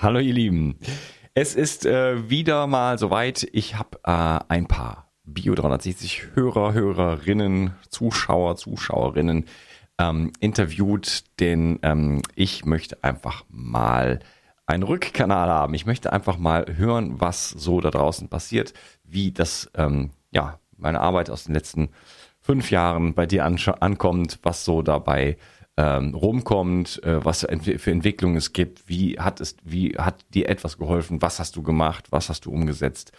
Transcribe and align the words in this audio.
Hallo 0.00 0.20
ihr 0.20 0.32
Lieben. 0.32 0.78
Es 1.34 1.56
ist 1.56 1.84
äh, 1.84 2.30
wieder 2.30 2.68
mal 2.68 3.00
soweit. 3.00 3.48
Ich 3.50 3.76
habe 3.76 3.98
äh, 4.04 4.38
ein 4.48 4.68
paar 4.68 5.10
Bio 5.24 5.56
360 5.56 6.36
Hörer, 6.36 6.72
Hörerinnen, 6.72 7.74
Zuschauer, 7.88 8.54
Zuschauerinnen 8.54 9.46
ähm, 9.98 10.32
interviewt, 10.38 11.24
denn 11.40 11.80
ähm, 11.82 12.22
ich 12.36 12.64
möchte 12.64 13.02
einfach 13.02 13.44
mal 13.48 14.20
einen 14.66 14.84
Rückkanal 14.84 15.48
haben. 15.48 15.74
Ich 15.74 15.84
möchte 15.84 16.12
einfach 16.12 16.38
mal 16.38 16.76
hören, 16.76 17.20
was 17.20 17.50
so 17.50 17.80
da 17.80 17.90
draußen 17.90 18.28
passiert, 18.28 18.74
wie 19.02 19.32
das, 19.32 19.68
ähm, 19.74 20.10
ja, 20.30 20.60
meine 20.76 21.00
Arbeit 21.00 21.28
aus 21.28 21.42
den 21.42 21.54
letzten 21.54 21.88
fünf 22.38 22.70
Jahren 22.70 23.14
bei 23.14 23.26
dir 23.26 23.44
ankommt, 23.44 24.38
was 24.44 24.64
so 24.64 24.80
dabei 24.82 25.38
ähm, 25.78 26.12
rumkommt, 26.12 27.00
äh, 27.04 27.24
was 27.24 27.42
für 27.42 27.90
Entwicklungen 27.92 28.36
es 28.36 28.52
gibt, 28.52 28.88
wie 28.88 29.20
hat 29.20 29.40
es, 29.40 29.54
wie 29.62 29.96
hat 29.96 30.24
dir 30.34 30.48
etwas 30.48 30.76
geholfen, 30.76 31.22
was 31.22 31.38
hast 31.38 31.54
du 31.54 31.62
gemacht, 31.62 32.08
was 32.10 32.28
hast 32.28 32.46
du 32.46 32.50
umgesetzt. 32.50 33.12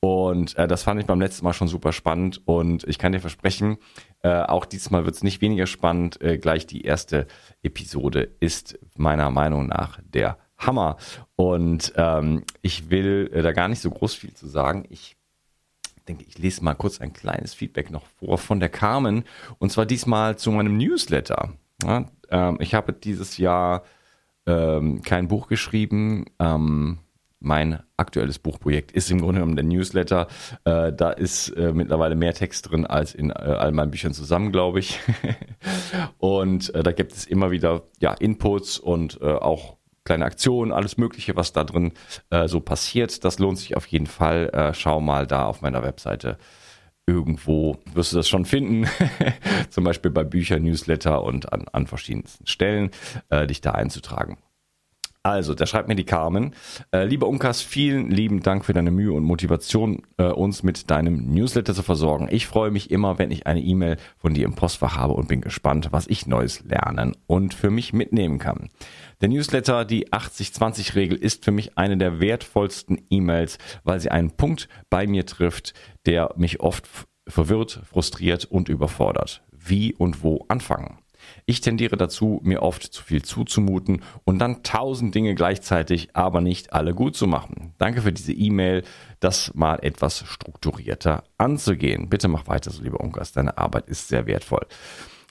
Und 0.00 0.56
äh, 0.56 0.66
das 0.66 0.82
fand 0.82 0.98
ich 0.98 1.06
beim 1.06 1.20
letzten 1.20 1.44
Mal 1.44 1.52
schon 1.52 1.68
super 1.68 1.92
spannend 1.92 2.40
und 2.46 2.84
ich 2.84 2.98
kann 2.98 3.12
dir 3.12 3.20
versprechen, 3.20 3.76
äh, 4.22 4.40
auch 4.44 4.64
diesmal 4.64 5.04
wird 5.04 5.14
es 5.14 5.22
nicht 5.22 5.42
weniger 5.42 5.66
spannend. 5.66 6.18
Äh, 6.22 6.38
gleich 6.38 6.66
die 6.66 6.82
erste 6.82 7.26
Episode 7.62 8.30
ist 8.40 8.78
meiner 8.96 9.30
Meinung 9.30 9.66
nach 9.66 10.00
der 10.02 10.38
Hammer. 10.56 10.96
Und 11.34 11.92
ähm, 11.96 12.44
ich 12.62 12.88
will 12.88 13.30
äh, 13.30 13.42
da 13.42 13.52
gar 13.52 13.68
nicht 13.68 13.82
so 13.82 13.90
groß 13.90 14.14
viel 14.14 14.32
zu 14.32 14.46
sagen. 14.46 14.84
Ich 14.88 15.16
denke, 16.08 16.24
ich 16.26 16.38
lese 16.38 16.64
mal 16.64 16.74
kurz 16.74 16.98
ein 16.98 17.12
kleines 17.12 17.52
Feedback 17.52 17.90
noch 17.90 18.06
vor 18.18 18.38
von 18.38 18.58
der 18.58 18.70
Carmen. 18.70 19.24
Und 19.58 19.70
zwar 19.70 19.84
diesmal 19.84 20.38
zu 20.38 20.50
meinem 20.50 20.78
Newsletter. 20.78 21.52
Ja, 21.82 22.06
ähm, 22.30 22.58
ich 22.60 22.74
habe 22.74 22.92
dieses 22.92 23.36
Jahr 23.38 23.82
ähm, 24.46 25.02
kein 25.02 25.28
Buch 25.28 25.48
geschrieben. 25.48 26.24
Ähm, 26.38 26.98
mein 27.38 27.80
aktuelles 27.96 28.38
Buchprojekt 28.38 28.92
ist 28.92 29.10
im 29.10 29.20
Grunde 29.20 29.40
genommen 29.40 29.56
der 29.56 29.64
Newsletter. 29.64 30.26
Äh, 30.64 30.92
da 30.92 31.10
ist 31.10 31.50
äh, 31.50 31.72
mittlerweile 31.72 32.16
mehr 32.16 32.34
Text 32.34 32.70
drin 32.70 32.86
als 32.86 33.14
in 33.14 33.30
äh, 33.30 33.34
all 33.34 33.72
meinen 33.72 33.90
Büchern 33.90 34.14
zusammen, 34.14 34.52
glaube 34.52 34.78
ich. 34.78 34.98
und 36.18 36.74
äh, 36.74 36.82
da 36.82 36.92
gibt 36.92 37.12
es 37.12 37.26
immer 37.26 37.50
wieder 37.50 37.82
ja, 38.00 38.14
Inputs 38.14 38.78
und 38.78 39.20
äh, 39.20 39.26
auch 39.26 39.76
kleine 40.04 40.24
Aktionen, 40.24 40.72
alles 40.72 40.96
Mögliche, 40.96 41.36
was 41.36 41.52
da 41.52 41.64
drin 41.64 41.92
äh, 42.30 42.48
so 42.48 42.60
passiert. 42.60 43.24
Das 43.24 43.38
lohnt 43.38 43.58
sich 43.58 43.76
auf 43.76 43.86
jeden 43.86 44.06
Fall. 44.06 44.72
schau 44.74 45.00
mal 45.00 45.26
da 45.26 45.44
auf 45.46 45.62
meiner 45.62 45.82
Webseite 45.82 46.38
irgendwo 47.06 47.78
wirst 47.94 48.12
du 48.12 48.16
das 48.16 48.28
schon 48.28 48.44
finden, 48.44 48.86
zum 49.70 49.84
Beispiel 49.84 50.10
bei 50.10 50.24
Büchern, 50.24 50.62
Newsletter 50.62 51.22
und 51.22 51.52
an, 51.52 51.66
an 51.72 51.86
verschiedensten 51.86 52.46
Stellen, 52.46 52.90
äh, 53.30 53.46
dich 53.46 53.60
da 53.60 53.72
einzutragen. 53.72 54.38
Also, 55.26 55.54
da 55.54 55.66
schreibt 55.66 55.88
mir 55.88 55.96
die 55.96 56.04
Carmen. 56.04 56.54
Äh, 56.92 57.04
lieber 57.04 57.26
Unkas, 57.26 57.60
vielen 57.60 58.12
lieben 58.12 58.44
Dank 58.44 58.64
für 58.64 58.72
deine 58.72 58.92
Mühe 58.92 59.12
und 59.12 59.24
Motivation, 59.24 60.02
äh, 60.18 60.26
uns 60.26 60.62
mit 60.62 60.88
deinem 60.88 61.34
Newsletter 61.34 61.74
zu 61.74 61.82
versorgen. 61.82 62.28
Ich 62.30 62.46
freue 62.46 62.70
mich 62.70 62.92
immer, 62.92 63.18
wenn 63.18 63.32
ich 63.32 63.44
eine 63.44 63.60
E-Mail 63.60 63.96
von 64.18 64.34
dir 64.34 64.44
im 64.44 64.54
Postfach 64.54 64.94
habe 64.94 65.14
und 65.14 65.26
bin 65.26 65.40
gespannt, 65.40 65.88
was 65.90 66.06
ich 66.06 66.28
Neues 66.28 66.62
lernen 66.62 67.16
und 67.26 67.54
für 67.54 67.70
mich 67.70 67.92
mitnehmen 67.92 68.38
kann. 68.38 68.68
Der 69.20 69.28
Newsletter, 69.28 69.84
die 69.84 70.12
80-20-Regel, 70.12 71.18
ist 71.18 71.44
für 71.44 71.50
mich 71.50 71.76
eine 71.76 71.96
der 71.96 72.20
wertvollsten 72.20 73.02
E-Mails, 73.10 73.58
weil 73.82 73.98
sie 73.98 74.12
einen 74.12 74.30
Punkt 74.30 74.68
bei 74.90 75.08
mir 75.08 75.26
trifft, 75.26 75.74
der 76.06 76.34
mich 76.36 76.60
oft 76.60 76.88
verwirrt, 77.26 77.80
frustriert 77.90 78.44
und 78.44 78.68
überfordert. 78.68 79.42
Wie 79.50 79.92
und 79.92 80.22
wo 80.22 80.44
anfangen? 80.46 80.98
Ich 81.48 81.60
tendiere 81.60 81.96
dazu, 81.96 82.40
mir 82.42 82.60
oft 82.62 82.82
zu 82.82 83.04
viel 83.04 83.22
zuzumuten 83.22 84.02
und 84.24 84.40
dann 84.40 84.64
tausend 84.64 85.14
Dinge 85.14 85.36
gleichzeitig, 85.36 86.08
aber 86.12 86.40
nicht 86.40 86.72
alle 86.72 86.92
gut 86.92 87.14
zu 87.14 87.28
machen. 87.28 87.72
Danke 87.78 88.02
für 88.02 88.12
diese 88.12 88.32
E-Mail, 88.32 88.82
das 89.20 89.54
mal 89.54 89.78
etwas 89.80 90.24
strukturierter 90.26 91.22
anzugehen. 91.38 92.08
Bitte 92.08 92.26
mach 92.26 92.48
weiter 92.48 92.72
so, 92.72 92.82
lieber 92.82 92.98
Unkas, 92.98 93.30
deine 93.30 93.58
Arbeit 93.58 93.88
ist 93.88 94.08
sehr 94.08 94.26
wertvoll. 94.26 94.66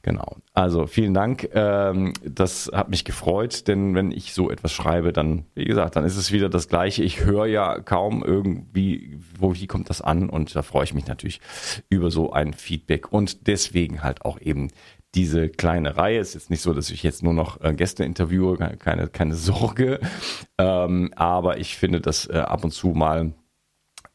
Genau. 0.06 0.38
Also 0.54 0.86
vielen 0.86 1.16
Dank. 1.16 1.50
Ähm, 1.56 2.14
das 2.24 2.70
hat 2.72 2.90
mich 2.90 3.06
gefreut, 3.06 3.68
denn 3.68 3.96
wenn 3.96 4.12
ich 4.12 4.36
so 4.36 4.52
etwas 4.52 4.72
schreibe, 4.72 5.12
dann, 5.12 5.46
wie 5.56 5.66
gesagt, 5.66 5.96
dann 5.96 6.06
ist 6.06 6.16
es 6.16 6.32
wieder 6.32 6.48
das 6.48 6.68
Gleiche. 6.68 7.02
Ich 7.02 7.26
höre 7.26 7.48
ja 7.48 7.80
kaum 7.80 8.24
irgendwie, 8.24 9.18
wo, 9.40 9.56
wie 9.56 9.66
kommt 9.66 9.90
das 9.90 10.02
an? 10.02 10.30
Und 10.30 10.56
da 10.56 10.62
freue 10.62 10.84
ich 10.84 10.94
mich 10.94 11.08
natürlich 11.08 11.42
über 11.90 12.12
so 12.12 12.32
ein 12.32 12.54
Feedback 12.54 13.12
und 13.12 13.48
deswegen 13.48 14.04
halt 14.04 14.24
auch 14.24 14.40
eben 14.40 14.68
diese 15.16 15.50
kleine 15.50 15.98
Reihe. 15.98 16.20
Ist 16.20 16.36
jetzt 16.36 16.52
nicht 16.52 16.62
so, 16.62 16.76
dass 16.76 16.92
ich 16.92 17.02
jetzt 17.02 17.24
nur 17.24 17.34
noch 17.34 17.60
äh, 17.62 17.74
Gäste 17.74 18.06
interviewe, 18.06 18.58
keine, 18.78 19.08
keine 19.08 19.34
Sorge. 19.34 20.00
Ähm, 20.60 21.14
aber 21.16 21.58
ich 21.58 21.78
finde 21.78 22.00
das 22.00 22.30
äh, 22.30 22.38
ab 22.38 22.64
und 22.64 22.70
zu 22.70 22.90
mal 22.90 23.34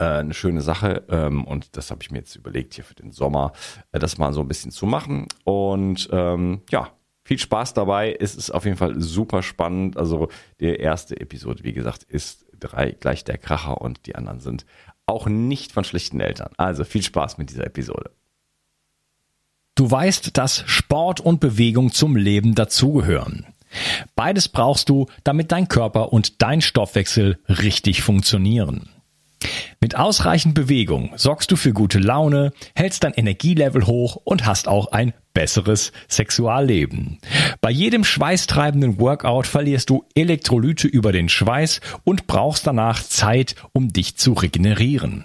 äh, 0.01 0.05
eine 0.05 0.35
schöne 0.35 0.63
Sache 0.63 1.05
ähm, 1.11 1.45
und 1.45 1.77
das 1.77 1.91
habe 1.91 2.03
ich 2.03 2.11
mir 2.11 2.19
jetzt 2.19 2.35
überlegt 2.35 2.75
hier 2.75 2.85
für 2.85 2.95
den 2.95 3.13
Sommer, 3.13 3.53
äh, 3.93 3.99
das 3.99 4.19
mal 4.19 4.33
so 4.33 4.41
ein 4.41 4.49
bisschen 4.49 4.73
zu 4.73 4.87
machen. 4.87 5.27
Und 5.45 6.09
ähm, 6.11 6.63
ja, 6.71 6.91
viel 7.23 7.39
Spaß 7.39 7.75
dabei. 7.75 8.17
Es 8.19 8.35
ist 8.35 8.51
auf 8.51 8.65
jeden 8.65 8.79
Fall 8.79 9.01
super 9.01 9.43
spannend. 9.43 9.97
Also 9.97 10.29
die 10.59 10.75
erste 10.75 11.21
Episode, 11.21 11.63
wie 11.65 11.75
gesagt, 11.75 12.03
ist 12.05 12.47
drei 12.59 12.93
gleich 12.93 13.25
der 13.25 13.39
Kracher 13.39 13.81
und 13.81 14.07
die 14.07 14.17
anderen 14.17 14.41
sind 14.41 14.65
auch 15.07 15.27
nicht 15.27 15.73
von 15.73 15.85
schlechten 15.85 16.21
Eltern. 16.21 16.51
Also 16.57 16.85
viel 16.85 17.03
Spaß 17.03 17.39
mit 17.39 17.51
dieser 17.51 17.67
Episode. 17.67 18.11
Du 19.75 19.91
weißt, 19.91 20.37
dass 20.37 20.65
Sport 20.67 21.21
und 21.21 21.41
Bewegung 21.41 21.93
zum 21.93 22.17
Leben 22.17 22.55
dazugehören. 22.55 23.47
Beides 24.17 24.49
brauchst 24.49 24.89
du, 24.89 25.07
damit 25.25 25.53
dein 25.53 25.69
Körper 25.69 26.13
und 26.13 26.43
dein 26.43 26.61
Stoffwechsel 26.61 27.39
richtig 27.49 28.03
funktionieren. 28.03 28.89
Mit 29.81 29.97
ausreichend 29.97 30.55
Bewegung 30.55 31.13
sorgst 31.17 31.51
du 31.51 31.57
für 31.57 31.73
gute 31.73 31.99
Laune, 31.99 32.53
hältst 32.75 33.05
dein 33.05 33.15
Energielevel 33.15 33.87
hoch 33.87 34.17
und 34.25 34.45
hast 34.45 34.69
auch 34.69 34.93
ein 34.93 35.15
besseres 35.33 35.93
Sexualleben. 36.09 37.19
Bei 37.61 37.71
jedem 37.71 38.05
schweißtreibenden 38.05 38.99
Workout 38.99 39.47
verlierst 39.47 39.89
du 39.89 40.05
Elektrolyte 40.15 40.89
über 40.89 41.13
den 41.13 41.29
Schweiß 41.29 41.81
und 42.05 42.27
brauchst 42.27 42.67
danach 42.67 43.03
Zeit, 43.03 43.55
um 43.73 43.93
dich 43.93 44.17
zu 44.17 44.33
regenerieren. 44.33 45.25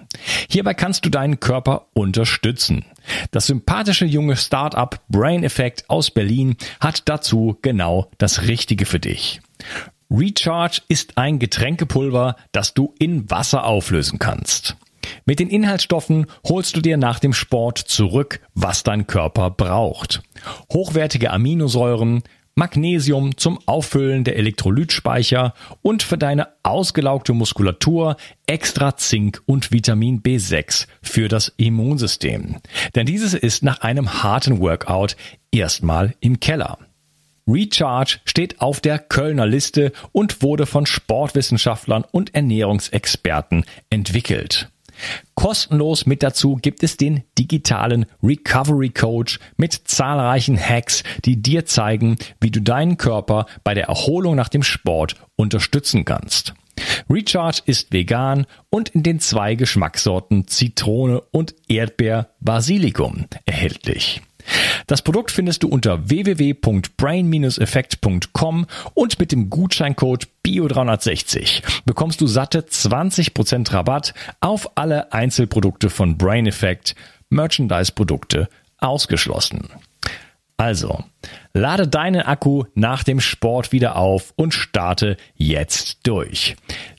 Hierbei 0.49 0.73
kannst 0.73 1.05
du 1.05 1.09
deinen 1.09 1.39
Körper 1.39 1.87
unterstützen. 1.93 2.85
Das 3.31 3.47
sympathische 3.47 4.05
junge 4.05 4.37
Startup 4.37 4.99
Brain 5.09 5.43
Effect 5.43 5.89
aus 5.89 6.11
Berlin 6.11 6.55
hat 6.79 7.09
dazu 7.09 7.57
genau 7.61 8.09
das 8.17 8.43
Richtige 8.43 8.85
für 8.85 8.99
dich. 8.99 9.41
Recharge 10.09 10.81
ist 10.87 11.17
ein 11.17 11.39
Getränkepulver, 11.39 12.35
das 12.51 12.73
du 12.73 12.93
in 12.99 13.29
Wasser 13.29 13.65
auflösen 13.65 14.19
kannst. 14.19 14.77
Mit 15.25 15.39
den 15.39 15.49
Inhaltsstoffen 15.49 16.27
holst 16.47 16.75
du 16.75 16.81
dir 16.81 16.97
nach 16.97 17.19
dem 17.19 17.33
Sport 17.33 17.77
zurück, 17.77 18.41
was 18.53 18.83
dein 18.83 19.07
Körper 19.07 19.49
braucht. 19.49 20.21
Hochwertige 20.71 21.31
Aminosäuren, 21.31 22.23
Magnesium 22.55 23.35
zum 23.35 23.59
Auffüllen 23.65 24.23
der 24.23 24.37
Elektrolytspeicher 24.37 25.53
und 25.81 26.03
für 26.03 26.17
deine 26.17 26.47
ausgelaugte 26.63 27.33
Muskulatur 27.33 28.15
extra 28.47 28.95
Zink 28.95 29.41
und 29.45 29.73
Vitamin 29.73 30.21
B6 30.21 30.87
für 31.01 31.27
das 31.27 31.53
Immunsystem. 31.57 32.57
Denn 32.95 33.05
dieses 33.05 33.33
ist 33.33 33.61
nach 33.63 33.81
einem 33.81 34.23
harten 34.23 34.59
Workout 34.59 35.17
erstmal 35.51 36.15
im 36.21 36.39
Keller. 36.39 36.77
Recharge 37.47 38.19
steht 38.25 38.59
auf 38.59 38.81
der 38.81 38.97
Kölner 38.97 39.45
Liste 39.45 39.91
und 40.11 40.41
wurde 40.41 40.65
von 40.65 40.85
Sportwissenschaftlern 40.85 42.03
und 42.11 42.33
Ernährungsexperten 42.33 43.65
entwickelt. 43.89 44.69
Kostenlos 45.35 46.05
mit 46.05 46.23
dazu 46.23 46.55
gibt 46.55 46.81
es 46.81 46.97
den 46.97 47.23
digitalen 47.37 48.05
Recovery 48.23 48.89
Coach 48.89 49.39
mit 49.57 49.73
zahlreichen 49.73 50.57
Hacks, 50.57 51.03
die 51.25 51.41
dir 51.41 51.65
zeigen, 51.65 52.17
wie 52.39 52.51
du 52.51 52.61
deinen 52.61 52.97
Körper 52.97 53.45
bei 53.63 53.73
der 53.73 53.87
Erholung 53.87 54.35
nach 54.35 54.49
dem 54.49 54.63
Sport 54.63 55.15
unterstützen 55.35 56.05
kannst. 56.05 56.53
Recharge 57.09 57.61
ist 57.65 57.91
vegan 57.93 58.45
und 58.69 58.89
in 58.89 59.03
den 59.03 59.19
zwei 59.19 59.55
Geschmackssorten 59.55 60.47
Zitrone 60.47 61.21
und 61.31 61.55
Erdbeer 61.67 62.29
Basilikum 62.39 63.25
erhältlich. 63.45 64.21
Das 64.87 65.01
Produkt 65.01 65.31
findest 65.31 65.63
du 65.63 65.67
unter 65.67 66.09
www.brain-effekt.com 66.09 68.65
und 68.93 69.19
mit 69.19 69.31
dem 69.31 69.49
Gutscheincode 69.49 70.27
BIO360 70.45 71.63
bekommst 71.85 72.21
du 72.21 72.27
satte 72.27 72.59
20% 72.61 73.73
Rabatt 73.73 74.13
auf 74.39 74.77
alle 74.77 75.11
Einzelprodukte 75.13 75.89
von 75.89 76.17
Brain 76.17 76.45
Effect, 76.45 76.95
Merchandise-Produkte 77.29 78.47
ausgeschlossen. 78.77 79.69
Also, 80.57 81.03
lade 81.53 81.87
deinen 81.87 82.21
Akku 82.21 82.63
nach 82.75 83.03
dem 83.03 83.19
Sport 83.19 83.73
wieder 83.73 83.97
auf 83.97 84.33
und 84.37 84.53
starte 84.53 85.17
jetzt 85.35 86.07
durch. 86.07 86.55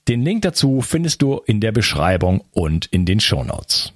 Den 0.08 0.22
Link 0.22 0.42
dazu 0.42 0.82
findest 0.82 1.22
du 1.22 1.40
in 1.46 1.60
der 1.60 1.72
Beschreibung 1.72 2.44
und 2.52 2.86
in 2.86 3.06
den 3.06 3.18
Shownotes. 3.18 3.95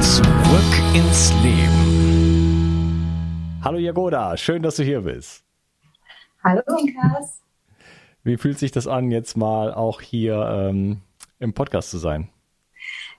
Zurück 0.00 0.24
ins 0.94 1.30
Leben. 1.42 3.00
Hallo 3.62 3.76
Jagoda, 3.76 4.34
schön, 4.38 4.62
dass 4.62 4.76
du 4.76 4.82
hier 4.82 5.02
bist. 5.02 5.44
Hallo 6.42 6.62
Lukas. 6.66 7.42
Wie 8.24 8.38
fühlt 8.38 8.58
sich 8.58 8.72
das 8.72 8.86
an, 8.86 9.10
jetzt 9.10 9.36
mal 9.36 9.74
auch 9.74 10.00
hier 10.00 10.68
ähm, 10.70 11.02
im 11.38 11.52
Podcast 11.52 11.90
zu 11.90 11.98
sein? 11.98 12.30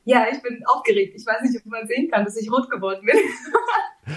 Ja, 0.06 0.26
ich 0.32 0.42
bin 0.42 0.64
aufgeregt. 0.66 1.14
Ich 1.16 1.24
weiß 1.24 1.44
nicht, 1.44 1.64
ob 1.64 1.72
man 1.72 1.86
sehen 1.86 2.10
kann, 2.10 2.26
dass 2.26 2.36
ich 2.36 2.52
rot 2.52 2.68
geworden 2.72 3.06
bin. 3.06 3.16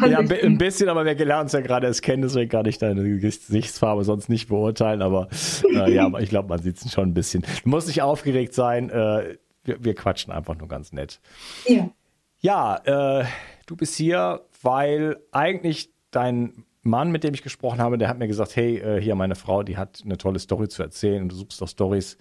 also 0.00 0.12
ja, 0.12 0.20
ein 0.20 0.56
bisschen, 0.56 0.88
aber 0.88 1.04
wir 1.04 1.14
lernen 1.16 1.42
uns 1.42 1.52
ja 1.52 1.60
gerade 1.60 1.88
es 1.88 2.00
kennen, 2.00 2.22
deswegen 2.22 2.48
kann 2.48 2.66
ich 2.66 2.78
deine 2.78 3.18
Gesichtsfarbe 3.18 4.04
sonst 4.04 4.28
nicht 4.28 4.48
beurteilen. 4.48 5.02
Aber 5.02 5.28
äh, 5.64 5.92
ja, 5.92 6.06
aber 6.06 6.20
ich 6.20 6.30
glaube, 6.30 6.48
man 6.48 6.62
sieht 6.62 6.76
es 6.76 6.92
schon 6.92 7.08
ein 7.08 7.14
bisschen. 7.14 7.44
Du 7.64 7.70
musst 7.70 7.88
nicht 7.88 8.02
aufgeregt 8.02 8.54
sein. 8.54 8.88
Äh, 8.90 9.36
wir, 9.68 9.84
wir, 9.84 9.94
quatschen 9.94 10.32
einfach 10.32 10.56
nur 10.56 10.68
ganz 10.68 10.92
nett. 10.92 11.20
Ja. 11.66 11.88
Ja, 12.40 13.20
äh, 13.20 13.26
du 13.66 13.76
bist 13.76 13.94
hier, 13.96 14.42
weil 14.62 15.16
eigentlich 15.32 15.90
dein 16.10 16.64
Mann, 16.88 17.10
mit 17.10 17.24
dem 17.24 17.34
ich 17.34 17.42
gesprochen 17.42 17.80
habe, 17.80 17.98
der 17.98 18.08
hat 18.08 18.18
mir 18.18 18.28
gesagt, 18.28 18.56
hey, 18.56 18.78
äh, 18.78 19.00
hier 19.00 19.14
meine 19.14 19.34
Frau, 19.34 19.62
die 19.62 19.76
hat 19.76 20.02
eine 20.04 20.18
tolle 20.18 20.38
Story 20.38 20.68
zu 20.68 20.82
erzählen 20.82 21.22
und 21.22 21.32
du 21.32 21.36
suchst 21.36 21.60
doch 21.60 21.68
Stories 21.68 22.18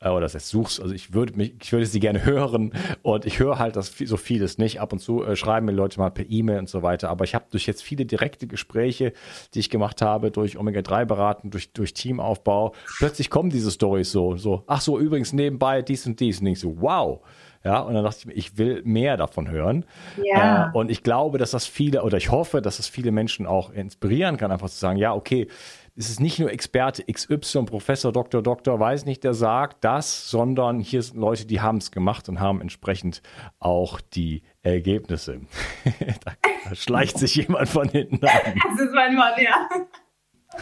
äh, 0.00 0.08
oder 0.08 0.22
das 0.22 0.34
heißt 0.34 0.48
suchst, 0.48 0.80
also 0.80 0.94
ich 0.94 1.14
würde 1.14 1.36
mich, 1.36 1.54
ich 1.62 1.72
würde 1.72 1.86
sie 1.86 2.00
gerne 2.00 2.24
hören 2.24 2.72
und 3.02 3.24
ich 3.24 3.38
höre 3.38 3.58
halt 3.58 3.76
das 3.76 3.92
so 3.96 4.16
vieles 4.16 4.58
nicht. 4.58 4.80
Ab 4.80 4.92
und 4.92 4.98
zu 4.98 5.24
äh, 5.24 5.36
schreiben 5.36 5.66
mir 5.66 5.72
Leute 5.72 5.98
mal 5.98 6.10
per 6.10 6.28
E-Mail 6.28 6.58
und 6.58 6.68
so 6.68 6.82
weiter, 6.82 7.08
aber 7.08 7.24
ich 7.24 7.34
habe 7.34 7.46
durch 7.50 7.66
jetzt 7.66 7.82
viele 7.82 8.06
direkte 8.06 8.46
Gespräche, 8.46 9.12
die 9.54 9.60
ich 9.60 9.70
gemacht 9.70 10.02
habe, 10.02 10.30
durch 10.30 10.58
Omega-3 10.58 11.04
beraten, 11.04 11.50
durch, 11.50 11.72
durch 11.72 11.94
Teamaufbau, 11.94 12.74
plötzlich 12.98 13.30
kommen 13.30 13.50
diese 13.50 13.70
Stories 13.70 14.10
so, 14.10 14.36
so, 14.36 14.64
ach 14.66 14.80
so, 14.80 14.98
übrigens 14.98 15.32
nebenbei 15.32 15.82
dies 15.82 16.06
und 16.06 16.20
dies 16.20 16.40
und 16.40 16.46
ich 16.46 16.60
so, 16.60 16.80
wow. 16.80 17.20
Ja, 17.66 17.80
und 17.80 17.94
dann 17.94 18.04
dachte 18.04 18.20
ich 18.20 18.26
mir, 18.26 18.32
ich 18.34 18.58
will 18.58 18.82
mehr 18.84 19.16
davon 19.16 19.50
hören. 19.50 19.86
Ja. 20.22 20.68
Äh, 20.68 20.70
und 20.72 20.88
ich 20.88 21.02
glaube, 21.02 21.36
dass 21.36 21.50
das 21.50 21.66
viele, 21.66 22.04
oder 22.04 22.16
ich 22.16 22.30
hoffe, 22.30 22.62
dass 22.62 22.76
das 22.76 22.86
viele 22.86 23.10
Menschen 23.10 23.44
auch 23.44 23.70
inspirieren 23.70 24.36
kann, 24.36 24.52
einfach 24.52 24.70
zu 24.70 24.78
sagen, 24.78 24.98
ja, 24.98 25.12
okay, 25.12 25.48
es 25.96 26.08
ist 26.08 26.20
nicht 26.20 26.38
nur 26.38 26.52
Experte 26.52 27.02
XY, 27.12 27.64
Professor, 27.64 28.12
Doktor, 28.12 28.40
Doktor, 28.40 28.78
weiß 28.78 29.04
nicht, 29.04 29.24
der 29.24 29.34
sagt 29.34 29.82
das, 29.82 30.30
sondern 30.30 30.78
hier 30.78 31.02
sind 31.02 31.18
Leute, 31.18 31.44
die 31.44 31.60
haben 31.60 31.78
es 31.78 31.90
gemacht 31.90 32.28
und 32.28 32.38
haben 32.38 32.60
entsprechend 32.60 33.20
auch 33.58 34.00
die 34.00 34.44
Ergebnisse. 34.62 35.40
da, 36.24 36.34
da 36.68 36.74
schleicht 36.76 37.18
sich 37.18 37.34
jemand 37.34 37.68
von 37.68 37.88
hinten 37.88 38.24
an. 38.24 38.30
Das 38.70 38.80
ist 38.80 38.94
mein 38.94 39.16
Mann, 39.16 39.32
ja. 39.42 39.68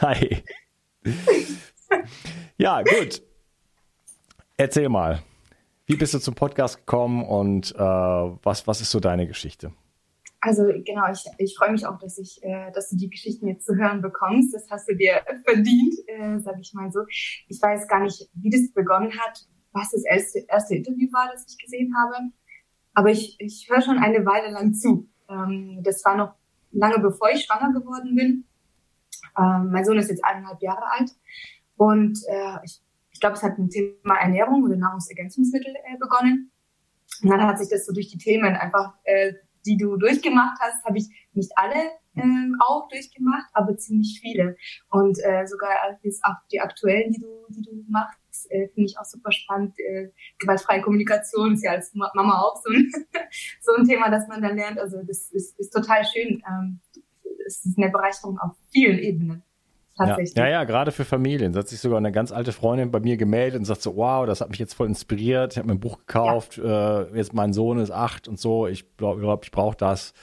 Hi. 0.00 0.42
Ja, 2.56 2.80
gut. 2.80 3.20
Erzähl 4.56 4.88
mal. 4.88 5.22
Wie 5.86 5.96
bist 5.96 6.14
du 6.14 6.18
zum 6.18 6.34
Podcast 6.34 6.78
gekommen 6.78 7.24
und 7.24 7.74
äh, 7.74 7.78
was, 7.78 8.66
was 8.66 8.80
ist 8.80 8.90
so 8.90 9.00
deine 9.00 9.26
Geschichte? 9.26 9.70
Also 10.40 10.64
genau, 10.84 11.10
ich, 11.12 11.24
ich 11.38 11.56
freue 11.56 11.72
mich 11.72 11.86
auch, 11.86 11.98
dass 11.98 12.16
ich, 12.16 12.42
äh, 12.42 12.70
dass 12.72 12.88
du 12.88 12.96
die 12.96 13.10
Geschichten 13.10 13.48
jetzt 13.48 13.66
zu 13.66 13.74
hören 13.74 14.00
bekommst. 14.00 14.54
Das 14.54 14.70
hast 14.70 14.88
du 14.88 14.94
dir 14.94 15.20
verdient, 15.44 15.94
äh, 16.06 16.38
sage 16.38 16.60
ich 16.62 16.72
mal 16.72 16.90
so. 16.90 17.00
Ich 17.48 17.60
weiß 17.60 17.86
gar 17.86 18.00
nicht, 18.00 18.28
wie 18.34 18.50
das 18.50 18.72
begonnen 18.72 19.12
hat, 19.20 19.46
was 19.72 19.90
das 19.90 20.04
erste, 20.04 20.44
erste 20.48 20.74
Interview 20.74 21.12
war, 21.12 21.30
das 21.30 21.44
ich 21.48 21.58
gesehen 21.58 21.94
habe. 21.96 22.14
Aber 22.94 23.10
ich, 23.10 23.36
ich 23.38 23.68
höre 23.68 23.82
schon 23.82 23.98
eine 23.98 24.24
Weile 24.24 24.50
lang 24.52 24.72
zu. 24.72 25.06
Ähm, 25.28 25.80
das 25.82 26.02
war 26.04 26.16
noch 26.16 26.34
lange 26.72 26.98
bevor 26.98 27.30
ich 27.30 27.44
schwanger 27.44 27.78
geworden 27.78 28.14
bin. 28.14 28.44
Ähm, 29.38 29.70
mein 29.70 29.84
Sohn 29.84 29.98
ist 29.98 30.08
jetzt 30.08 30.24
eineinhalb 30.24 30.62
Jahre 30.62 30.90
alt 30.92 31.10
und 31.76 32.18
äh, 32.28 32.58
ich 32.64 32.80
ich 33.14 33.20
glaube, 33.20 33.36
es 33.36 33.42
hat 33.42 33.56
ein 33.58 33.70
Thema 33.70 34.16
Ernährung 34.20 34.64
oder 34.64 34.76
Nahrungsergänzungsmittel 34.76 35.74
äh, 35.74 35.96
begonnen. 35.98 36.50
Und 37.22 37.30
dann 37.30 37.42
hat 37.46 37.58
sich 37.58 37.68
das 37.68 37.86
so 37.86 37.92
durch 37.92 38.08
die 38.08 38.18
Themen 38.18 38.56
einfach, 38.56 38.94
äh, 39.04 39.34
die 39.64 39.76
du 39.76 39.96
durchgemacht 39.96 40.58
hast, 40.60 40.84
habe 40.84 40.98
ich 40.98 41.08
nicht 41.32 41.52
alle 41.56 41.90
ähm, 42.16 42.56
auch 42.60 42.88
durchgemacht, 42.88 43.46
aber 43.52 43.76
ziemlich 43.78 44.18
viele. 44.20 44.56
Und 44.90 45.18
äh, 45.24 45.46
sogar 45.46 45.70
auch 46.22 46.34
die 46.52 46.60
aktuellen, 46.60 47.12
die 47.12 47.20
du, 47.20 47.46
die 47.48 47.62
du 47.62 47.84
machst, 47.88 48.50
äh, 48.50 48.68
finde 48.74 48.90
ich 48.90 48.98
auch 48.98 49.04
super 49.04 49.32
spannend. 49.32 49.78
Äh, 49.78 50.10
gewaltfreie 50.38 50.82
Kommunikation 50.82 51.54
ist 51.54 51.64
ja 51.64 51.70
als 51.70 51.94
Mama 51.94 52.40
auch 52.40 52.60
so 52.62 52.70
ein, 52.70 52.92
so 53.60 53.74
ein 53.74 53.86
Thema, 53.86 54.10
das 54.10 54.28
man 54.28 54.42
dann 54.42 54.56
lernt. 54.56 54.78
Also 54.78 55.02
das 55.02 55.30
ist, 55.30 55.58
ist 55.58 55.72
total 55.72 56.04
schön. 56.04 56.42
Ähm, 56.48 56.80
es 57.46 57.64
ist 57.64 57.78
eine 57.78 57.90
Bereicherung 57.90 58.38
auf 58.38 58.52
vielen 58.70 58.98
Ebenen 58.98 59.42
tatsächlich. 59.96 60.36
Ja, 60.36 60.46
ja, 60.46 60.50
ja 60.50 60.64
gerade 60.64 60.92
für 60.92 61.04
Familien. 61.04 61.52
Da 61.52 61.60
hat 61.60 61.68
sich 61.68 61.80
sogar 61.80 61.98
eine 61.98 62.12
ganz 62.12 62.32
alte 62.32 62.52
Freundin 62.52 62.90
bei 62.90 63.00
mir 63.00 63.16
gemeldet 63.16 63.58
und 63.58 63.64
sagt 63.64 63.82
so, 63.82 63.96
wow, 63.96 64.26
das 64.26 64.40
hat 64.40 64.50
mich 64.50 64.58
jetzt 64.58 64.74
voll 64.74 64.86
inspiriert. 64.86 65.52
Ich 65.52 65.58
habe 65.58 65.68
mir 65.68 65.74
ein 65.74 65.80
Buch 65.80 65.98
gekauft, 65.98 66.58
ja. 66.58 67.02
äh, 67.02 67.16
jetzt 67.16 67.34
mein 67.34 67.52
Sohn 67.52 67.78
ist 67.78 67.90
acht 67.90 68.28
und 68.28 68.38
so. 68.38 68.66
Ich 68.66 68.96
glaube, 68.96 69.20
glaub, 69.20 69.44
ich 69.44 69.50
brauche 69.50 69.76
das. 69.76 70.14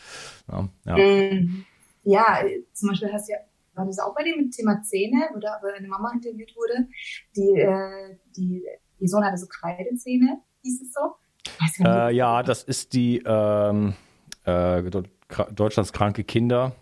Ja, 0.51 0.69
ja. 0.85 0.97
Mm, 0.97 1.65
ja, 2.03 2.39
zum 2.73 2.89
Beispiel 2.89 3.11
hast 3.13 3.27
du 3.27 3.33
ja, 3.33 3.39
war 3.75 3.85
das 3.85 3.99
auch 3.99 4.13
bei 4.15 4.23
dir 4.23 4.35
mit 4.35 4.45
dem 4.45 4.51
Thema 4.51 4.81
Zähne, 4.83 5.29
oder 5.35 5.59
wo 5.61 5.67
deine 5.67 5.87
Mama 5.87 6.11
interviewt 6.13 6.55
wurde? 6.55 6.87
Die, 7.35 7.59
äh, 7.59 8.17
die, 8.35 8.63
ihr 8.99 9.07
Sohn 9.07 9.23
hatte 9.23 9.37
so 9.37 9.47
Kreidezähne, 9.47 10.39
hieß 10.63 10.81
es 10.81 10.93
so? 10.93 11.15
Äh, 11.83 12.13
ja, 12.13 12.43
das 12.43 12.63
ist 12.63 12.93
die 12.93 13.21
ähm, 13.25 13.93
äh, 14.45 14.83
Deutschlands 15.51 15.93
kranke 15.93 16.23
Kinder. 16.23 16.73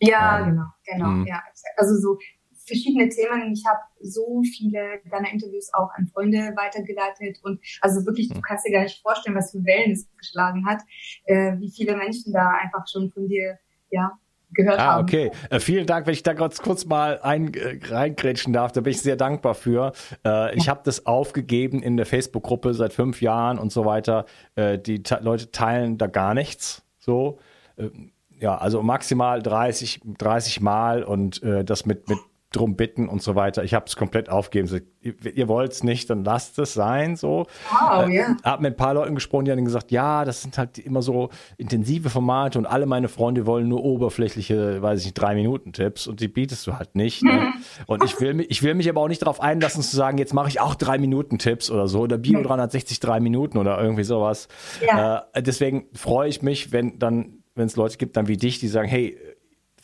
Ja, 0.00 0.40
ähm, 0.40 0.50
genau, 0.50 0.66
genau, 0.84 1.08
mh. 1.08 1.28
ja. 1.28 1.42
Also 1.76 1.96
so 1.96 2.18
verschiedene 2.66 3.08
Themen. 3.08 3.52
Ich 3.52 3.64
habe 3.66 3.80
so 4.00 4.42
viele 4.42 5.00
deiner 5.10 5.32
Interviews 5.32 5.72
auch 5.72 5.90
an 5.94 6.06
Freunde 6.08 6.52
weitergeleitet 6.56 7.38
und 7.42 7.60
also 7.80 8.04
wirklich, 8.06 8.28
du 8.28 8.36
hm. 8.36 8.42
kannst 8.42 8.66
dir 8.66 8.72
gar 8.72 8.82
nicht 8.82 9.00
vorstellen, 9.00 9.36
was 9.36 9.52
für 9.52 9.64
Wellen 9.64 9.92
es 9.92 10.08
geschlagen 10.16 10.66
hat, 10.66 10.82
äh, 11.24 11.58
wie 11.58 11.70
viele 11.70 11.96
Menschen 11.96 12.32
da 12.32 12.50
einfach 12.50 12.86
schon 12.88 13.10
von 13.10 13.28
dir, 13.28 13.58
ja, 13.90 14.18
gehört 14.52 14.78
ah, 14.78 14.94
haben. 14.94 15.04
okay. 15.04 15.30
Äh, 15.50 15.60
vielen 15.60 15.86
Dank, 15.86 16.06
wenn 16.06 16.14
ich 16.14 16.22
da 16.22 16.32
ganz 16.32 16.60
kurz 16.60 16.86
mal 16.86 17.20
ein, 17.20 17.54
äh, 17.54 17.78
reingrätschen 17.84 18.52
darf, 18.52 18.72
da 18.72 18.80
bin 18.80 18.92
ich 18.92 19.00
sehr 19.00 19.16
dankbar 19.16 19.54
für. 19.54 19.92
Äh, 20.24 20.56
ich 20.56 20.68
habe 20.68 20.80
das 20.84 21.06
aufgegeben 21.06 21.82
in 21.82 21.96
der 21.96 22.06
Facebook-Gruppe 22.06 22.74
seit 22.74 22.92
fünf 22.92 23.20
Jahren 23.20 23.58
und 23.58 23.72
so 23.72 23.84
weiter. 23.84 24.26
Äh, 24.54 24.78
die 24.78 25.02
Leute 25.20 25.50
teilen 25.50 25.98
da 25.98 26.06
gar 26.06 26.34
nichts. 26.34 26.82
So. 26.98 27.38
Äh, 27.76 27.90
ja, 28.38 28.56
also 28.58 28.82
maximal 28.82 29.42
30, 29.42 30.00
30 30.18 30.60
Mal 30.60 31.02
und 31.02 31.42
äh, 31.42 31.64
das 31.64 31.86
mit, 31.86 32.08
mit 32.08 32.18
drum 32.52 32.76
bitten 32.76 33.08
und 33.08 33.22
so 33.22 33.34
weiter. 33.34 33.64
Ich 33.64 33.74
habe 33.74 33.86
es 33.86 33.96
komplett 33.96 34.28
aufgegeben. 34.28 34.80
Ihr, 35.00 35.48
wollt 35.48 35.72
es 35.72 35.84
nicht, 35.84 36.10
dann 36.10 36.24
lasst 36.24 36.58
es 36.58 36.74
sein. 36.74 37.16
So. 37.16 37.46
Wow, 37.70 38.08
äh, 38.08 38.12
yeah. 38.12 38.36
Hab 38.42 38.60
mit 38.60 38.74
ein 38.74 38.76
paar 38.76 38.94
Leuten 38.94 39.14
gesprochen, 39.14 39.44
die 39.44 39.52
haben 39.52 39.64
gesagt, 39.64 39.90
ja, 39.90 40.24
das 40.24 40.42
sind 40.42 40.56
halt 40.56 40.78
immer 40.78 41.02
so 41.02 41.30
intensive 41.58 42.08
Formate 42.08 42.58
und 42.58 42.66
alle 42.66 42.86
meine 42.86 43.08
Freunde 43.08 43.46
wollen 43.46 43.68
nur 43.68 43.84
oberflächliche, 43.84 44.80
weiß 44.80 45.00
ich 45.00 45.06
nicht, 45.06 45.14
drei 45.14 45.34
Minuten 45.34 45.72
Tipps 45.72 46.06
und 46.06 46.20
die 46.20 46.28
bietest 46.28 46.66
du 46.66 46.74
halt 46.74 46.94
nicht. 46.94 47.22
Ne? 47.22 47.52
und 47.86 48.04
ich 48.04 48.20
will 48.20 48.34
mich, 48.34 48.50
ich 48.50 48.62
will 48.62 48.74
mich 48.74 48.88
aber 48.88 49.00
auch 49.00 49.08
nicht 49.08 49.22
darauf 49.22 49.40
einlassen 49.40 49.82
zu 49.82 49.94
sagen, 49.94 50.18
jetzt 50.18 50.32
mache 50.32 50.48
ich 50.48 50.60
auch 50.60 50.74
drei 50.74 50.98
Minuten 50.98 51.38
Tipps 51.38 51.70
oder 51.70 51.88
so 51.88 52.00
oder 52.00 52.18
Bio 52.18 52.42
360 52.42 53.00
drei 53.00 53.20
Minuten 53.20 53.58
oder 53.58 53.80
irgendwie 53.80 54.04
sowas. 54.04 54.48
Ja. 54.86 55.26
Äh, 55.32 55.42
deswegen 55.42 55.86
freue 55.94 56.28
ich 56.28 56.42
mich, 56.42 56.72
wenn 56.72 56.98
dann, 56.98 57.42
wenn 57.54 57.66
es 57.66 57.76
Leute 57.76 57.96
gibt, 57.98 58.16
dann 58.16 58.28
wie 58.28 58.36
dich, 58.36 58.58
die 58.60 58.68
sagen, 58.68 58.88
hey 58.88 59.16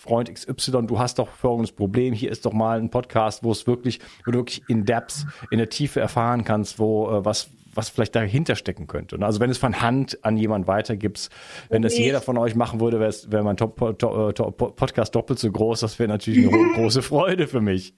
Freund 0.02 0.35
XY, 0.35 0.88
du 0.88 0.99
hast 0.99 1.21
doch 1.21 1.28
folgendes 1.28 1.71
Problem, 1.71 2.12
hier 2.12 2.32
ist 2.32 2.44
doch 2.44 2.52
mal 2.52 2.80
ein 2.80 2.90
Podcast, 2.90 3.44
wo 3.44 3.52
es 3.52 3.68
wirklich, 3.68 4.00
wo 4.26 4.32
du 4.32 4.38
wirklich 4.38 4.64
in 4.66 4.85
Depth, 4.85 5.26
in 5.52 5.59
der 5.59 5.68
Tiefe 5.68 6.00
erfahren 6.00 6.42
kannst, 6.42 6.80
wo 6.80 7.09
äh, 7.09 7.25
was, 7.25 7.50
was 7.73 7.88
vielleicht 7.88 8.16
dahinter 8.16 8.56
stecken 8.56 8.88
könnte. 8.88 9.14
Und 9.14 9.23
also 9.23 9.38
wenn 9.38 9.49
es 9.49 9.59
von 9.59 9.80
Hand 9.80 10.18
an 10.25 10.37
jemand 10.37 10.66
weitergibst, 10.66 11.30
wenn 11.68 11.82
das 11.82 11.97
jeder 11.97 12.21
von 12.21 12.37
euch 12.37 12.56
machen 12.56 12.80
würde, 12.80 12.99
wäre 12.99 13.14
wär 13.28 13.44
mein 13.44 13.56
Top, 13.56 13.76
Top, 14.00 14.35
Top, 14.35 14.75
Podcast 14.75 15.14
doppelt 15.14 15.38
so 15.38 15.52
groß. 15.52 15.78
Das 15.78 15.97
wäre 16.00 16.09
natürlich 16.09 16.52
eine 16.52 16.73
große 16.75 17.02
Freude 17.02 17.47
für 17.47 17.61
mich. 17.61 17.94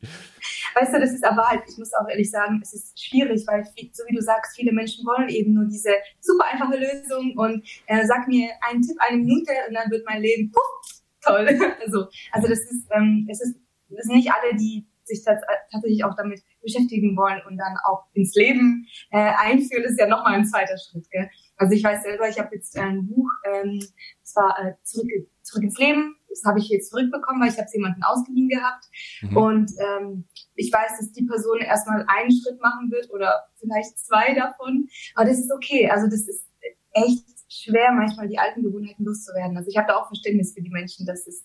Weißt 0.75 0.93
du, 0.93 1.01
das 1.01 1.11
ist 1.11 1.25
aber 1.25 1.49
halt, 1.49 1.63
ich 1.67 1.79
muss 1.79 1.95
auch 1.95 2.07
ehrlich 2.07 2.31
sagen, 2.31 2.61
es 2.63 2.75
ist 2.75 3.03
schwierig, 3.03 3.47
weil, 3.47 3.65
so 3.93 4.03
wie 4.09 4.15
du 4.15 4.21
sagst, 4.21 4.57
viele 4.57 4.73
Menschen 4.73 5.07
wollen 5.07 5.31
eben 5.31 5.55
nur 5.55 5.65
diese 5.65 5.93
super 6.21 6.45
einfache 6.53 6.77
Lösung 6.77 7.33
und 7.39 7.65
äh, 7.87 8.05
sag 8.05 8.29
mir 8.29 8.51
einen 8.69 8.83
Tipp, 8.83 8.97
eine 8.99 9.17
Minute 9.17 9.53
und 9.69 9.75
dann 9.75 9.91
wird 9.91 10.05
mein 10.05 10.21
Leben 10.21 10.53
puff, 10.53 10.94
toll. 11.25 11.47
Also, 11.85 12.07
also 12.33 12.49
das 12.49 12.61
ist, 12.61 12.87
ähm, 12.91 13.27
es 13.31 13.41
ist, 13.41 13.57
es 13.91 14.07
sind 14.07 14.17
nicht 14.17 14.33
alle, 14.33 14.57
die 14.57 14.87
sich 15.05 15.23
tats 15.23 15.43
tatsächlich 15.71 16.05
auch 16.05 16.17
damit 16.17 16.43
beschäftigen 16.63 17.17
wollen 17.17 17.41
und 17.47 17.59
dann 17.59 17.77
auch 17.85 18.07
ins 18.15 18.35
Leben 18.35 18.87
äh, 19.11 19.19
einführen, 19.19 19.83
das 19.83 19.93
ist 19.93 20.01
ja 20.01 20.07
nochmal 20.07 20.35
ein 20.35 20.47
zweiter 20.47 20.77
Schritt. 20.79 21.11
Gell? 21.11 21.29
Also 21.57 21.75
ich 21.75 21.85
weiß 21.85 22.03
selber, 22.03 22.29
ich 22.29 22.39
habe 22.39 22.55
jetzt 22.55 22.77
ein 22.79 23.07
Buch, 23.07 23.29
ähm, 23.53 23.81
das 24.23 24.37
war 24.37 24.59
äh, 24.59 24.73
zurück, 24.83 25.11
zurück 25.43 25.65
ins 25.65 25.79
Leben, 25.79 26.17
das 26.35 26.45
habe 26.45 26.59
ich 26.59 26.69
jetzt 26.69 26.91
zurückbekommen, 26.91 27.41
weil 27.41 27.51
ich 27.51 27.57
habe 27.57 27.67
es 27.67 27.75
jemanden 27.75 28.03
ausgeliehen 28.03 28.49
gehabt. 28.49 28.87
Mhm. 29.23 29.37
Und 29.37 29.73
ähm, 29.79 30.25
ich 30.55 30.73
weiß, 30.73 30.99
dass 30.99 31.13
die 31.13 31.25
Person 31.25 31.61
erstmal 31.61 32.05
einen 32.09 32.33
Schritt 32.33 32.61
machen 32.61 32.91
wird 32.91 33.11
oder 33.11 33.45
vielleicht 33.59 33.99
zwei 33.99 34.35
davon. 34.35 34.89
Aber 35.15 35.29
das 35.29 35.39
ist 35.39 35.53
okay. 35.53 35.89
Also 35.91 36.07
das 36.07 36.27
ist 36.27 36.45
echt 36.93 37.34
schwer, 37.63 37.93
manchmal 37.93 38.29
die 38.29 38.39
alten 38.39 38.63
Gewohnheiten 38.63 39.05
loszuwerden. 39.05 39.57
Also 39.57 39.71
ich 39.71 39.77
habe 39.77 39.89
da 39.89 39.97
auch 39.97 40.07
Verständnis 40.07 40.55
für 40.55 40.63
die 40.63 40.71
Menschen, 40.71 41.07
dass 41.07 41.27
es 41.27 41.45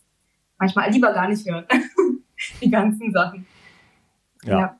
manchmal 0.57 0.91
lieber 0.91 1.13
gar 1.13 1.27
nicht 1.27 1.47
hören. 1.47 1.65
die 2.61 2.69
ganzen 2.69 3.11
Sachen. 3.11 3.45
ja. 4.43 4.59
ja. 4.59 4.79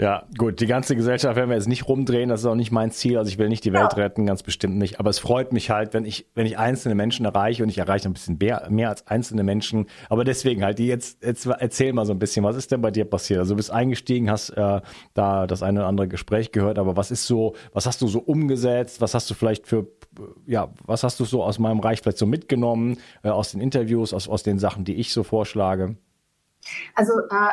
Ja, 0.00 0.24
gut, 0.38 0.60
die 0.60 0.66
ganze 0.66 0.96
Gesellschaft 0.96 1.36
werden 1.36 1.50
wir 1.50 1.56
jetzt 1.56 1.68
nicht 1.68 1.86
rumdrehen, 1.86 2.30
das 2.30 2.40
ist 2.40 2.46
auch 2.46 2.54
nicht 2.54 2.70
mein 2.70 2.90
Ziel. 2.90 3.18
Also 3.18 3.28
ich 3.28 3.36
will 3.36 3.50
nicht 3.50 3.66
die 3.66 3.74
Welt 3.74 3.92
ja. 3.92 4.02
retten, 4.02 4.24
ganz 4.24 4.42
bestimmt 4.42 4.78
nicht. 4.78 4.98
Aber 4.98 5.10
es 5.10 5.18
freut 5.18 5.52
mich 5.52 5.68
halt, 5.68 5.92
wenn 5.92 6.06
ich, 6.06 6.26
wenn 6.34 6.46
ich 6.46 6.56
einzelne 6.56 6.94
Menschen 6.94 7.26
erreiche 7.26 7.62
und 7.62 7.68
ich 7.68 7.76
erreiche 7.76 8.08
ein 8.08 8.14
bisschen 8.14 8.38
mehr, 8.38 8.66
mehr 8.70 8.88
als 8.88 9.06
einzelne 9.08 9.42
Menschen. 9.42 9.88
Aber 10.08 10.24
deswegen 10.24 10.64
halt, 10.64 10.78
die 10.78 10.86
jetzt, 10.86 11.22
jetzt 11.22 11.44
erzähl 11.44 11.92
mal 11.92 12.06
so 12.06 12.14
ein 12.14 12.18
bisschen, 12.18 12.46
was 12.46 12.56
ist 12.56 12.72
denn 12.72 12.80
bei 12.80 12.90
dir 12.90 13.04
passiert? 13.04 13.40
Also 13.40 13.52
du 13.52 13.56
bist 13.58 13.70
eingestiegen, 13.70 14.30
hast 14.30 14.48
äh, 14.50 14.80
da 15.12 15.46
das 15.46 15.62
eine 15.62 15.80
oder 15.80 15.88
andere 15.88 16.08
Gespräch 16.08 16.50
gehört, 16.50 16.78
aber 16.78 16.96
was 16.96 17.10
ist 17.10 17.26
so, 17.26 17.54
was 17.74 17.84
hast 17.84 18.00
du 18.00 18.08
so 18.08 18.20
umgesetzt? 18.20 19.02
Was 19.02 19.12
hast 19.12 19.28
du 19.28 19.34
vielleicht 19.34 19.66
für, 19.66 19.86
ja, 20.46 20.70
was 20.86 21.02
hast 21.02 21.20
du 21.20 21.26
so 21.26 21.44
aus 21.44 21.58
meinem 21.58 21.80
Reich 21.80 22.00
vielleicht 22.00 22.16
so 22.16 22.26
mitgenommen, 22.26 22.96
äh, 23.22 23.28
aus 23.28 23.52
den 23.52 23.60
Interviews, 23.60 24.14
aus, 24.14 24.30
aus 24.30 24.44
den 24.44 24.58
Sachen, 24.58 24.86
die 24.86 24.94
ich 24.94 25.12
so 25.12 25.24
vorschlage? 25.24 25.96
Also 26.94 27.12
äh 27.28 27.50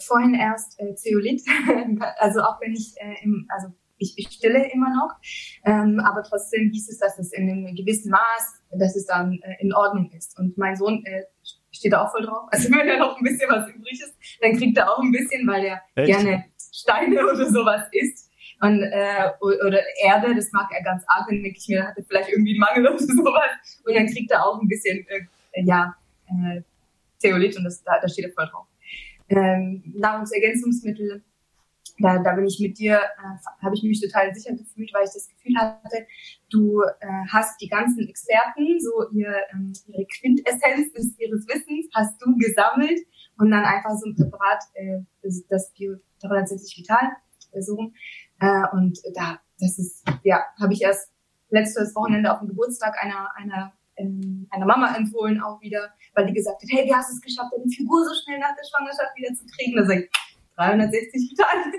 vorhin 0.00 0.34
erst 0.34 0.78
äh, 0.80 0.94
Zeolit, 0.94 1.42
also 2.18 2.40
auch 2.40 2.60
wenn 2.60 2.72
ich 2.72 2.94
äh, 2.96 3.22
im, 3.22 3.46
also 3.48 3.68
ich, 3.98 4.14
ich 4.18 4.28
stille 4.28 4.70
immer 4.72 4.90
noch, 4.90 5.14
ähm, 5.64 6.00
aber 6.00 6.22
trotzdem 6.22 6.70
hieß 6.70 6.90
es, 6.90 6.98
dass 6.98 7.18
es 7.18 7.32
in 7.32 7.50
einem 7.50 7.74
gewissen 7.74 8.10
Maß, 8.10 8.60
dass 8.72 8.94
es 8.96 9.06
dann 9.06 9.40
äh, 9.42 9.56
in 9.60 9.72
Ordnung 9.72 10.10
ist. 10.12 10.38
Und 10.38 10.58
mein 10.58 10.76
Sohn 10.76 11.04
äh, 11.06 11.22
steht 11.72 11.92
da 11.92 12.04
auch 12.04 12.12
voll 12.12 12.26
drauf. 12.26 12.48
Also 12.50 12.70
wenn 12.76 12.88
er 12.88 12.98
noch 12.98 13.16
ein 13.16 13.24
bisschen 13.24 13.50
was 13.50 13.68
übrig 13.70 14.00
ist, 14.00 14.14
dann 14.40 14.56
kriegt 14.56 14.76
er 14.76 14.90
auch 14.90 15.02
ein 15.02 15.12
bisschen, 15.12 15.46
weil 15.46 15.64
er 15.64 15.82
Echt? 15.94 16.08
gerne 16.08 16.44
Steine 16.72 17.24
oder 17.24 17.50
sowas 17.50 17.82
isst. 17.92 18.30
Und, 18.60 18.82
äh, 18.82 19.30
oder 19.40 19.80
Erde, 20.02 20.34
das 20.34 20.50
mag 20.52 20.70
er 20.72 20.82
ganz 20.82 21.04
arg, 21.08 21.26
dann 21.28 21.42
denke 21.42 21.58
ich 21.58 21.68
mir, 21.68 21.86
hat 21.86 21.96
er 21.96 22.04
vielleicht 22.04 22.30
irgendwie 22.30 22.52
einen 22.52 22.60
Mangel 22.60 22.88
oder 22.94 22.98
sowas. 22.98 23.80
Und 23.84 23.94
dann 23.94 24.06
kriegt 24.06 24.30
er 24.30 24.44
auch 24.44 24.60
ein 24.60 24.68
bisschen, 24.68 25.06
äh, 25.08 25.62
ja, 25.62 25.94
äh, 26.28 26.62
Zeolit 27.18 27.56
und 27.56 27.64
das, 27.64 27.82
da, 27.82 27.98
da 28.00 28.08
steht 28.08 28.26
er 28.26 28.32
voll 28.32 28.46
drauf 28.46 28.66
ähm, 29.28 29.82
Nahrungsergänzungsmittel. 29.96 31.22
Da, 31.98 32.18
da 32.22 32.34
bin 32.34 32.46
ich 32.46 32.60
mit 32.60 32.78
dir, 32.78 32.96
äh, 32.96 33.64
habe 33.64 33.74
ich 33.74 33.82
mich 33.82 34.00
total 34.00 34.34
sicher 34.34 34.54
gefühlt, 34.54 34.92
weil 34.92 35.04
ich 35.04 35.14
das 35.14 35.28
Gefühl 35.28 35.56
hatte, 35.56 36.06
du 36.50 36.82
äh, 36.82 37.06
hast 37.32 37.60
die 37.60 37.68
ganzen 37.68 38.06
Experten, 38.06 38.78
so 38.80 39.08
ihr, 39.12 39.34
ähm, 39.52 39.72
ihre 39.86 40.04
Quintessenz 40.06 40.92
des, 40.92 41.18
ihres 41.18 41.46
Wissens 41.48 41.86
hast 41.94 42.20
du 42.20 42.36
gesammelt 42.36 43.00
und 43.38 43.50
dann 43.50 43.64
einfach 43.64 43.96
so 43.96 44.10
ein 44.10 44.14
Präparat, 44.14 44.62
äh, 44.74 45.00
das, 45.48 45.72
Bio 45.72 45.96
360 46.20 46.78
Vital, 46.78 47.12
äh, 47.52 47.62
so 47.62 47.92
äh, 48.40 48.62
und 48.72 48.98
da, 49.14 49.40
das 49.58 49.78
ist, 49.78 50.04
ja, 50.22 50.44
habe 50.60 50.74
ich 50.74 50.82
erst 50.82 51.10
letztes 51.48 51.94
Wochenende 51.94 52.32
auf 52.32 52.40
dem 52.40 52.48
Geburtstag 52.48 52.94
einer, 53.02 53.30
einer 53.36 53.72
ähm, 53.96 54.46
einer 54.50 54.66
Mama 54.66 54.94
empfohlen 54.96 55.40
auch 55.42 55.60
wieder, 55.60 55.88
weil 56.14 56.26
die 56.26 56.32
gesagt 56.32 56.62
hat, 56.62 56.68
hey, 56.70 56.86
wie 56.86 56.94
hast 56.94 57.10
du 57.10 57.14
es 57.14 57.20
geschafft, 57.20 57.52
deine 57.56 57.68
Figur 57.70 58.04
so 58.04 58.14
schnell 58.22 58.38
nach 58.38 58.54
der 58.56 58.64
Schwangerschaft 58.64 59.16
wieder 59.16 59.34
zu 59.34 59.44
kriegen? 59.46 59.76
Da 59.76 59.84
sag 59.84 59.98
ich, 60.00 60.10
360 60.56 61.30
Vitalien. 61.30 61.72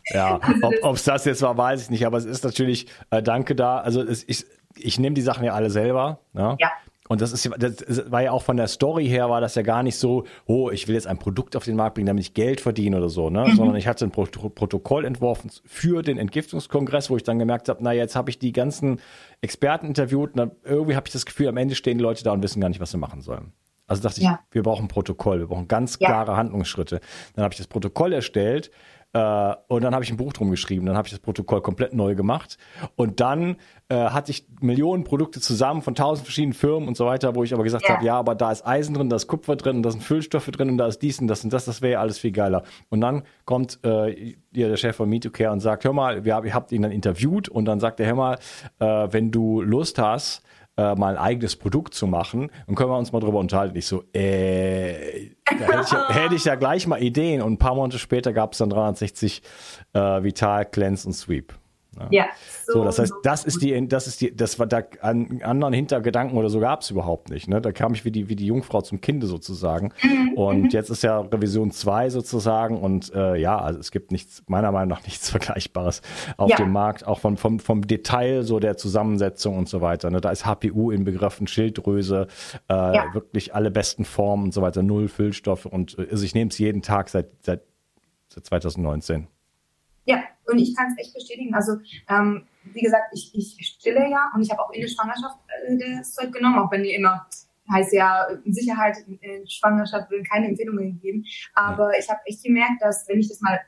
ja, 0.10 0.40
ob 0.82 0.96
es 0.96 1.04
das 1.04 1.24
jetzt 1.24 1.42
war, 1.42 1.56
weiß 1.56 1.82
ich 1.82 1.90
nicht, 1.90 2.04
aber 2.06 2.18
es 2.18 2.24
ist 2.24 2.44
natürlich, 2.44 2.88
äh, 3.10 3.22
danke 3.22 3.54
da, 3.54 3.78
also 3.78 4.02
es, 4.02 4.24
ich, 4.26 4.44
ich 4.76 4.98
nehme 4.98 5.14
die 5.14 5.22
Sachen 5.22 5.44
ja 5.44 5.54
alle 5.54 5.70
selber. 5.70 6.20
Ja. 6.34 6.56
ja. 6.58 6.72
Und 7.08 7.20
das 7.20 7.32
ist, 7.32 7.50
das 7.58 8.10
war 8.10 8.22
ja 8.22 8.32
auch 8.32 8.42
von 8.42 8.56
der 8.56 8.68
Story 8.68 9.06
her, 9.06 9.30
war 9.30 9.40
das 9.40 9.54
ja 9.54 9.62
gar 9.62 9.82
nicht 9.82 9.96
so, 9.96 10.24
oh, 10.46 10.70
ich 10.70 10.88
will 10.88 10.94
jetzt 10.94 11.06
ein 11.06 11.18
Produkt 11.18 11.56
auf 11.56 11.64
den 11.64 11.76
Markt 11.76 11.94
bringen, 11.94 12.06
damit 12.06 12.22
ich 12.22 12.34
Geld 12.34 12.60
verdiene 12.60 12.98
oder 12.98 13.08
so, 13.08 13.30
ne? 13.30 13.46
Mhm. 13.48 13.56
Sondern 13.56 13.76
ich 13.76 13.86
hatte 13.86 14.04
ein 14.04 14.10
Pro 14.10 14.26
Protokoll 14.26 15.04
entworfen 15.04 15.50
für 15.64 16.02
den 16.02 16.18
Entgiftungskongress, 16.18 17.10
wo 17.10 17.16
ich 17.16 17.22
dann 17.22 17.38
gemerkt 17.38 17.68
habe, 17.68 17.80
na, 17.82 17.92
jetzt 17.92 18.14
habe 18.14 18.30
ich 18.30 18.38
die 18.38 18.52
ganzen 18.52 19.00
Experten 19.40 19.86
interviewt 19.86 20.30
und 20.32 20.36
dann 20.36 20.50
irgendwie 20.64 20.96
habe 20.96 21.06
ich 21.06 21.12
das 21.12 21.24
Gefühl, 21.24 21.48
am 21.48 21.56
Ende 21.56 21.74
stehen 21.74 21.98
die 21.98 22.04
Leute 22.04 22.24
da 22.24 22.32
und 22.32 22.42
wissen 22.42 22.60
gar 22.60 22.68
nicht, 22.68 22.80
was 22.80 22.90
sie 22.90 22.98
machen 22.98 23.22
sollen. 23.22 23.52
Also 23.86 24.02
dachte 24.02 24.20
ja. 24.20 24.40
ich, 24.48 24.54
wir 24.54 24.62
brauchen 24.62 24.84
ein 24.84 24.88
Protokoll, 24.88 25.40
wir 25.40 25.46
brauchen 25.46 25.66
ganz 25.66 25.98
klare 25.98 26.32
ja. 26.32 26.36
Handlungsschritte. 26.36 27.00
Dann 27.34 27.44
habe 27.44 27.54
ich 27.54 27.58
das 27.58 27.66
Protokoll 27.66 28.12
erstellt 28.12 28.70
äh, 29.14 29.54
und 29.68 29.82
dann 29.82 29.94
habe 29.94 30.04
ich 30.04 30.10
ein 30.10 30.16
Buch 30.16 30.32
drum 30.32 30.50
geschrieben, 30.50 30.84
dann 30.86 30.96
habe 30.96 31.06
ich 31.06 31.12
das 31.12 31.20
Protokoll 31.20 31.62
komplett 31.62 31.94
neu 31.94 32.14
gemacht. 32.14 32.58
Und 32.94 33.20
dann 33.20 33.56
äh, 33.88 33.96
hatte 33.96 34.30
ich 34.30 34.46
Millionen 34.60 35.04
Produkte 35.04 35.40
zusammen 35.40 35.80
von 35.80 35.94
tausend 35.94 36.26
verschiedenen 36.26 36.52
Firmen 36.52 36.88
und 36.88 36.96
so 36.96 37.06
weiter, 37.06 37.34
wo 37.34 37.42
ich 37.42 37.54
aber 37.54 37.64
gesagt 37.64 37.88
ja. 37.88 37.94
habe, 37.96 38.04
ja, 38.04 38.18
aber 38.18 38.34
da 38.34 38.52
ist 38.52 38.66
Eisen 38.66 38.94
drin, 38.94 39.08
da 39.08 39.16
ist 39.16 39.26
Kupfer 39.26 39.56
drin, 39.56 39.82
da 39.82 39.90
sind 39.90 40.02
Füllstoffe 40.02 40.50
drin 40.50 40.70
und 40.70 40.78
da 40.78 40.86
ist 40.86 41.00
dies 41.00 41.20
und 41.20 41.28
das 41.28 41.42
und 41.42 41.52
das, 41.52 41.64
das 41.64 41.80
wäre 41.80 41.94
ja 41.94 42.00
alles 42.00 42.18
viel 42.18 42.32
geiler. 42.32 42.64
Und 42.90 43.00
dann 43.00 43.22
kommt 43.46 43.78
äh, 43.82 44.34
der 44.50 44.76
Chef 44.76 44.96
von 44.96 45.08
MeToCare 45.08 45.52
und 45.52 45.60
sagt, 45.60 45.84
hör 45.84 45.92
mal, 45.92 46.24
wir, 46.24 46.42
ihr 46.44 46.54
habt 46.54 46.72
ihn 46.72 46.82
dann 46.82 46.92
interviewt 46.92 47.48
und 47.48 47.64
dann 47.64 47.80
sagt 47.80 48.00
er, 48.00 48.06
hör 48.06 48.14
mal, 48.14 48.38
äh, 48.78 49.08
wenn 49.10 49.30
du 49.30 49.62
Lust 49.62 49.98
hast, 49.98 50.42
äh, 50.78 50.94
mal 50.94 51.16
ein 51.16 51.22
eigenes 51.22 51.56
Produkt 51.56 51.92
zu 51.92 52.06
machen, 52.06 52.50
dann 52.66 52.76
können 52.76 52.90
wir 52.90 52.96
uns 52.96 53.12
mal 53.12 53.20
drüber 53.20 53.38
unterhalten. 53.40 53.76
Ich 53.76 53.86
so, 53.86 54.04
äh, 54.14 55.30
da 55.44 55.66
hätte 55.66 55.82
ich, 55.82 55.90
ja, 55.90 56.08
hätte 56.14 56.34
ich 56.36 56.44
ja 56.44 56.54
gleich 56.54 56.86
mal 56.86 57.02
Ideen. 57.02 57.42
Und 57.42 57.54
ein 57.54 57.58
paar 57.58 57.74
Monate 57.74 57.98
später 57.98 58.32
gab 58.32 58.52
es 58.52 58.58
dann 58.58 58.70
360 58.70 59.42
äh, 59.92 60.22
Vital, 60.22 60.64
Cleanse 60.64 61.08
und 61.08 61.14
Sweep. 61.14 61.52
Ja. 61.98 62.08
ja 62.10 62.26
so, 62.66 62.74
so, 62.74 62.84
das 62.84 62.98
heißt, 62.98 63.14
das 63.22 63.44
ist 63.44 63.62
die, 63.62 63.88
das 63.88 64.06
ist 64.06 64.20
die, 64.20 64.34
das 64.34 64.58
war 64.58 64.66
da 64.66 64.82
an 65.00 65.40
anderen 65.42 65.72
Hintergedanken 65.74 66.36
oder 66.36 66.48
so 66.48 66.60
gab 66.60 66.82
es 66.82 66.90
überhaupt 66.90 67.30
nicht. 67.30 67.48
Ne? 67.48 67.60
Da 67.60 67.72
kam 67.72 67.94
ich 67.94 68.04
wie 68.04 68.10
die, 68.10 68.28
wie 68.28 68.36
die 68.36 68.46
Jungfrau 68.46 68.80
zum 68.82 69.00
Kinde 69.00 69.26
sozusagen. 69.26 69.92
Mhm. 70.02 70.32
Und 70.34 70.62
mhm. 70.62 70.68
jetzt 70.70 70.90
ist 70.90 71.02
ja 71.02 71.20
Revision 71.20 71.70
2 71.70 72.10
sozusagen 72.10 72.78
und 72.78 73.12
äh, 73.14 73.36
ja, 73.36 73.58
also 73.58 73.80
es 73.80 73.90
gibt 73.90 74.12
nichts, 74.12 74.42
meiner 74.46 74.72
Meinung 74.72 74.88
nach 74.88 75.04
nichts 75.04 75.30
Vergleichbares 75.38 76.02
auf 76.36 76.50
ja. 76.50 76.56
dem 76.56 76.72
Markt, 76.72 77.06
auch 77.06 77.20
vom, 77.20 77.36
vom, 77.36 77.58
vom 77.58 77.86
Detail 77.86 78.42
so 78.42 78.58
der 78.58 78.76
Zusammensetzung 78.76 79.56
und 79.56 79.68
so 79.68 79.80
weiter. 79.80 80.10
Ne? 80.10 80.20
Da 80.20 80.30
ist 80.30 80.44
HPU 80.46 80.90
inbegriffen, 80.90 81.46
Schilddrüse, 81.46 82.28
äh, 82.68 82.74
ja. 82.74 83.14
wirklich 83.14 83.54
alle 83.54 83.70
besten 83.70 84.04
Formen 84.04 84.44
und 84.44 84.54
so 84.54 84.62
weiter, 84.62 84.82
null 84.82 85.08
Füllstoffe 85.08 85.66
und 85.66 85.98
also 85.98 86.24
ich 86.24 86.34
nehme 86.34 86.50
es 86.50 86.58
jeden 86.58 86.82
Tag 86.82 87.08
seit, 87.08 87.28
seit, 87.42 87.62
seit 88.28 88.46
2019. 88.46 89.28
Ja, 90.08 90.24
und 90.46 90.58
ich 90.58 90.74
kann 90.74 90.90
es 90.90 91.04
echt 91.04 91.14
bestätigen. 91.14 91.54
Also, 91.54 91.72
ähm, 92.08 92.46
wie 92.64 92.80
gesagt, 92.80 93.12
ich, 93.12 93.30
ich 93.34 93.66
stille 93.66 94.08
ja 94.10 94.30
und 94.34 94.40
ich 94.40 94.50
habe 94.50 94.62
auch 94.62 94.72
in 94.72 94.80
der 94.80 94.88
Schwangerschaft 94.88 95.38
äh, 95.68 95.98
das 95.98 96.14
Zeug 96.14 96.32
genommen, 96.32 96.58
auch 96.58 96.70
wenn 96.70 96.82
die 96.82 96.94
immer 96.94 97.26
heißt 97.70 97.92
ja, 97.92 98.26
in 98.46 98.54
Sicherheit 98.54 98.96
in 99.06 99.46
Schwangerschaft 99.46 100.10
werden 100.10 100.24
keine 100.24 100.48
Empfehlungen 100.48 100.94
gegeben. 100.94 101.26
Aber 101.52 101.90
ich 101.98 102.08
habe 102.08 102.20
echt 102.24 102.42
gemerkt, 102.42 102.80
dass 102.80 103.06
wenn 103.06 103.20
ich 103.20 103.28
das 103.28 103.42
mal 103.42 103.60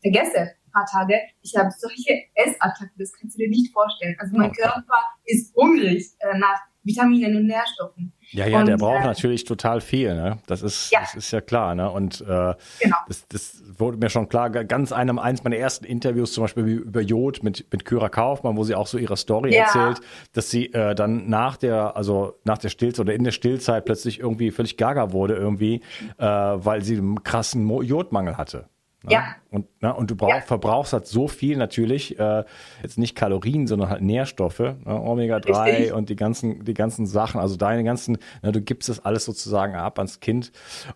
vergesse, 0.00 0.38
ein 0.38 0.72
paar 0.72 0.86
Tage, 0.86 1.18
ich 1.42 1.56
habe 1.56 1.72
solche 1.76 2.22
Essattacken, 2.34 2.92
das 2.96 3.12
kannst 3.14 3.34
du 3.34 3.42
dir 3.42 3.48
nicht 3.48 3.72
vorstellen. 3.72 4.14
Also 4.20 4.36
mein 4.36 4.52
Körper 4.52 5.02
ist 5.24 5.52
hungrig 5.56 6.06
äh, 6.20 6.38
nach 6.38 6.60
Vitaminen 6.88 7.36
und 7.36 7.46
Nährstoffen. 7.46 8.12
Ja, 8.30 8.46
ja, 8.46 8.60
und, 8.60 8.66
der 8.66 8.76
braucht 8.76 9.04
äh, 9.04 9.06
natürlich 9.06 9.44
total 9.44 9.80
viel, 9.80 10.14
ne? 10.14 10.38
Das 10.46 10.62
ist, 10.62 10.90
ja. 10.90 11.00
das 11.00 11.14
ist 11.14 11.30
ja 11.30 11.40
klar, 11.40 11.74
ne? 11.74 11.90
Und 11.90 12.20
äh, 12.20 12.24
genau. 12.24 12.96
das, 13.06 13.26
das 13.28 13.62
wurde 13.78 13.96
mir 13.96 14.10
schon 14.10 14.28
klar, 14.28 14.50
ganz 14.50 14.92
einem 14.92 15.18
eins 15.18 15.44
meiner 15.44 15.56
ersten 15.56 15.84
Interviews, 15.84 16.32
zum 16.32 16.44
Beispiel 16.44 16.64
über 16.64 17.00
Jod 17.00 17.42
mit, 17.42 17.66
mit 17.72 17.84
Kyra 17.84 18.08
Kaufmann, 18.08 18.56
wo 18.56 18.64
sie 18.64 18.74
auch 18.74 18.86
so 18.86 18.98
ihre 18.98 19.16
Story 19.16 19.54
ja. 19.54 19.62
erzählt, 19.62 20.00
dass 20.32 20.50
sie 20.50 20.72
äh, 20.72 20.94
dann 20.94 21.28
nach 21.30 21.56
der, 21.56 21.96
also 21.96 22.38
nach 22.44 22.58
der 22.58 22.68
Stillzeit 22.68 23.00
oder 23.00 23.14
in 23.14 23.24
der 23.24 23.32
Stillzeit 23.32 23.84
plötzlich 23.84 24.20
irgendwie 24.20 24.50
völlig 24.50 24.76
gaga 24.76 25.12
wurde, 25.12 25.34
irgendwie, 25.34 25.82
äh, 26.18 26.24
weil 26.24 26.82
sie 26.82 26.98
einen 26.98 27.22
krassen 27.22 27.68
Jodmangel 27.82 28.36
hatte. 28.36 28.68
Ne? 29.04 29.12
Ja. 29.12 29.36
Und, 29.50 29.66
ne, 29.80 29.94
und 29.94 30.10
du 30.10 30.16
brauch, 30.16 30.28
ja. 30.28 30.40
verbrauchst 30.40 30.92
halt 30.92 31.06
so 31.06 31.28
viel 31.28 31.56
natürlich, 31.56 32.18
äh, 32.18 32.44
jetzt 32.82 32.98
nicht 32.98 33.14
Kalorien, 33.14 33.68
sondern 33.68 33.90
halt 33.90 34.02
Nährstoffe, 34.02 34.58
ne? 34.58 34.76
Omega-3 34.86 35.64
Richtig. 35.64 35.92
und 35.92 36.08
die 36.08 36.16
ganzen, 36.16 36.64
die 36.64 36.74
ganzen 36.74 37.06
Sachen, 37.06 37.40
also 37.40 37.56
deine 37.56 37.84
ganzen, 37.84 38.18
ne, 38.42 38.50
du 38.50 38.60
gibst 38.60 38.88
das 38.88 39.04
alles 39.04 39.24
sozusagen 39.24 39.76
ab 39.76 39.98
ans 40.00 40.18
Kind 40.18 40.50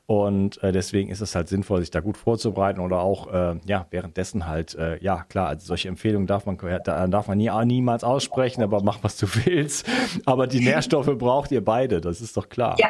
und 0.06 0.60
äh, 0.64 0.72
deswegen 0.72 1.10
ist 1.10 1.20
es 1.20 1.36
halt 1.36 1.48
sinnvoll, 1.48 1.80
sich 1.80 1.92
da 1.92 2.00
gut 2.00 2.16
vorzubereiten 2.16 2.80
oder 2.80 2.98
auch, 3.00 3.32
äh, 3.32 3.60
ja, 3.66 3.86
währenddessen 3.90 4.48
halt, 4.48 4.74
äh, 4.74 4.98
ja, 5.02 5.22
klar, 5.28 5.46
also 5.46 5.64
solche 5.64 5.86
Empfehlungen 5.86 6.26
darf 6.26 6.44
man, 6.44 6.58
da 6.84 7.06
darf 7.06 7.28
man 7.28 7.38
nie, 7.38 7.50
niemals 7.64 8.02
aussprechen, 8.02 8.64
aber 8.64 8.82
mach, 8.82 8.98
was 9.02 9.16
du 9.16 9.26
willst. 9.44 9.88
Aber 10.26 10.48
die 10.48 10.60
Nährstoffe 10.60 11.16
braucht 11.18 11.52
ihr 11.52 11.64
beide, 11.64 12.00
das 12.00 12.20
ist 12.20 12.36
doch 12.36 12.48
klar. 12.48 12.74
Ja, 12.80 12.88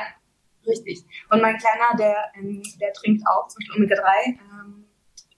richtig. 0.67 1.05
Und 1.31 1.43
mein 1.43 1.59
Kleiner, 1.59 1.97
der, 1.99 2.17
ähm, 2.35 2.63
der 2.81 2.95
trinkt 2.95 3.23
auch 3.27 3.47
zum 3.49 3.61
Beispiel 3.61 3.77
Omega-3, 3.77 4.27
ähm, 4.27 4.82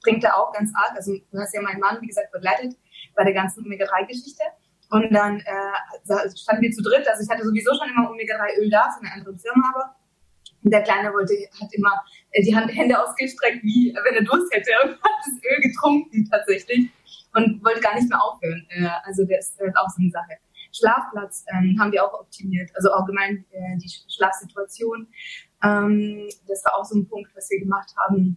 bringt 0.05 0.23
er 0.23 0.39
auch 0.39 0.53
ganz 0.53 0.71
arg. 0.75 0.93
Also 0.95 1.13
du 1.33 1.39
hast 1.39 1.53
ja 1.55 1.61
meinen 1.61 1.81
Mann, 1.81 2.01
wie 2.01 2.07
gesagt, 2.07 2.31
begleitet 2.31 2.77
bei 3.17 3.25
der 3.25 3.35
ganzen 3.35 3.65
Omega-3-Geschichte. 3.65 4.45
Und 4.91 5.13
dann 5.13 5.41
äh, 5.41 6.31
standen 6.37 6.63
wir 6.63 6.71
zu 6.71 6.83
dritt. 6.83 7.09
Also 7.09 7.25
ich 7.25 7.29
hatte 7.29 7.45
sowieso 7.45 7.73
schon 7.75 7.89
immer 7.89 8.11
Omega-3-Öl 8.11 8.71
da 8.71 8.91
von 8.91 9.05
einer 9.05 9.17
anderen 9.17 9.39
Firma, 9.39 9.73
aber 9.75 9.97
der 10.63 10.83
Kleine 10.83 11.13
wollte, 11.13 11.35
hat 11.61 11.73
immer 11.73 12.03
äh, 12.31 12.43
die 12.43 12.55
Hand, 12.55 12.75
Hände 12.75 12.99
ausgestreckt, 13.03 13.63
wie 13.65 13.95
wenn 14.05 14.15
er 14.15 14.25
Durst 14.25 14.55
hätte 14.55 14.71
und 14.85 14.91
hat 14.93 15.13
das 15.25 15.35
Öl 15.51 15.61
getrunken 15.61 16.29
tatsächlich 16.31 16.91
und 17.35 17.65
wollte 17.65 17.81
gar 17.81 17.95
nicht 17.95 18.09
mehr 18.09 18.23
aufhören. 18.23 18.67
Äh, 18.71 18.89
also 19.05 19.25
das 19.25 19.51
ist 19.51 19.77
auch 19.77 19.89
so 19.89 20.01
eine 20.01 20.11
Sache. 20.11 20.39
Schlafplatz 20.73 21.45
ähm, 21.53 21.77
haben 21.79 21.93
wir 21.93 22.05
auch 22.05 22.21
optimiert, 22.21 22.71
also 22.75 22.91
allgemein 22.91 23.45
äh, 23.53 23.77
die 23.77 23.91
Schlafsituation. 24.09 25.07
Ähm, 25.63 26.29
das 26.49 26.65
war 26.65 26.75
auch 26.77 26.85
so 26.85 26.99
ein 26.99 27.07
Punkt, 27.07 27.31
was 27.37 27.49
wir 27.51 27.61
gemacht 27.61 27.95
haben. 27.97 28.37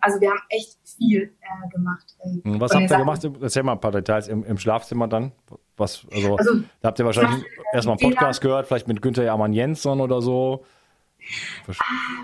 Also 0.00 0.20
wir 0.20 0.30
haben 0.30 0.40
echt 0.48 0.78
viel 0.84 1.22
äh, 1.40 1.68
gemacht. 1.70 2.04
Äh, 2.20 2.40
was 2.44 2.74
habt 2.74 2.90
ihr 2.90 2.98
gemacht? 2.98 3.28
Erzähl 3.40 3.62
mal 3.62 3.72
ein 3.72 3.80
paar 3.80 3.92
Details 3.92 4.28
im, 4.28 4.44
im 4.44 4.58
Schlafzimmer 4.58 5.08
dann. 5.08 5.32
Was, 5.76 6.06
also, 6.12 6.36
also 6.36 6.60
da 6.80 6.88
habt 6.88 6.98
ihr 6.98 7.04
wahrscheinlich 7.04 7.44
erstmal 7.72 7.96
einen 7.98 8.10
Podcast 8.10 8.40
gehört, 8.40 8.66
vielleicht 8.66 8.88
mit 8.88 9.02
Günther 9.02 9.24
Jamann 9.24 9.52
Jensson 9.52 10.00
oder 10.00 10.22
so. 10.22 10.64
Ah, 11.68 11.72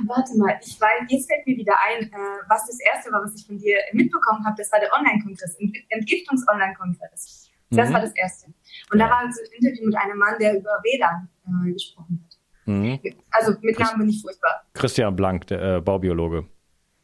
warte 0.07 0.37
mal, 0.37 0.59
ich 0.63 0.79
weiß, 0.79 1.09
jetzt 1.09 1.27
fällt 1.27 1.47
mir 1.47 1.57
wieder 1.57 1.75
ein, 1.89 2.05
äh, 2.05 2.17
was 2.49 2.67
das 2.67 2.79
erste 2.81 3.11
war, 3.11 3.23
was 3.23 3.35
ich 3.35 3.47
von 3.47 3.59
dir 3.59 3.79
mitbekommen 3.93 4.45
habe, 4.45 4.57
das 4.59 4.71
war 4.71 4.79
der 4.79 4.93
Online-Kongress, 4.93 5.57
Entgiftungs-Online-Kongress. 5.89 7.51
Das 7.71 7.89
mhm. 7.89 7.95
war 7.95 8.01
das 8.01 8.13
erste. 8.15 8.53
Und 8.93 8.99
da 8.99 9.09
war 9.09 9.23
so 9.33 9.41
ein 9.41 9.53
Interview 9.59 9.87
mit 9.87 9.97
einem 9.97 10.19
Mann, 10.19 10.35
der 10.39 10.59
über 10.59 10.71
WLAN 10.83 11.29
äh, 11.47 11.73
gesprochen 11.73 12.25
hat. 12.25 12.30
Mhm. 12.71 13.01
Also 13.31 13.55
mit 13.61 13.79
Namen 13.79 13.99
bin 13.99 14.09
ich 14.11 14.23
furchtbar. 14.23 14.65
Christian 14.75 15.17
Blank, 15.17 15.47
der 15.49 15.77
äh, 15.77 15.81
Baubiologe. 15.81 16.47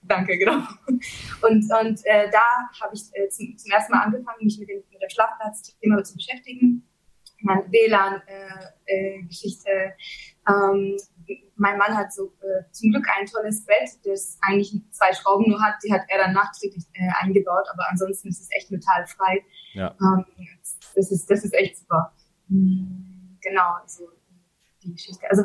Danke, 0.02 0.38
genau. 0.38 0.58
Und, 1.42 1.64
und 1.80 2.00
äh, 2.04 2.30
da 2.30 2.70
habe 2.80 2.94
ich 2.94 3.02
äh, 3.12 3.28
zum, 3.28 3.58
zum, 3.58 3.72
ersten 3.72 3.92
Mal 3.92 4.04
angefangen, 4.04 4.44
mich 4.44 4.58
mit 4.60 4.68
dem, 4.68 4.84
mit 4.92 5.02
dem 5.02 5.10
Schlafplatz-Thema 5.10 6.04
zu 6.04 6.14
beschäftigen. 6.14 6.88
Meine 7.40 7.64
WLAN-Geschichte. 7.70 9.68
Äh, 9.68 9.92
ähm, 10.48 10.96
mein 11.56 11.76
Mann 11.78 11.96
hat 11.96 12.12
so 12.12 12.32
äh, 12.40 12.62
zum 12.70 12.92
Glück 12.92 13.08
ein 13.18 13.26
tolles 13.26 13.64
Bett, 13.64 13.98
das 14.04 14.38
eigentlich 14.42 14.80
zwei 14.90 15.12
Schrauben 15.12 15.50
nur 15.50 15.60
hat. 15.60 15.74
Die 15.84 15.92
hat 15.92 16.02
er 16.08 16.18
dann 16.18 16.34
nachträglich 16.34 16.84
äh, 16.94 17.10
eingebaut, 17.20 17.66
aber 17.72 17.88
ansonsten 17.90 18.28
ist 18.28 18.40
es 18.40 18.48
echt 18.56 18.70
metallfrei. 18.70 19.44
Ja. 19.72 19.96
Ähm, 20.00 20.24
das, 20.94 21.10
ist, 21.10 21.28
das 21.28 21.44
ist 21.44 21.54
echt 21.54 21.78
super. 21.78 22.12
Mhm, 22.48 23.38
genau, 23.40 23.74
also 23.82 24.08
die 24.86 24.94
Geschichte. 24.94 25.28
Also 25.30 25.44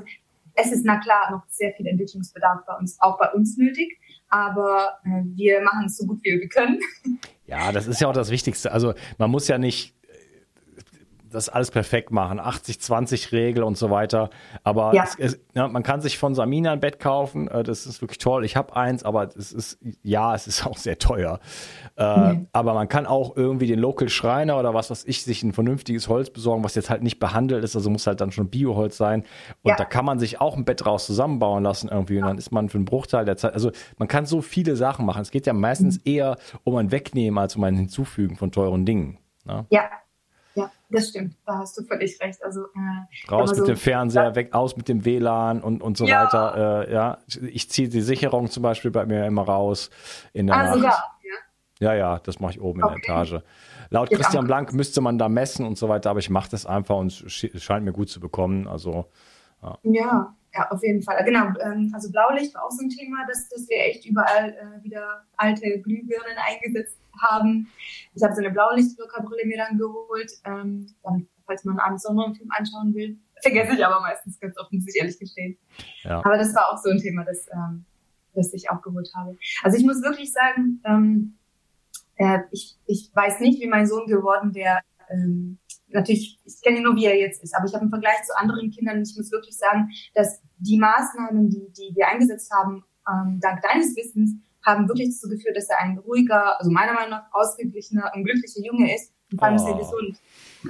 es 0.55 0.71
ist 0.71 0.85
na 0.85 0.99
klar 0.99 1.31
noch 1.31 1.43
sehr 1.49 1.73
viel 1.73 1.87
Entwicklungsbedarf 1.87 2.65
bei 2.65 2.75
uns, 2.75 2.99
auch 2.99 3.17
bei 3.17 3.31
uns 3.31 3.57
nötig, 3.57 3.99
aber 4.29 4.97
äh, 5.05 5.23
wir 5.35 5.61
machen 5.61 5.85
es 5.85 5.97
so 5.97 6.05
gut 6.05 6.19
wie 6.23 6.39
wir 6.39 6.49
können. 6.49 6.79
Ja, 7.47 7.71
das 7.71 7.87
ist 7.87 7.99
ja 7.99 8.07
auch 8.07 8.13
das 8.13 8.31
Wichtigste. 8.31 8.71
Also 8.71 8.93
man 9.17 9.29
muss 9.29 9.47
ja 9.47 9.57
nicht 9.57 9.93
das 11.31 11.49
alles 11.49 11.71
perfekt 11.71 12.11
machen, 12.11 12.39
80-20-Regel 12.39 13.63
und 13.63 13.77
so 13.77 13.89
weiter. 13.89 14.29
Aber 14.63 14.93
ja. 14.93 15.03
Es, 15.03 15.15
es, 15.17 15.39
ja, 15.53 15.67
man 15.67 15.83
kann 15.83 16.01
sich 16.01 16.17
von 16.17 16.35
Samina 16.35 16.71
ein 16.71 16.79
Bett 16.79 16.99
kaufen, 16.99 17.47
äh, 17.47 17.63
das 17.63 17.85
ist 17.85 18.01
wirklich 18.01 18.17
toll. 18.17 18.45
Ich 18.45 18.55
habe 18.55 18.75
eins, 18.75 19.03
aber 19.03 19.29
es 19.35 19.51
ist, 19.51 19.79
ja, 20.03 20.35
es 20.35 20.47
ist 20.47 20.65
auch 20.67 20.77
sehr 20.77 20.97
teuer. 20.97 21.39
Äh, 21.97 22.33
mhm. 22.33 22.47
Aber 22.51 22.73
man 22.73 22.87
kann 22.87 23.05
auch 23.05 23.35
irgendwie 23.35 23.67
den 23.67 23.79
Local 23.79 24.09
Schreiner 24.09 24.59
oder 24.59 24.73
was 24.73 24.89
weiß 24.89 25.05
ich, 25.05 25.23
sich 25.23 25.43
ein 25.43 25.53
vernünftiges 25.53 26.07
Holz 26.07 26.29
besorgen, 26.29 26.63
was 26.63 26.75
jetzt 26.75 26.89
halt 26.89 27.03
nicht 27.03 27.19
behandelt 27.19 27.63
ist, 27.63 27.75
also 27.75 27.89
muss 27.89 28.07
halt 28.07 28.21
dann 28.21 28.31
schon 28.31 28.49
Bioholz 28.49 28.97
sein. 28.97 29.21
Und 29.63 29.69
ja. 29.69 29.75
da 29.75 29.85
kann 29.85 30.05
man 30.05 30.19
sich 30.19 30.41
auch 30.41 30.57
ein 30.57 30.65
Bett 30.65 30.85
raus 30.85 31.05
zusammenbauen 31.05 31.63
lassen 31.63 31.89
irgendwie 31.89 32.17
und 32.17 32.25
dann 32.25 32.37
ist 32.37 32.51
man 32.51 32.69
für 32.69 32.77
einen 32.77 32.85
Bruchteil 32.85 33.25
der 33.25 33.37
Zeit, 33.37 33.53
also 33.53 33.71
man 33.97 34.07
kann 34.07 34.25
so 34.25 34.41
viele 34.41 34.75
Sachen 34.75 35.05
machen. 35.05 35.21
Es 35.21 35.31
geht 35.31 35.47
ja 35.47 35.53
meistens 35.53 35.97
mhm. 35.97 36.11
eher 36.11 36.37
um 36.63 36.75
ein 36.75 36.91
Wegnehmen 36.91 37.37
als 37.37 37.55
um 37.55 37.63
ein 37.63 37.75
Hinzufügen 37.75 38.35
von 38.35 38.51
teuren 38.51 38.85
Dingen. 38.85 39.17
Ne? 39.45 39.65
Ja, 39.69 39.89
das 40.91 41.09
stimmt. 41.09 41.35
Da 41.45 41.59
hast 41.59 41.77
du 41.77 41.83
völlig 41.83 42.19
recht. 42.21 42.43
Also 42.43 42.61
äh, 42.61 43.31
raus 43.31 43.51
mit 43.51 43.59
so, 43.59 43.65
dem 43.65 43.77
Fernseher, 43.77 44.23
ja. 44.23 44.35
weg 44.35 44.53
aus 44.53 44.75
mit 44.77 44.87
dem 44.87 45.05
WLAN 45.05 45.61
und 45.61 45.81
und 45.81 45.97
so 45.97 46.05
ja. 46.05 46.25
weiter. 46.25 46.87
Äh, 46.87 46.93
ja, 46.93 47.17
ich 47.51 47.69
ziehe 47.69 47.89
die 47.89 48.01
Sicherung 48.01 48.49
zum 48.49 48.63
Beispiel 48.63 48.91
bei 48.91 49.05
mir 49.05 49.25
immer 49.25 49.43
raus 49.43 49.89
in 50.33 50.47
der 50.47 50.55
ah, 50.55 50.75
Nacht. 50.75 51.03
Ja. 51.79 51.91
ja, 51.91 51.93
ja, 51.93 52.19
das 52.19 52.39
mache 52.39 52.53
ich 52.53 52.61
oben 52.61 52.83
okay. 52.83 52.95
in 52.95 53.01
der 53.01 53.15
Etage. 53.15 53.43
Laut 53.89 54.09
Christian 54.09 54.45
Blank 54.45 54.73
müsste 54.73 55.01
man 55.01 55.17
da 55.17 55.27
messen 55.27 55.65
und 55.65 55.77
so 55.77 55.89
weiter, 55.89 56.11
aber 56.11 56.19
ich 56.19 56.29
mache 56.29 56.49
das 56.49 56.65
einfach 56.65 56.95
und 56.95 57.11
es 57.11 57.61
scheint 57.61 57.83
mir 57.83 57.91
gut 57.91 58.09
zu 58.09 58.19
bekommen. 58.19 58.67
Also 58.67 59.07
ja. 59.83 60.33
Ja. 60.53 60.69
Auf 60.69 60.83
jeden 60.83 61.01
Fall. 61.01 61.23
Genau, 61.23 61.47
ähm, 61.61 61.91
also 61.93 62.11
Blaulicht 62.11 62.53
war 62.55 62.65
auch 62.65 62.71
so 62.71 62.83
ein 62.83 62.89
Thema, 62.89 63.25
dass, 63.27 63.47
dass 63.49 63.67
wir 63.69 63.77
echt 63.77 64.05
überall 64.05 64.49
äh, 64.49 64.83
wieder 64.83 65.23
alte 65.37 65.79
Glühbirnen 65.79 66.37
eingesetzt 66.45 66.97
haben. 67.21 67.69
Ich 68.13 68.23
habe 68.23 68.33
so 68.33 68.41
eine 68.41 68.51
Blaulichtwirkerbrille 68.51 69.45
mir 69.45 69.57
dann 69.57 69.77
geholt, 69.77 70.31
ähm, 70.45 70.87
dann, 71.03 71.27
falls 71.45 71.63
man 71.63 71.79
abends 71.79 72.03
noch 72.03 72.25
einen 72.25 72.35
Film 72.35 72.49
anschauen 72.51 72.93
will. 72.93 73.17
Vergesse 73.41 73.73
ich 73.73 73.85
aber 73.85 74.01
meistens 74.01 74.39
ganz 74.39 74.57
oft, 74.57 74.71
muss 74.71 74.87
ich 74.87 74.95
ehrlich 74.99 75.17
gestehen. 75.17 75.57
Ja. 76.03 76.19
Aber 76.23 76.37
das 76.37 76.53
war 76.53 76.71
auch 76.71 76.77
so 76.77 76.89
ein 76.89 76.99
Thema, 76.99 77.23
das, 77.23 77.47
ähm, 77.51 77.85
das 78.35 78.53
ich 78.53 78.69
auch 78.69 78.81
geholt 78.81 79.09
habe. 79.15 79.37
Also 79.63 79.77
ich 79.77 79.83
muss 79.83 80.01
wirklich 80.01 80.31
sagen, 80.31 80.81
ähm, 80.85 81.37
äh, 82.17 82.39
ich, 82.51 82.77
ich 82.85 83.09
weiß 83.13 83.39
nicht, 83.39 83.61
wie 83.61 83.67
mein 83.67 83.87
Sohn 83.87 84.05
geworden 84.05 84.53
wäre. 84.53 84.79
Ähm, 85.09 85.57
natürlich, 85.93 86.39
ich 86.43 86.61
kenne 86.61 86.77
ihn 86.77 86.83
nur, 86.83 86.95
wie 86.95 87.05
er 87.05 87.17
jetzt 87.17 87.43
ist, 87.43 87.55
aber 87.55 87.65
ich 87.65 87.73
habe 87.73 87.85
im 87.85 87.89
Vergleich 87.89 88.21
zu 88.25 88.37
anderen 88.37 88.71
Kindern, 88.71 89.01
ich 89.01 89.15
muss 89.15 89.31
wirklich 89.31 89.57
sagen, 89.57 89.89
dass 90.13 90.41
die 90.57 90.77
Maßnahmen, 90.77 91.49
die, 91.49 91.71
die 91.71 91.95
wir 91.95 92.07
eingesetzt 92.07 92.51
haben, 92.51 92.83
ähm, 93.07 93.39
dank 93.41 93.61
deines 93.61 93.95
Wissens, 93.95 94.35
haben 94.65 94.87
wirklich 94.87 95.09
dazu 95.09 95.29
geführt, 95.29 95.57
dass 95.57 95.69
er 95.69 95.79
ein 95.79 95.97
ruhiger, 95.97 96.59
also 96.59 96.71
meiner 96.71 96.93
Meinung 96.93 97.11
nach 97.11 97.25
ausgeglichener 97.31 98.11
und 98.15 98.23
glücklicher 98.23 98.61
Junge 98.61 98.93
ist. 98.93 99.13
Und 99.31 99.39
vor 99.39 99.47
allem 99.47 99.55
ist 99.55 99.65
er 99.65 99.75
oh. 99.75 99.79
gesund. 99.79 100.19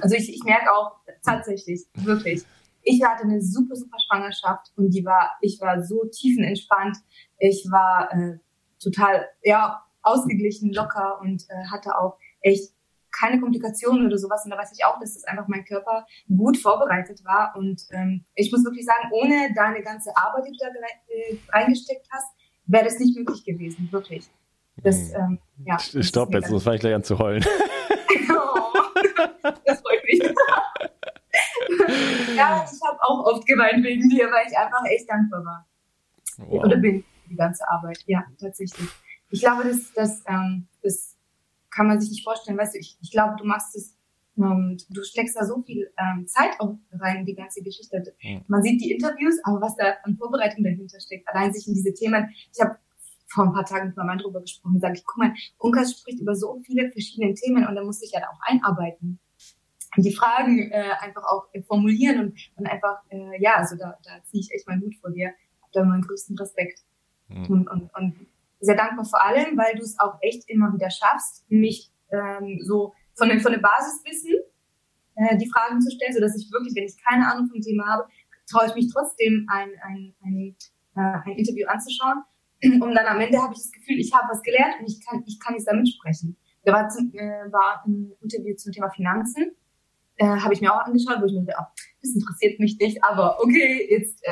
Also 0.00 0.16
ich, 0.16 0.32
ich 0.32 0.42
merke 0.44 0.72
auch 0.72 0.96
tatsächlich, 1.22 1.84
wirklich, 1.94 2.42
ich 2.82 3.02
hatte 3.04 3.24
eine 3.24 3.42
super, 3.42 3.76
super 3.76 3.98
Schwangerschaft 4.06 4.72
und 4.76 4.90
die 4.90 5.04
war, 5.04 5.32
ich 5.40 5.60
war 5.60 5.82
so 5.82 6.04
tiefenentspannt. 6.04 6.96
Ich 7.38 7.66
war 7.70 8.12
äh, 8.12 8.38
total, 8.82 9.26
ja, 9.42 9.84
ausgeglichen, 10.02 10.72
locker 10.72 11.20
und 11.20 11.44
äh, 11.48 11.66
hatte 11.70 11.96
auch 11.96 12.18
echt 12.40 12.72
keine 13.12 13.40
Komplikationen 13.40 14.06
oder 14.06 14.18
sowas. 14.18 14.44
Und 14.44 14.50
da 14.50 14.58
weiß 14.58 14.72
ich 14.76 14.84
auch, 14.84 14.98
dass 14.98 15.14
das 15.14 15.24
einfach 15.24 15.46
mein 15.48 15.64
Körper 15.64 16.06
gut 16.28 16.56
vorbereitet 16.56 17.24
war. 17.24 17.54
Und 17.56 17.82
ähm, 17.90 18.24
ich 18.34 18.50
muss 18.50 18.64
wirklich 18.64 18.84
sagen, 18.84 19.08
ohne 19.12 19.52
deine 19.54 19.82
ganze 19.82 20.16
Arbeit, 20.16 20.46
die 20.46 20.52
du 20.52 20.58
da 20.58 20.68
äh, 20.68 21.36
reingesteckt 21.50 22.08
hast, 22.10 22.26
wäre 22.66 22.84
das 22.84 22.98
nicht 22.98 23.16
möglich 23.16 23.44
gewesen, 23.44 23.88
wirklich. 23.90 24.28
Das, 24.82 25.12
hm. 25.12 25.14
ähm, 25.14 25.38
ja, 25.66 25.76
das 25.76 26.06
Stopp, 26.06 26.32
jetzt 26.32 26.50
muss 26.50 26.66
ich 26.66 26.80
gleich 26.80 26.94
an 26.94 27.04
zu 27.04 27.18
heulen. 27.18 27.44
oh, 28.30 28.72
das 29.64 29.80
freut 29.80 30.02
mich. 30.04 30.22
ja, 32.36 32.64
ich 32.64 32.88
habe 32.88 32.98
auch 33.02 33.26
oft 33.26 33.46
geweint 33.46 33.84
wegen 33.84 34.08
dir, 34.08 34.30
weil 34.30 34.46
ich 34.48 34.56
einfach 34.56 34.84
echt 34.86 35.08
dankbar 35.08 35.44
war. 35.44 35.66
Wow. 36.38 36.64
Oder 36.64 36.78
bin 36.78 37.04
die 37.28 37.36
ganze 37.36 37.68
Arbeit. 37.68 37.98
Ja, 38.06 38.24
tatsächlich. 38.40 38.88
Ich 39.30 39.40
glaube, 39.40 39.64
das, 39.64 39.92
das, 39.94 40.22
ähm, 40.26 40.66
das 40.82 41.11
kann 41.74 41.88
man 41.88 42.00
sich 42.00 42.10
nicht 42.10 42.24
vorstellen. 42.24 42.58
Weißt 42.58 42.74
du, 42.74 42.78
ich, 42.78 42.98
ich 43.00 43.10
glaube, 43.10 43.34
du 43.38 43.44
machst 43.44 43.74
es 43.74 43.96
ähm, 44.38 44.78
du 44.88 45.02
steckst 45.02 45.36
da 45.36 45.44
so 45.44 45.62
viel 45.62 45.90
ähm, 45.98 46.26
Zeit 46.26 46.58
auch 46.58 46.74
rein 46.92 47.18
in 47.18 47.26
die 47.26 47.34
ganze 47.34 47.62
Geschichte. 47.62 48.02
Man 48.48 48.62
sieht 48.62 48.80
die 48.80 48.92
Interviews, 48.92 49.38
aber 49.44 49.60
was 49.60 49.76
da 49.76 49.94
an 50.04 50.16
Vorbereitung 50.16 50.64
dahinter 50.64 51.00
steckt, 51.00 51.28
allein 51.28 51.52
sich 51.52 51.66
in 51.68 51.74
diese 51.74 51.92
Themen. 51.92 52.30
Ich 52.52 52.60
habe 52.60 52.76
vor 53.28 53.44
ein 53.44 53.52
paar 53.52 53.64
Tagen 53.64 53.88
mit 53.88 53.96
meinem 53.96 54.06
Mann 54.06 54.18
drüber 54.18 54.40
gesprochen 54.40 54.74
und 54.74 54.80
sage 54.80 54.94
ich, 54.96 55.04
guck 55.04 55.18
mal, 55.18 55.34
Unkas 55.58 55.92
spricht 55.92 56.20
über 56.20 56.34
so 56.34 56.60
viele 56.64 56.90
verschiedene 56.90 57.34
Themen 57.34 57.66
und 57.66 57.74
da 57.74 57.82
muss 57.82 58.02
ich 58.02 58.12
ja 58.12 58.20
da 58.20 58.28
auch 58.28 58.40
einarbeiten. 58.42 59.18
Und 59.96 60.04
die 60.04 60.14
Fragen 60.14 60.70
äh, 60.70 60.90
einfach 61.00 61.24
auch 61.24 61.48
äh, 61.52 61.62
formulieren 61.62 62.20
und, 62.20 62.38
und 62.56 62.66
einfach, 62.66 63.02
äh, 63.10 63.40
ja, 63.40 63.56
also 63.56 63.76
da, 63.76 63.98
da 64.04 64.22
ziehe 64.24 64.42
ich 64.42 64.50
echt 64.52 64.66
meinen 64.66 64.82
Hut 64.82 64.96
vor 64.96 65.10
dir. 65.10 65.32
Hab 65.62 65.72
da 65.72 65.84
meinen 65.84 66.02
größten 66.02 66.36
Respekt. 66.38 66.80
Mhm. 67.28 67.46
Und, 67.46 67.68
und, 67.68 67.90
und 67.94 68.26
sehr 68.62 68.76
dankbar 68.76 69.04
vor 69.04 69.22
allem, 69.22 69.56
weil 69.58 69.74
du 69.74 69.82
es 69.82 69.98
auch 69.98 70.18
echt 70.20 70.48
immer 70.48 70.72
wieder 70.72 70.90
schaffst, 70.90 71.44
mich 71.50 71.90
ähm, 72.10 72.60
so 72.62 72.94
von 73.14 73.28
dem, 73.28 73.40
von 73.40 73.52
dem 73.52 73.60
Basiswissen 73.60 74.34
äh, 75.16 75.36
die 75.36 75.50
Fragen 75.50 75.80
zu 75.80 75.90
stellen, 75.90 76.14
so 76.14 76.20
dass 76.20 76.36
ich 76.36 76.50
wirklich, 76.52 76.74
wenn 76.74 76.84
ich 76.84 76.96
keine 77.04 77.30
Ahnung 77.30 77.48
vom 77.48 77.60
Thema 77.60 77.86
habe, 77.86 78.08
traue 78.50 78.66
ich 78.68 78.74
mich 78.74 78.92
trotzdem 78.92 79.46
ein, 79.50 79.70
ein, 79.82 80.14
ein, 80.24 80.56
äh, 80.96 81.30
ein 81.30 81.36
Interview 81.36 81.66
anzuschauen. 81.66 82.22
Und 82.62 82.94
dann 82.94 83.06
am 83.06 83.20
Ende 83.20 83.42
habe 83.42 83.52
ich 83.54 83.58
das 83.58 83.72
Gefühl, 83.72 83.98
ich 83.98 84.14
habe 84.14 84.28
was 84.30 84.40
gelernt 84.42 84.76
und 84.78 84.86
ich 84.86 85.04
kann, 85.04 85.24
ich 85.26 85.40
kann 85.40 85.54
jetzt 85.54 85.66
damit 85.66 85.88
sprechen. 85.88 86.36
Da 86.64 86.72
war, 86.72 86.88
zum, 86.88 87.12
äh, 87.12 87.50
war 87.50 87.82
ein 87.84 88.12
Interview 88.20 88.54
zum 88.54 88.70
Thema 88.70 88.88
Finanzen, 88.90 89.56
äh, 90.16 90.26
habe 90.26 90.54
ich 90.54 90.60
mir 90.60 90.72
auch 90.72 90.86
angeschaut, 90.86 91.20
wo 91.20 91.26
ich 91.26 91.32
mir 91.32 91.44
dachte, 91.44 91.58
oh, 91.60 91.82
das 92.00 92.14
interessiert 92.14 92.60
mich 92.60 92.78
nicht, 92.78 93.02
aber 93.02 93.40
okay, 93.42 93.88
jetzt 93.90 94.22
äh, 94.22 94.30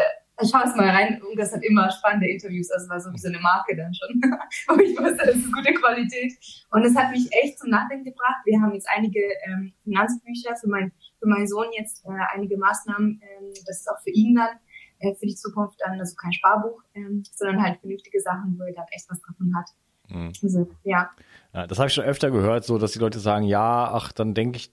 schau 0.48 0.60
es 0.64 0.74
mal 0.76 0.88
rein. 0.88 1.20
Und 1.22 1.38
das 1.38 1.52
hat 1.52 1.62
immer 1.62 1.90
spannende 1.90 2.28
Interviews. 2.28 2.70
Also 2.70 2.88
war 2.88 3.00
so 3.00 3.12
wie 3.12 3.18
so 3.18 3.28
eine 3.28 3.38
Marke 3.40 3.76
dann 3.76 3.92
schon. 3.94 4.20
Aber 4.68 4.82
ich 4.82 4.98
wusste, 4.98 5.26
das 5.26 5.36
ist 5.36 5.52
gute 5.52 5.74
Qualität. 5.74 6.32
Und 6.70 6.84
es 6.84 6.96
hat 6.96 7.10
mich 7.10 7.28
echt 7.32 7.58
zum 7.58 7.70
Nachdenken 7.70 8.04
gebracht. 8.04 8.42
Wir 8.44 8.60
haben 8.60 8.72
jetzt 8.74 8.88
einige 8.94 9.20
ähm, 9.46 9.72
Finanzbücher 9.84 10.56
für, 10.56 10.68
mein, 10.68 10.92
für 11.18 11.28
meinen 11.28 11.46
Sohn 11.46 11.66
jetzt, 11.76 12.04
äh, 12.04 12.34
einige 12.34 12.56
Maßnahmen. 12.56 13.20
Ähm, 13.22 13.52
das 13.66 13.80
ist 13.80 13.90
auch 13.90 14.00
für 14.02 14.10
ihn 14.10 14.34
dann 14.34 14.58
äh, 15.00 15.14
für 15.14 15.26
die 15.26 15.34
Zukunft 15.34 15.78
dann, 15.80 15.98
also 15.98 16.14
kein 16.16 16.32
Sparbuch, 16.32 16.82
ähm, 16.94 17.22
sondern 17.32 17.62
halt 17.62 17.80
vernünftige 17.80 18.20
Sachen, 18.20 18.56
wo 18.58 18.64
er 18.64 18.72
dann 18.72 18.86
echt 18.90 19.08
was 19.08 19.20
davon 19.20 19.54
hat. 19.56 19.70
Mhm. 20.08 20.32
Also, 20.42 20.68
ja. 20.84 21.10
ja. 21.54 21.66
Das 21.66 21.78
habe 21.78 21.88
ich 21.88 21.94
schon 21.94 22.04
öfter 22.04 22.30
gehört, 22.30 22.64
so 22.64 22.78
dass 22.78 22.92
die 22.92 22.98
Leute 22.98 23.18
sagen, 23.18 23.44
ja, 23.44 23.90
ach, 23.92 24.12
dann 24.12 24.34
denke 24.34 24.56
ich, 24.56 24.72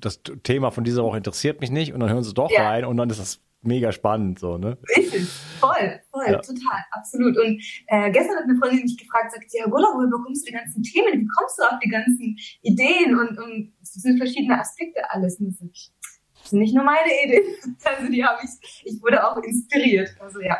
das 0.00 0.22
Thema 0.42 0.70
von 0.70 0.84
dieser 0.84 1.02
Woche 1.02 1.18
interessiert 1.18 1.60
mich 1.60 1.70
nicht 1.70 1.92
und 1.92 2.00
dann 2.00 2.10
hören 2.10 2.22
sie 2.22 2.34
doch 2.34 2.50
ja. 2.50 2.68
rein 2.68 2.84
und 2.84 2.96
dann 2.96 3.10
ist 3.10 3.20
das 3.20 3.40
mega 3.62 3.92
spannend, 3.92 4.38
so, 4.38 4.58
ne? 4.58 4.78
Richtig, 4.96 5.28
voll, 5.60 6.00
voll, 6.10 6.26
ja. 6.26 6.38
total, 6.38 6.84
absolut. 6.92 7.36
Und 7.38 7.62
äh, 7.86 8.10
gestern 8.10 8.36
hat 8.36 8.44
eine 8.44 8.56
Freundin 8.58 8.82
mich 8.82 8.96
gefragt, 8.96 9.32
sagt, 9.32 9.46
ja, 9.52 9.66
Gula, 9.66 9.88
woher 9.94 10.08
bekommst 10.08 10.46
du 10.46 10.50
die 10.50 10.56
ganzen 10.56 10.82
Themen? 10.82 11.20
Wie 11.20 11.28
kommst 11.36 11.58
du 11.58 11.62
auf 11.64 11.78
die 11.82 11.88
ganzen 11.88 12.36
Ideen? 12.62 13.18
Und, 13.18 13.38
und 13.38 13.72
es 13.82 13.94
sind 13.94 14.18
verschiedene 14.18 14.60
Aspekte 14.60 15.00
alles. 15.10 15.38
Und 15.40 15.48
das 15.48 16.50
sind 16.50 16.60
nicht 16.60 16.74
nur 16.74 16.84
meine 16.84 17.08
Ideen. 17.24 17.44
Also 17.84 18.10
die 18.10 18.24
habe 18.24 18.40
ich, 18.44 18.84
ich 18.84 19.02
wurde 19.02 19.26
auch 19.26 19.36
inspiriert. 19.42 20.10
Also 20.20 20.40
ja, 20.40 20.56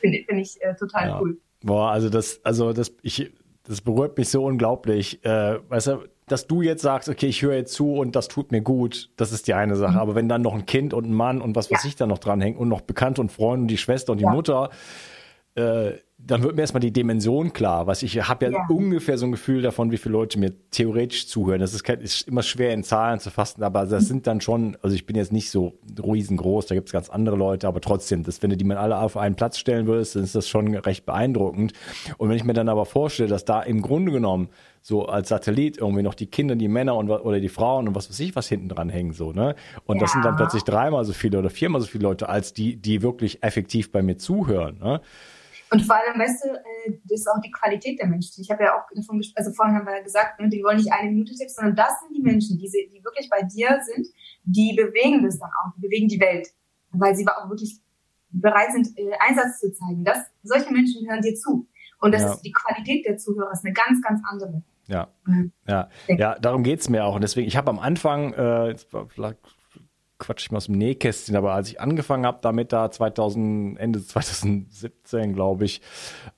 finde 0.00 0.24
find 0.26 0.40
ich 0.40 0.62
äh, 0.62 0.74
total 0.74 1.08
ja. 1.08 1.20
cool. 1.20 1.40
Boah, 1.62 1.90
also 1.90 2.08
das, 2.08 2.40
also 2.44 2.72
das, 2.72 2.92
ich, 3.02 3.32
das 3.64 3.80
berührt 3.80 4.16
mich 4.16 4.28
so 4.28 4.44
unglaublich. 4.44 5.24
Äh, 5.24 5.58
weißt 5.68 5.88
du, 5.88 6.08
dass 6.28 6.48
du 6.48 6.60
jetzt 6.60 6.82
sagst, 6.82 7.08
okay, 7.08 7.26
ich 7.26 7.42
höre 7.42 7.54
jetzt 7.54 7.72
zu 7.72 7.94
und 7.94 8.16
das 8.16 8.26
tut 8.28 8.50
mir 8.50 8.60
gut, 8.60 9.10
das 9.16 9.30
ist 9.32 9.46
die 9.46 9.54
eine 9.54 9.76
Sache. 9.76 9.92
Mhm. 9.92 9.98
Aber 9.98 10.14
wenn 10.16 10.28
dann 10.28 10.42
noch 10.42 10.54
ein 10.54 10.66
Kind 10.66 10.92
und 10.92 11.04
ein 11.04 11.14
Mann 11.14 11.40
und 11.40 11.54
was 11.54 11.70
weiß 11.70 11.84
ja. 11.84 11.88
ich 11.88 11.96
da 11.96 12.06
noch 12.06 12.18
dranhängt 12.18 12.58
und 12.58 12.68
noch 12.68 12.80
Bekannte 12.80 13.20
und 13.20 13.30
Freunde 13.30 13.62
und 13.62 13.68
die 13.68 13.78
Schwester 13.78 14.12
und 14.12 14.18
die 14.18 14.24
ja. 14.24 14.32
Mutter, 14.32 14.70
äh, 15.54 15.92
dann 16.18 16.42
wird 16.42 16.56
mir 16.56 16.62
erstmal 16.62 16.80
die 16.80 16.92
Dimension 16.92 17.52
klar. 17.52 17.86
Was 17.86 18.02
ich 18.02 18.26
habe 18.26 18.46
ja, 18.46 18.52
ja, 18.52 18.66
ungefähr 18.68 19.18
so 19.18 19.26
ein 19.26 19.32
Gefühl 19.32 19.60
davon, 19.60 19.90
wie 19.90 19.98
viele 19.98 20.14
Leute 20.14 20.38
mir 20.38 20.52
theoretisch 20.70 21.28
zuhören. 21.28 21.60
Das 21.60 21.74
ist, 21.74 21.86
ist, 21.88 22.26
immer 22.26 22.42
schwer 22.42 22.72
in 22.72 22.82
Zahlen 22.82 23.20
zu 23.20 23.30
fassen, 23.30 23.62
aber 23.62 23.84
das 23.84 24.08
sind 24.08 24.26
dann 24.26 24.40
schon, 24.40 24.78
also 24.80 24.96
ich 24.96 25.04
bin 25.04 25.14
jetzt 25.14 25.30
nicht 25.30 25.50
so 25.50 25.78
riesengroß, 26.02 26.66
da 26.66 26.74
gibt 26.74 26.88
es 26.88 26.92
ganz 26.92 27.10
andere 27.10 27.36
Leute, 27.36 27.68
aber 27.68 27.82
trotzdem, 27.82 28.22
das, 28.22 28.42
wenn 28.42 28.50
du 28.50 28.56
die 28.56 28.64
mal 28.64 28.78
alle 28.78 28.98
auf 28.98 29.16
einen 29.16 29.36
Platz 29.36 29.58
stellen 29.58 29.86
würdest, 29.86 30.16
dann 30.16 30.24
ist 30.24 30.34
das 30.34 30.48
schon 30.48 30.74
recht 30.74 31.04
beeindruckend. 31.04 31.74
Und 32.16 32.30
wenn 32.30 32.36
ich 32.36 32.44
mir 32.44 32.54
dann 32.54 32.70
aber 32.70 32.86
vorstelle, 32.86 33.28
dass 33.28 33.44
da 33.44 33.62
im 33.62 33.82
Grunde 33.82 34.10
genommen 34.10 34.48
so 34.80 35.06
als 35.06 35.28
Satellit 35.28 35.78
irgendwie 35.78 36.02
noch 36.02 36.14
die 36.14 36.26
Kinder, 36.26 36.56
die 36.56 36.68
Männer 36.68 36.96
und 36.96 37.10
oder 37.10 37.40
die 37.40 37.48
Frauen 37.48 37.88
und 37.88 37.94
was 37.94 38.08
weiß 38.08 38.20
ich 38.20 38.36
was 38.36 38.48
hinten 38.48 38.68
dran 38.68 38.88
hängen 38.88 39.12
so, 39.12 39.32
ne? 39.32 39.54
Und 39.84 39.96
ja. 39.96 40.02
das 40.02 40.12
sind 40.12 40.24
dann 40.24 40.36
plötzlich 40.36 40.62
dreimal 40.62 41.04
so 41.04 41.12
viele 41.12 41.38
oder 41.38 41.50
viermal 41.50 41.80
so 41.80 41.88
viele 41.88 42.04
Leute 42.04 42.28
als 42.28 42.52
die, 42.52 42.76
die 42.76 43.02
wirklich 43.02 43.42
effektiv 43.42 43.90
bei 43.90 44.00
mir 44.02 44.16
zuhören, 44.16 44.78
ne? 44.78 45.00
Und 45.70 45.82
vor 45.82 45.96
allem, 45.96 46.18
weißt 46.18 46.44
du, 46.44 46.48
äh, 46.48 46.98
das 47.04 47.20
ist 47.20 47.28
auch 47.28 47.40
die 47.40 47.50
Qualität 47.50 47.98
der 47.98 48.06
Menschen. 48.06 48.40
Ich 48.40 48.50
habe 48.50 48.62
ja 48.64 48.74
auch 48.74 48.84
davon 48.94 49.18
gesprochen, 49.18 49.38
also 49.38 49.52
vorhin 49.52 49.74
haben 49.74 49.86
wir 49.86 49.96
ja 49.96 50.02
gesagt, 50.02 50.40
ne, 50.40 50.48
die 50.48 50.62
wollen 50.62 50.76
nicht 50.76 50.92
eine 50.92 51.10
Minute 51.10 51.34
Tipps, 51.34 51.56
sondern 51.56 51.74
das 51.74 52.00
sind 52.00 52.16
die 52.16 52.22
Menschen, 52.22 52.58
die, 52.58 52.68
die 52.68 53.04
wirklich 53.04 53.28
bei 53.28 53.42
dir 53.42 53.80
sind, 53.84 54.06
die 54.44 54.74
bewegen 54.76 55.24
das 55.24 55.38
dann 55.38 55.50
auch, 55.50 55.74
die 55.76 55.80
bewegen 55.80 56.08
die 56.08 56.20
Welt. 56.20 56.48
Weil 56.92 57.16
sie 57.16 57.26
auch 57.26 57.48
wirklich 57.48 57.80
bereit 58.30 58.72
sind, 58.72 58.96
äh, 58.96 59.10
Einsatz 59.18 59.58
zu 59.60 59.72
zeigen. 59.72 60.04
Das, 60.04 60.18
solche 60.42 60.72
Menschen 60.72 61.08
hören 61.08 61.22
dir 61.22 61.34
zu. 61.34 61.66
Und 61.98 62.12
das 62.12 62.22
ja. 62.22 62.32
ist 62.32 62.42
die 62.42 62.52
Qualität 62.52 63.06
der 63.06 63.16
Zuhörer 63.16 63.52
ist 63.52 63.64
eine 63.64 63.72
ganz, 63.72 64.00
ganz 64.02 64.20
andere. 64.30 64.62
Ja, 64.86 65.08
mhm. 65.24 65.52
ja, 65.66 65.88
ja, 66.06 66.38
darum 66.38 66.62
geht's 66.62 66.88
mir 66.88 67.04
auch. 67.04 67.16
Und 67.16 67.22
deswegen, 67.22 67.48
ich 67.48 67.56
habe 67.56 67.70
am 67.70 67.78
Anfang, 67.78 68.32
äh, 68.34 68.76
quatsch 70.18 70.44
ich 70.44 70.50
mal 70.50 70.58
aus 70.58 70.66
dem 70.66 70.76
Nähkästchen, 70.76 71.36
aber 71.36 71.52
als 71.52 71.68
ich 71.68 71.80
angefangen 71.80 72.24
habe 72.24 72.38
damit 72.40 72.72
da 72.72 72.90
2000, 72.90 73.78
Ende 73.78 74.04
2017, 74.04 75.34
glaube 75.34 75.64
ich, 75.66 75.80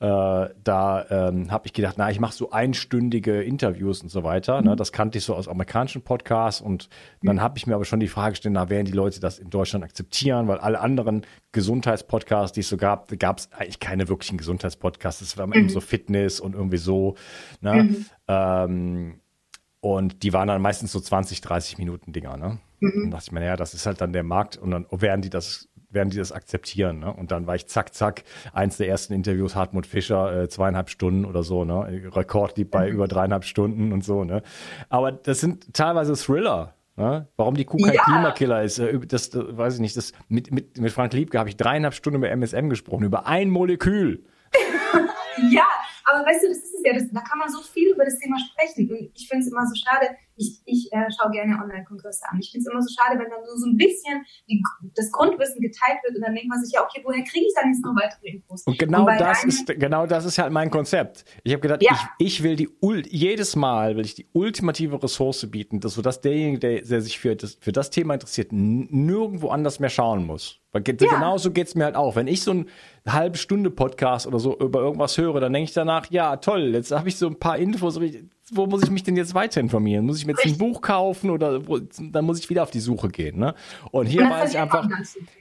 äh, 0.01 0.49
da 0.65 1.07
ähm, 1.11 1.51
habe 1.53 1.67
ich 1.67 1.73
gedacht, 1.73 1.95
na, 1.97 2.11
ich 2.11 2.19
mache 2.19 2.35
so 2.35 2.51
einstündige 2.51 3.43
Interviews 3.43 4.03
und 4.03 4.09
so 4.09 4.25
weiter. 4.25 4.57
Ne? 4.57 4.63
Mhm. 4.63 4.69
Ne? 4.69 4.77
Das 4.77 4.93
kannte 4.93 5.19
ich 5.19 5.25
so 5.25 5.35
aus 5.35 5.49
amerikanischen 5.49 6.03
Podcasts 6.03 6.61
und 6.61 6.89
dann 7.23 7.37
mhm. 7.37 7.41
habe 7.41 7.59
ich 7.59 7.67
mir 7.67 7.75
aber 7.75 7.85
schon 7.85 8.01
die 8.01 8.09
Frage 8.09 8.33
gestellt, 8.33 8.55
na, 8.55 8.69
werden 8.69 8.87
die 8.87 8.93
Leute 8.93 9.21
das 9.21 9.39
in 9.39 9.51
Deutschland 9.51 9.85
akzeptieren? 9.85 10.49
Weil 10.49 10.59
alle 10.59 10.81
anderen 10.81 11.25
Gesundheitspodcasts, 11.53 12.55
die 12.55 12.61
es 12.61 12.69
so 12.69 12.77
gab, 12.77 13.17
gab 13.19 13.39
es 13.39 13.53
eigentlich 13.53 13.81
keine 13.81 14.09
wirklichen 14.09 14.39
Gesundheitspodcasts. 14.39 15.23
Es 15.23 15.37
war 15.37 15.45
immer 15.45 15.57
mhm. 15.57 15.69
so 15.69 15.81
Fitness 15.81 16.41
und 16.41 16.55
irgendwie 16.55 16.79
so. 16.79 17.15
Ne? 17.61 17.85
Mhm. 17.85 18.07
Ähm, 18.27 19.21
und 19.81 20.23
die 20.25 20.33
waren 20.33 20.49
dann 20.49 20.61
meistens 20.61 20.91
so 20.91 20.99
20, 20.99 21.41
30 21.41 21.79
Minuten 21.79 22.13
Dinger, 22.13 22.37
ne? 22.37 22.59
Mhm. 22.81 23.05
Und 23.05 23.11
dachte 23.11 23.25
ich 23.27 23.33
mir, 23.33 23.41
naja, 23.41 23.57
das 23.57 23.75
ist 23.75 23.87
halt 23.87 24.01
dann 24.01 24.13
der 24.13 24.23
Markt 24.23 24.57
und 24.57 24.71
dann 24.71 24.87
werden 24.91 25.23
die 25.23 25.31
das, 25.31 25.69
werden 25.91 26.11
die 26.11 26.19
das 26.19 26.33
akzeptieren, 26.33 26.99
ne? 27.01 27.13
Und 27.13 27.31
dann 27.31 27.47
war 27.47 27.55
ich 27.55 27.67
zack, 27.67 27.95
zack, 27.95 28.25
eins 28.53 28.77
der 28.77 28.89
ersten 28.89 29.13
Interviews, 29.15 29.55
Hartmut 29.55 29.87
Fischer, 29.87 30.43
äh, 30.43 30.49
zweieinhalb 30.49 30.91
Stunden 30.91 31.25
oder 31.25 31.43
so, 31.43 31.65
ne? 31.65 32.03
Rekord 32.15 32.57
liegt 32.57 32.71
bei 32.71 32.89
mhm. 32.89 32.95
über 32.95 33.09
dreieinhalb 33.09 33.45
Stunden 33.45 33.93
und 33.93 34.05
so, 34.05 34.25
ne? 34.25 34.43
Aber 34.89 35.13
das 35.13 35.41
sind 35.41 35.75
teilweise 35.75 36.15
Thriller, 36.15 36.75
Ne? 36.99 37.29
Warum 37.37 37.55
die 37.55 37.65
Kuh 37.65 37.77
kein 37.77 37.95
ja. 37.95 38.03
Klimakiller 38.03 38.65
ist, 38.65 38.81
äh, 38.81 38.99
das, 38.99 39.31
das, 39.31 39.57
weiß 39.57 39.75
ich 39.75 39.81
nicht. 39.81 39.97
Das, 39.97 40.13
mit, 40.27 40.51
mit, 40.51 40.79
mit 40.79 40.91
Frank 40.91 41.13
Liebke 41.13 41.39
habe 41.39 41.49
ich 41.49 41.57
dreieinhalb 41.57 41.95
Stunden 41.95 42.19
über 42.19 42.29
MSM 42.29 42.69
gesprochen, 42.69 43.05
über 43.05 43.29
ein 43.29 43.51
Molekül. 43.51 44.25
ja, 45.53 45.67
aber 46.07 46.27
weißt 46.27 46.43
du, 46.43 46.49
das 46.49 46.59
ist 46.59 46.75
es 46.75 46.83
ja, 46.85 46.95
das, 46.95 47.05
da 47.13 47.21
kann 47.21 47.39
man 47.39 47.49
so 47.51 47.61
viel 47.63 47.93
über 47.93 48.05
das 48.05 48.19
Thema 48.19 48.37
sprechen. 48.41 48.91
Und 48.91 49.11
ich 49.15 49.29
finde 49.29 49.45
es 49.45 49.53
immer 49.53 49.65
so 49.65 49.77
schade, 49.77 50.09
ich, 50.39 50.61
ich 50.65 50.93
äh, 50.93 51.07
schaue 51.11 51.31
gerne 51.33 51.61
Online-Kongresse 51.63 52.25
an. 52.31 52.39
Ich 52.41 52.51
finde 52.51 52.67
es 52.67 52.73
immer 52.73 52.83
so 52.83 52.89
schade, 52.95 53.19
wenn 53.19 53.29
dann 53.29 53.41
nur 53.45 53.57
so 53.59 53.67
ein 53.67 53.77
bisschen 53.77 54.25
die, 54.49 54.63
das 54.95 55.11
Grundwissen 55.13 55.61
geteilt 55.61 55.99
wird 56.05 56.17
und 56.17 56.23
dann 56.23 56.35
denkt 56.35 56.49
man 56.49 56.63
sich, 56.63 56.73
ja, 56.73 56.83
okay, 56.83 57.03
woher 57.05 57.23
kriege 57.25 57.47
ich 57.47 57.55
dann 57.55 57.71
jetzt 57.71 57.85
noch 57.85 57.95
weitere 57.95 58.29
Infos? 58.29 58.63
Und 58.65 58.79
genau 58.79 59.07
und 59.07 59.21
das 59.21 59.45
ist 59.45 59.67
genau 59.67 60.07
das 60.07 60.25
ist 60.25 60.39
halt 60.39 60.53
mein 60.53 60.71
Konzept. 60.71 61.25
Ich 61.43 61.53
habe 61.53 61.61
gedacht, 61.61 61.83
ja. 61.83 61.93
ich, 62.19 62.27
ich 62.27 62.43
will 62.43 62.57
die 62.57 62.69
jedes 63.11 63.57
Mal 63.57 63.97
will 63.97 64.05
ich 64.05 64.15
die 64.15 64.29
ultimative 64.33 65.03
Ressource 65.03 65.51
bieten, 65.51 65.81
dass 65.81 65.95
so 65.95 66.03
dass 66.03 66.21
derjenige, 66.21 66.59
der, 66.59 66.83
der 66.83 67.01
sich 67.03 67.19
für 67.19 67.35
das, 67.37 67.59
für 67.61 67.73
das 67.73 67.91
Thema 67.91 68.15
interessiert, 68.15 68.53
nirgendwo 68.53 69.49
anders 69.49 69.81
mehr 69.81 69.91
schauen 69.91 70.25
muss. 70.25 70.61
Weil 70.73 70.83
ja. 70.87 70.95
genauso 70.95 71.51
geht 71.51 71.69
es 71.69 71.75
mir 71.75 71.85
halt 71.85 71.97
auch. 71.97 72.15
Wenn 72.15 72.27
ich 72.27 72.43
so 72.43 72.53
ein 72.53 72.67
halbe 73.07 73.39
Stunde 73.39 73.71
Podcast 73.71 74.27
oder 74.27 74.39
so 74.39 74.59
über 74.59 74.81
irgendwas 74.81 75.17
höre, 75.17 75.41
dann 75.41 75.53
denke 75.53 75.69
ich 75.69 75.75
danach, 75.75 76.11
ja, 76.11 76.37
toll, 76.37 76.75
jetzt 76.75 76.93
habe 76.93 77.09
ich 77.09 77.17
so 77.17 77.27
ein 77.27 77.39
paar 77.39 77.57
Infos, 77.57 78.01
wo 78.53 78.67
muss 78.67 78.83
ich 78.83 78.91
mich 78.91 79.03
denn 79.03 79.17
jetzt 79.17 79.35
weiter 79.35 79.61
informieren? 79.61 80.07
Muss 80.07 80.19
ich 80.19 80.27
mir 80.27 80.33
jetzt 80.33 80.47
ein 80.47 80.59
Buch 80.59 80.81
kaufen 80.81 81.31
oder 81.31 81.67
wo, 81.67 81.79
dann 81.79 82.25
muss 82.25 82.39
ich 82.39 82.49
wieder 82.51 82.63
auf 82.63 82.71
die 82.71 82.81
Suche 82.81 83.09
gehen, 83.09 83.39
ne? 83.39 83.55
Und 83.91 84.07
hier 84.07 84.23
Und 84.23 84.31
weiß 84.31 84.51
ich 84.51 84.59
einfach, 84.59 84.89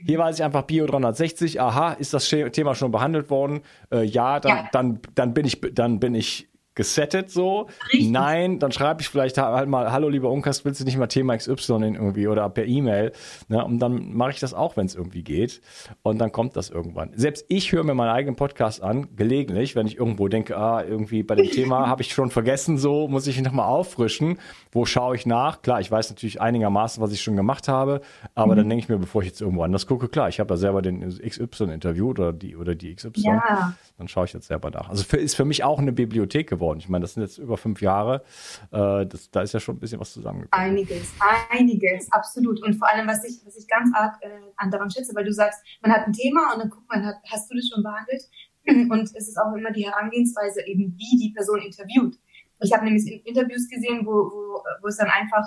hier 0.04 0.18
weiß 0.18 0.38
ich 0.38 0.44
einfach 0.44 0.62
Bio 0.62 0.86
360, 0.86 1.60
aha, 1.60 1.92
ist 1.92 2.14
das 2.14 2.28
Thema 2.28 2.74
schon 2.74 2.90
behandelt 2.90 3.30
worden? 3.30 3.60
Äh, 3.90 4.04
ja, 4.04 4.40
dann, 4.40 4.56
ja. 4.56 4.68
dann, 4.72 5.00
dann 5.14 5.34
bin 5.34 5.46
ich, 5.46 5.60
dann 5.72 6.00
bin 6.00 6.14
ich 6.14 6.47
gesettet 6.78 7.28
so. 7.28 7.66
Richtig. 7.92 8.08
Nein, 8.10 8.60
dann 8.60 8.70
schreibe 8.70 9.02
ich 9.02 9.08
vielleicht 9.08 9.36
halt 9.36 9.68
mal, 9.68 9.90
hallo 9.90 10.08
lieber 10.08 10.30
Unkas, 10.30 10.64
willst 10.64 10.80
du 10.80 10.84
nicht 10.84 10.96
mal 10.96 11.08
Thema 11.08 11.36
XY 11.36 11.72
irgendwie 11.72 12.28
oder 12.28 12.48
per 12.48 12.66
E-Mail? 12.66 13.10
Ne? 13.48 13.64
Und 13.64 13.80
dann 13.80 14.14
mache 14.14 14.30
ich 14.30 14.38
das 14.38 14.54
auch, 14.54 14.76
wenn 14.76 14.86
es 14.86 14.94
irgendwie 14.94 15.24
geht. 15.24 15.60
Und 16.02 16.18
dann 16.18 16.30
kommt 16.30 16.54
das 16.54 16.70
irgendwann. 16.70 17.10
Selbst 17.16 17.46
ich 17.48 17.72
höre 17.72 17.82
mir 17.82 17.94
meinen 17.94 18.10
eigenen 18.10 18.36
Podcast 18.36 18.80
an, 18.80 19.08
gelegentlich, 19.16 19.74
wenn 19.74 19.88
ich 19.88 19.98
irgendwo 19.98 20.28
denke, 20.28 20.56
ah, 20.56 20.84
irgendwie 20.84 21.24
bei 21.24 21.34
dem 21.34 21.50
Thema 21.50 21.86
habe 21.88 22.02
ich 22.02 22.14
schon 22.14 22.30
vergessen, 22.30 22.78
so 22.78 23.08
muss 23.08 23.26
ich 23.26 23.36
ihn 23.36 23.44
nochmal 23.44 23.66
auffrischen. 23.66 24.38
Wo 24.70 24.86
schaue 24.86 25.16
ich 25.16 25.26
nach? 25.26 25.62
Klar, 25.62 25.80
ich 25.80 25.90
weiß 25.90 26.10
natürlich 26.10 26.40
einigermaßen, 26.40 27.02
was 27.02 27.10
ich 27.12 27.20
schon 27.20 27.34
gemacht 27.34 27.66
habe, 27.66 28.02
aber 28.36 28.52
mhm. 28.52 28.58
dann 28.58 28.68
denke 28.68 28.84
ich 28.84 28.88
mir, 28.88 28.98
bevor 28.98 29.22
ich 29.22 29.28
jetzt 29.28 29.40
irgendwo 29.40 29.64
anders 29.64 29.88
gucke, 29.88 30.08
klar, 30.08 30.28
ich 30.28 30.38
habe 30.38 30.54
ja 30.54 30.58
selber 30.58 30.80
den 30.80 31.00
XY 31.00 31.72
interviewt 31.72 32.20
oder 32.20 32.32
die 32.32 32.56
oder 32.56 32.76
die 32.76 32.94
XY. 32.94 33.10
Ja. 33.16 33.74
Dann 33.96 34.06
schaue 34.06 34.26
ich 34.26 34.32
jetzt 34.32 34.46
selber 34.46 34.70
nach. 34.70 34.88
Also 34.88 35.02
für, 35.02 35.16
ist 35.16 35.34
für 35.34 35.44
mich 35.44 35.64
auch 35.64 35.80
eine 35.80 35.90
Bibliothek 35.90 36.48
geworden 36.48 36.67
geworden. 36.68 36.78
Ich 36.80 36.88
meine, 36.88 37.02
das 37.02 37.14
sind 37.14 37.22
jetzt 37.22 37.38
über 37.38 37.56
fünf 37.56 37.80
Jahre. 37.80 38.22
Äh, 38.70 39.06
das, 39.06 39.30
da 39.30 39.42
ist 39.42 39.54
ja 39.54 39.60
schon 39.60 39.76
ein 39.76 39.80
bisschen 39.80 40.00
was 40.00 40.12
zusammengekommen. 40.12 40.66
Einiges, 40.66 41.12
einiges, 41.50 42.12
absolut. 42.12 42.62
Und 42.62 42.74
vor 42.74 42.88
allem, 42.88 43.06
was 43.06 43.24
ich, 43.24 43.40
was 43.44 43.56
ich 43.56 43.66
ganz 43.66 43.90
arg 43.94 44.16
äh, 44.20 44.28
an 44.56 44.70
daran 44.70 44.90
schätze, 44.90 45.14
weil 45.14 45.24
du 45.24 45.32
sagst, 45.32 45.60
man 45.82 45.92
hat 45.92 46.06
ein 46.06 46.12
Thema 46.12 46.52
und 46.52 46.60
dann 46.60 46.70
guckt 46.70 46.88
man, 46.88 47.04
hat, 47.04 47.16
hast 47.30 47.50
du 47.50 47.56
das 47.56 47.68
schon 47.72 47.82
behandelt? 47.82 48.22
Und 48.90 49.04
es 49.16 49.28
ist 49.28 49.38
auch 49.38 49.54
immer 49.54 49.70
die 49.70 49.86
Herangehensweise, 49.86 50.60
eben 50.66 50.94
wie 50.98 51.16
die 51.16 51.32
Person 51.34 51.60
interviewt. 51.60 52.18
Ich 52.60 52.70
habe 52.70 52.84
nämlich 52.84 53.06
Interviews 53.24 53.66
gesehen, 53.66 54.04
wo, 54.04 54.10
wo, 54.10 54.62
wo 54.82 54.88
es 54.88 54.98
dann 54.98 55.08
einfach, 55.08 55.46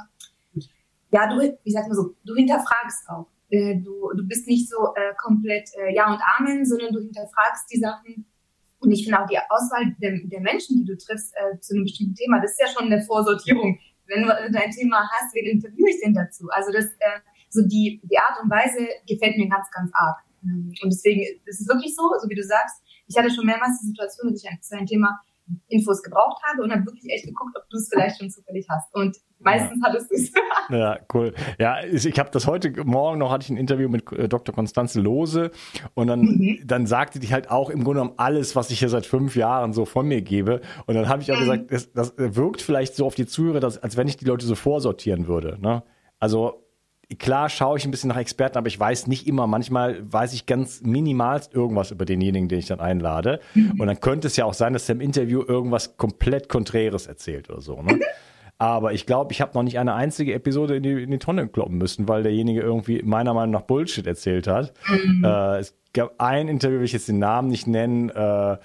ja, 1.11 1.27
du, 1.27 1.59
wie 1.63 1.71
sagt 1.71 1.87
man 1.87 1.95
so, 1.95 2.15
du 2.25 2.33
hinterfragst 2.33 3.09
auch. 3.09 3.27
Äh, 3.49 3.75
du, 3.75 4.09
du 4.15 4.27
bist 4.27 4.47
nicht 4.47 4.67
so 4.67 4.95
äh, 4.95 5.13
komplett 5.17 5.69
äh, 5.77 5.93
Ja 5.93 6.11
und 6.11 6.21
Amen, 6.39 6.65
sondern 6.65 6.93
du 6.93 6.99
hinterfragst 6.99 7.71
die 7.71 7.79
Sachen 7.79 8.25
und 8.81 8.91
ich 8.91 9.03
finde 9.03 9.21
auch 9.21 9.27
die 9.27 9.37
Auswahl 9.37 9.95
der, 10.01 10.17
der 10.23 10.41
Menschen, 10.41 10.77
die 10.77 10.85
du 10.85 10.97
triffst 10.97 11.33
äh, 11.35 11.59
zu 11.59 11.75
einem 11.75 11.83
bestimmten 11.83 12.15
Thema, 12.15 12.41
das 12.41 12.51
ist 12.51 12.61
ja 12.61 12.67
schon 12.67 12.91
eine 12.91 13.01
Vorsortierung. 13.03 13.79
Wenn 14.07 14.23
du 14.23 14.27
dein 14.51 14.71
Thema 14.71 15.07
hast, 15.13 15.33
wen 15.35 15.45
interviewe 15.45 15.89
ich 15.89 16.01
denn 16.03 16.13
dazu? 16.13 16.49
Also 16.49 16.71
das, 16.71 16.85
äh, 16.85 17.21
so 17.49 17.61
die, 17.61 18.01
die 18.03 18.17
Art 18.17 18.41
und 18.41 18.49
Weise 18.49 18.87
gefällt 19.07 19.37
mir 19.37 19.47
ganz, 19.47 19.69
ganz 19.71 19.91
arg. 19.93 20.17
Ähm, 20.43 20.73
und 20.81 20.89
deswegen 20.91 21.21
ist 21.45 21.61
es 21.61 21.67
wirklich 21.67 21.95
so, 21.95 22.01
so 22.21 22.27
wie 22.27 22.35
du 22.35 22.43
sagst, 22.43 22.81
ich 23.07 23.17
hatte 23.17 23.29
schon 23.29 23.45
mehrmals 23.45 23.79
die 23.81 23.87
Situation, 23.87 24.31
dass 24.31 24.43
ich 24.43 24.61
zu 24.61 24.75
einem 24.75 24.87
Thema 24.87 25.19
Infos 25.67 26.01
gebraucht 26.01 26.41
habe 26.43 26.63
und 26.63 26.71
habe 26.71 26.85
wirklich 26.85 27.11
echt 27.11 27.25
geguckt, 27.25 27.55
ob 27.57 27.69
du 27.69 27.77
es 27.77 27.89
vielleicht 27.89 28.17
schon 28.19 28.29
zufällig 28.29 28.67
hast. 28.69 28.93
Und 28.93 29.17
meistens 29.39 29.79
ja. 29.81 29.87
hattest 29.87 30.11
du 30.11 30.15
es. 30.15 30.31
ja, 30.69 30.99
cool. 31.13 31.33
Ja, 31.59 31.83
ich 31.83 32.19
habe 32.19 32.29
das 32.31 32.47
heute 32.47 32.71
Morgen 32.85 33.19
noch, 33.19 33.31
hatte 33.31 33.43
ich 33.43 33.49
ein 33.49 33.57
Interview 33.57 33.89
mit 33.89 34.11
äh, 34.11 34.29
Dr. 34.29 34.53
Konstanze 34.53 35.01
Lose 35.01 35.51
und 35.93 36.07
dann, 36.07 36.21
mhm. 36.21 36.59
dann 36.65 36.85
sagte 36.85 37.19
die 37.19 37.31
halt 37.31 37.49
auch 37.49 37.69
im 37.69 37.83
Grunde 37.83 38.01
genommen 38.01 38.17
alles, 38.17 38.55
was 38.55 38.69
ich 38.71 38.79
hier 38.79 38.89
seit 38.89 39.05
fünf 39.05 39.35
Jahren 39.35 39.73
so 39.73 39.85
von 39.85 40.07
mir 40.07 40.21
gebe. 40.21 40.61
Und 40.85 40.95
dann 40.95 41.09
habe 41.09 41.21
ich 41.21 41.31
auch 41.31 41.37
mhm. 41.37 41.41
gesagt, 41.41 41.71
das, 41.71 41.91
das 41.93 42.13
wirkt 42.17 42.61
vielleicht 42.61 42.95
so 42.95 43.05
auf 43.05 43.15
die 43.15 43.25
Zuhörer, 43.25 43.59
dass, 43.59 43.77
als 43.77 43.97
wenn 43.97 44.07
ich 44.07 44.17
die 44.17 44.25
Leute 44.25 44.45
so 44.45 44.55
vorsortieren 44.55 45.27
würde. 45.27 45.57
Ne? 45.59 45.83
Also 46.19 46.70
klar 47.15 47.49
schaue 47.49 47.77
ich 47.77 47.85
ein 47.85 47.91
bisschen 47.91 48.09
nach 48.09 48.17
Experten, 48.17 48.57
aber 48.57 48.67
ich 48.67 48.79
weiß 48.79 49.07
nicht 49.07 49.27
immer. 49.27 49.47
Manchmal 49.47 50.01
weiß 50.11 50.33
ich 50.33 50.45
ganz 50.45 50.81
minimal 50.81 51.41
irgendwas 51.53 51.91
über 51.91 52.05
denjenigen, 52.05 52.47
den 52.47 52.59
ich 52.59 52.67
dann 52.67 52.79
einlade. 52.79 53.39
Mhm. 53.53 53.79
Und 53.79 53.87
dann 53.87 53.99
könnte 53.99 54.27
es 54.27 54.35
ja 54.37 54.45
auch 54.45 54.53
sein, 54.53 54.73
dass 54.73 54.87
er 54.89 54.95
im 54.95 55.01
Interview 55.01 55.43
irgendwas 55.45 55.97
komplett 55.97 56.49
Konträres 56.49 57.07
erzählt 57.07 57.49
oder 57.49 57.61
so. 57.61 57.81
Ne? 57.81 57.99
aber 58.57 58.93
ich 58.93 59.05
glaube, 59.05 59.31
ich 59.33 59.41
habe 59.41 59.51
noch 59.55 59.63
nicht 59.63 59.79
eine 59.79 59.93
einzige 59.93 60.33
Episode 60.33 60.75
in 60.75 60.83
die, 60.83 61.03
in 61.03 61.11
die 61.11 61.17
Tonne 61.17 61.47
kloppen 61.47 61.77
müssen, 61.77 62.07
weil 62.07 62.23
derjenige 62.23 62.61
irgendwie 62.61 63.01
meiner 63.03 63.33
Meinung 63.33 63.51
nach 63.51 63.63
Bullshit 63.63 64.05
erzählt 64.05 64.47
hat. 64.47 64.73
Mhm. 64.87 65.23
Äh, 65.23 65.59
es 65.59 65.75
gab 65.93 66.13
ein 66.19 66.47
Interview, 66.47 66.77
will 66.77 66.85
ich 66.85 66.93
jetzt 66.93 67.07
den 67.07 67.19
Namen 67.19 67.47
nicht 67.47 67.67
nennen, 67.67 68.09
äh, 68.09 68.57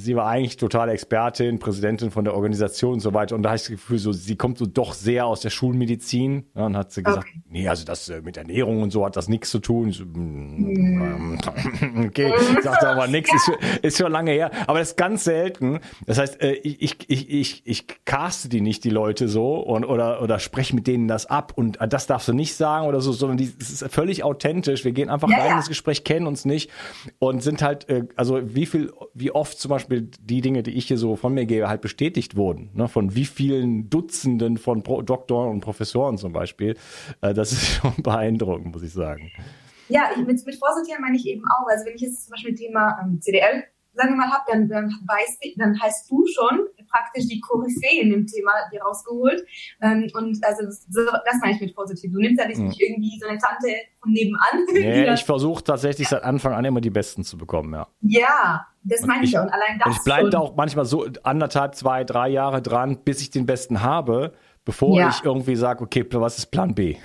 sie 0.00 0.16
war 0.16 0.26
eigentlich 0.26 0.56
totale 0.56 0.92
Expertin, 0.92 1.58
Präsidentin 1.58 2.10
von 2.10 2.24
der 2.24 2.34
Organisation 2.34 2.94
und 2.94 3.00
so 3.00 3.14
weiter. 3.14 3.34
Und 3.34 3.42
da 3.42 3.50
habe 3.50 3.56
ich 3.56 3.62
das 3.62 3.70
Gefühl, 3.70 3.98
so, 3.98 4.12
sie 4.12 4.36
kommt 4.36 4.58
so 4.58 4.66
doch 4.66 4.94
sehr 4.94 5.26
aus 5.26 5.40
der 5.40 5.50
Schulmedizin. 5.50 6.46
Ja, 6.54 6.66
und 6.66 6.76
hat 6.76 6.92
sie 6.92 7.02
gesagt, 7.02 7.26
okay. 7.28 7.42
nee, 7.48 7.68
also 7.68 7.84
das 7.84 8.08
äh, 8.08 8.22
mit 8.22 8.36
Ernährung 8.36 8.82
und 8.82 8.90
so 8.90 9.04
hat 9.04 9.16
das 9.16 9.28
nichts 9.28 9.50
zu 9.50 9.58
tun. 9.58 9.92
So, 9.92 10.04
mm, 10.04 11.38
okay, 12.06 12.32
sagt 12.62 12.84
aber 12.84 13.06
nichts, 13.06 13.32
ist, 13.34 13.50
ist 13.82 13.98
schon 13.98 14.10
lange 14.10 14.32
her. 14.32 14.50
Aber 14.66 14.78
das 14.78 14.90
ist 14.90 14.96
ganz 14.96 15.24
selten. 15.24 15.80
Das 16.06 16.18
heißt, 16.18 16.40
äh, 16.40 16.52
ich, 16.52 16.80
ich, 16.82 17.10
ich, 17.10 17.30
ich, 17.30 17.62
ich 17.66 18.04
caste 18.04 18.48
die 18.48 18.60
nicht, 18.60 18.84
die 18.84 18.90
Leute 18.90 19.28
so, 19.28 19.56
und, 19.56 19.84
oder, 19.84 20.22
oder 20.22 20.38
spreche 20.38 20.74
mit 20.74 20.86
denen 20.86 21.08
das 21.08 21.26
ab. 21.26 21.52
Und 21.54 21.80
äh, 21.80 21.88
das 21.88 22.06
darfst 22.06 22.28
du 22.28 22.32
nicht 22.32 22.54
sagen 22.54 22.86
oder 22.86 23.00
so, 23.00 23.12
sondern 23.12 23.36
die, 23.36 23.52
das 23.56 23.70
ist 23.70 23.92
völlig 23.92 24.24
authentisch. 24.24 24.84
Wir 24.84 24.92
gehen 24.92 25.10
einfach 25.10 25.28
ja, 25.28 25.38
rein 25.38 25.50
in 25.52 25.56
das 25.56 25.68
Gespräch, 25.68 26.04
kennen 26.04 26.26
uns 26.26 26.44
nicht 26.44 26.70
und 27.18 27.42
sind 27.42 27.62
halt, 27.62 27.86
also 28.16 28.40
wie 28.42 28.66
viel, 28.66 28.92
wie 29.14 29.30
oft 29.30 29.58
zum 29.58 29.68
Beispiel 29.68 29.89
Beispiel 29.90 30.10
die 30.20 30.40
Dinge, 30.40 30.62
die 30.62 30.72
ich 30.72 30.86
hier 30.86 30.98
so 30.98 31.16
von 31.16 31.34
mir 31.34 31.46
gebe, 31.46 31.68
halt 31.68 31.80
bestätigt 31.80 32.36
wurden. 32.36 32.70
Ne? 32.74 32.88
Von 32.88 33.14
wie 33.14 33.24
vielen 33.24 33.90
Dutzenden 33.90 34.56
von 34.56 34.82
Pro 34.82 35.02
Doktoren 35.02 35.50
und 35.50 35.60
Professoren 35.60 36.16
zum 36.16 36.32
Beispiel. 36.32 36.76
Äh, 37.20 37.34
das 37.34 37.52
ist 37.52 37.66
schon 37.66 37.94
beeindruckend, 37.98 38.72
muss 38.72 38.82
ich 38.82 38.92
sagen. 38.92 39.30
Ja, 39.88 40.10
mit, 40.16 40.46
mit 40.46 40.54
Vorsortieren 40.54 41.02
meine 41.02 41.16
ich 41.16 41.26
eben 41.26 41.42
auch. 41.44 41.66
Also 41.68 41.84
wenn 41.86 41.96
ich 41.96 42.02
jetzt 42.02 42.24
zum 42.24 42.30
Beispiel 42.30 42.54
Thema 42.54 43.00
ähm, 43.02 43.20
CDL 43.20 43.64
sagen 43.94 44.10
wir 44.10 44.16
mal, 44.16 44.30
habe, 44.30 44.44
dann, 44.48 44.68
dann, 44.68 44.88
weißt, 45.06 45.42
dann 45.56 45.78
hast 45.80 46.10
du 46.10 46.24
schon 46.26 46.66
praktisch 46.90 47.26
die 47.28 47.40
Koryphäe 47.40 48.02
in 48.02 48.10
dem 48.10 48.26
Thema 48.26 48.50
dir 48.72 48.82
rausgeholt. 48.82 49.44
Ähm, 49.80 50.08
und 50.14 50.44
also 50.44 50.64
das, 50.64 50.86
das 50.88 51.40
meine 51.40 51.54
ich 51.54 51.60
mit 51.60 51.74
positiv. 51.74 52.12
Du 52.12 52.18
nimmst 52.18 52.40
ja 52.40 52.46
nicht 52.46 52.58
mhm. 52.58 52.72
irgendwie 52.78 53.18
so 53.20 53.28
eine 53.28 53.38
Tante 53.38 53.68
von 54.00 54.12
nebenan. 54.12 54.40
Nee, 54.72 55.12
ich 55.12 55.24
versuche 55.24 55.62
tatsächlich 55.62 56.10
ja. 56.10 56.18
seit 56.18 56.24
Anfang 56.24 56.54
an 56.54 56.64
immer 56.64 56.80
die 56.80 56.90
Besten 56.90 57.24
zu 57.24 57.36
bekommen, 57.36 57.74
ja. 57.74 57.86
Ja, 58.00 58.66
das 58.82 59.04
meine 59.04 59.24
ich 59.24 59.32
ja. 59.32 59.42
Und 59.42 59.50
allein 59.50 59.78
das. 59.78 59.96
Ich 59.96 60.04
bleibe 60.04 60.30
da 60.30 60.38
auch 60.38 60.56
manchmal 60.56 60.84
so 60.84 61.06
anderthalb, 61.22 61.74
zwei, 61.74 62.04
drei 62.04 62.28
Jahre 62.28 62.62
dran, 62.62 62.98
bis 63.04 63.20
ich 63.20 63.30
den 63.30 63.46
Besten 63.46 63.82
habe, 63.82 64.32
bevor 64.64 64.96
ja. 64.96 65.10
ich 65.10 65.24
irgendwie 65.24 65.56
sage, 65.56 65.82
okay, 65.84 66.04
was 66.10 66.38
ist 66.38 66.46
Plan 66.46 66.74
B? 66.74 66.96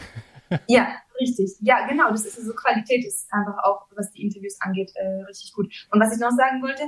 Ja, 0.67 0.87
richtig. 1.19 1.51
Ja, 1.61 1.87
genau. 1.87 2.09
Das 2.11 2.25
ist 2.25 2.35
so 2.35 2.53
Qualität 2.53 3.05
ist 3.05 3.27
einfach 3.31 3.57
auch, 3.63 3.87
was 3.95 4.11
die 4.11 4.23
Interviews 4.23 4.57
angeht, 4.61 4.91
äh, 4.95 5.23
richtig 5.23 5.53
gut. 5.53 5.73
Und 5.91 5.99
was 5.99 6.13
ich 6.13 6.19
noch 6.19 6.31
sagen 6.31 6.61
wollte, 6.61 6.83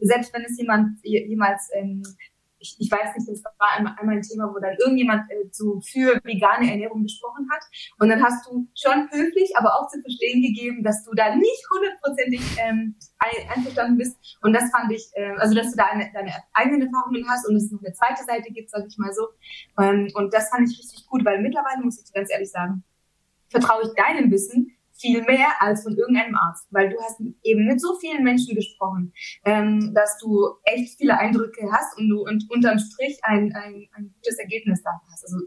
selbst 0.00 0.32
wenn 0.34 0.44
es 0.44 0.58
jemand 0.58 0.98
jemals 1.04 1.70
ähm, 1.74 2.02
ich, 2.62 2.76
ich 2.78 2.90
weiß 2.90 3.16
nicht, 3.16 3.28
das 3.28 3.42
war 3.44 3.72
einmal, 3.76 3.94
einmal 3.98 4.16
ein 4.16 4.22
Thema, 4.22 4.48
wo 4.54 4.58
dann 4.58 4.76
irgendjemand 4.78 5.30
äh, 5.30 5.50
zu, 5.50 5.80
für 5.80 6.20
vegane 6.22 6.70
Ernährung 6.70 7.02
gesprochen 7.02 7.48
hat. 7.50 7.62
Und 7.98 8.08
dann 8.08 8.22
hast 8.22 8.46
du 8.46 8.68
schon 8.74 9.10
höflich, 9.10 9.52
aber 9.56 9.74
auch 9.74 9.88
zu 9.88 10.00
verstehen 10.00 10.40
gegeben, 10.40 10.82
dass 10.82 11.04
du 11.04 11.12
da 11.12 11.34
nicht 11.34 11.62
hundertprozentig 11.74 12.40
ähm, 12.58 12.94
einverstanden 13.48 13.98
bist. 13.98 14.16
Und 14.42 14.52
das 14.52 14.70
fand 14.70 14.92
ich, 14.92 15.10
äh, 15.14 15.34
also 15.36 15.54
dass 15.54 15.70
du 15.72 15.76
da 15.76 15.86
eine, 15.86 16.10
deine 16.14 16.32
eigenen 16.54 16.82
Erfahrungen 16.82 17.28
hast 17.28 17.46
und 17.48 17.56
es 17.56 17.70
noch 17.70 17.82
eine 17.82 17.92
zweite 17.92 18.24
Seite 18.24 18.50
gibt, 18.52 18.70
sage 18.70 18.86
ich 18.88 18.96
mal 18.96 19.12
so. 19.12 19.28
Ähm, 19.78 20.08
und 20.14 20.32
das 20.32 20.48
fand 20.48 20.70
ich 20.70 20.78
richtig 20.78 21.06
gut, 21.06 21.24
weil 21.24 21.42
mittlerweile 21.42 21.82
muss 21.82 21.98
ich 21.98 22.04
dir 22.06 22.20
ganz 22.20 22.30
ehrlich 22.30 22.50
sagen, 22.50 22.84
vertraue 23.52 23.82
ich 23.82 23.94
deinem 23.94 24.30
Wissen 24.30 24.76
viel 25.02 25.22
mehr 25.22 25.48
als 25.60 25.82
von 25.82 25.96
irgendeinem 25.96 26.36
Arzt, 26.36 26.66
weil 26.70 26.90
du 26.90 26.96
hast 27.00 27.20
eben 27.42 27.66
mit 27.66 27.80
so 27.80 27.98
vielen 27.98 28.22
Menschen 28.22 28.54
gesprochen, 28.54 29.12
ähm, 29.44 29.92
dass 29.94 30.18
du 30.18 30.48
echt 30.64 30.98
viele 30.98 31.18
Eindrücke 31.18 31.70
hast 31.72 31.98
und 31.98 32.08
du 32.08 32.22
und 32.22 32.44
unterm 32.50 32.78
Strich 32.78 33.18
ein, 33.22 33.52
ein, 33.54 33.88
ein 33.94 34.14
gutes 34.14 34.38
Ergebnis 34.38 34.82
da 34.82 34.90
hast. 35.10 35.24
Also 35.24 35.38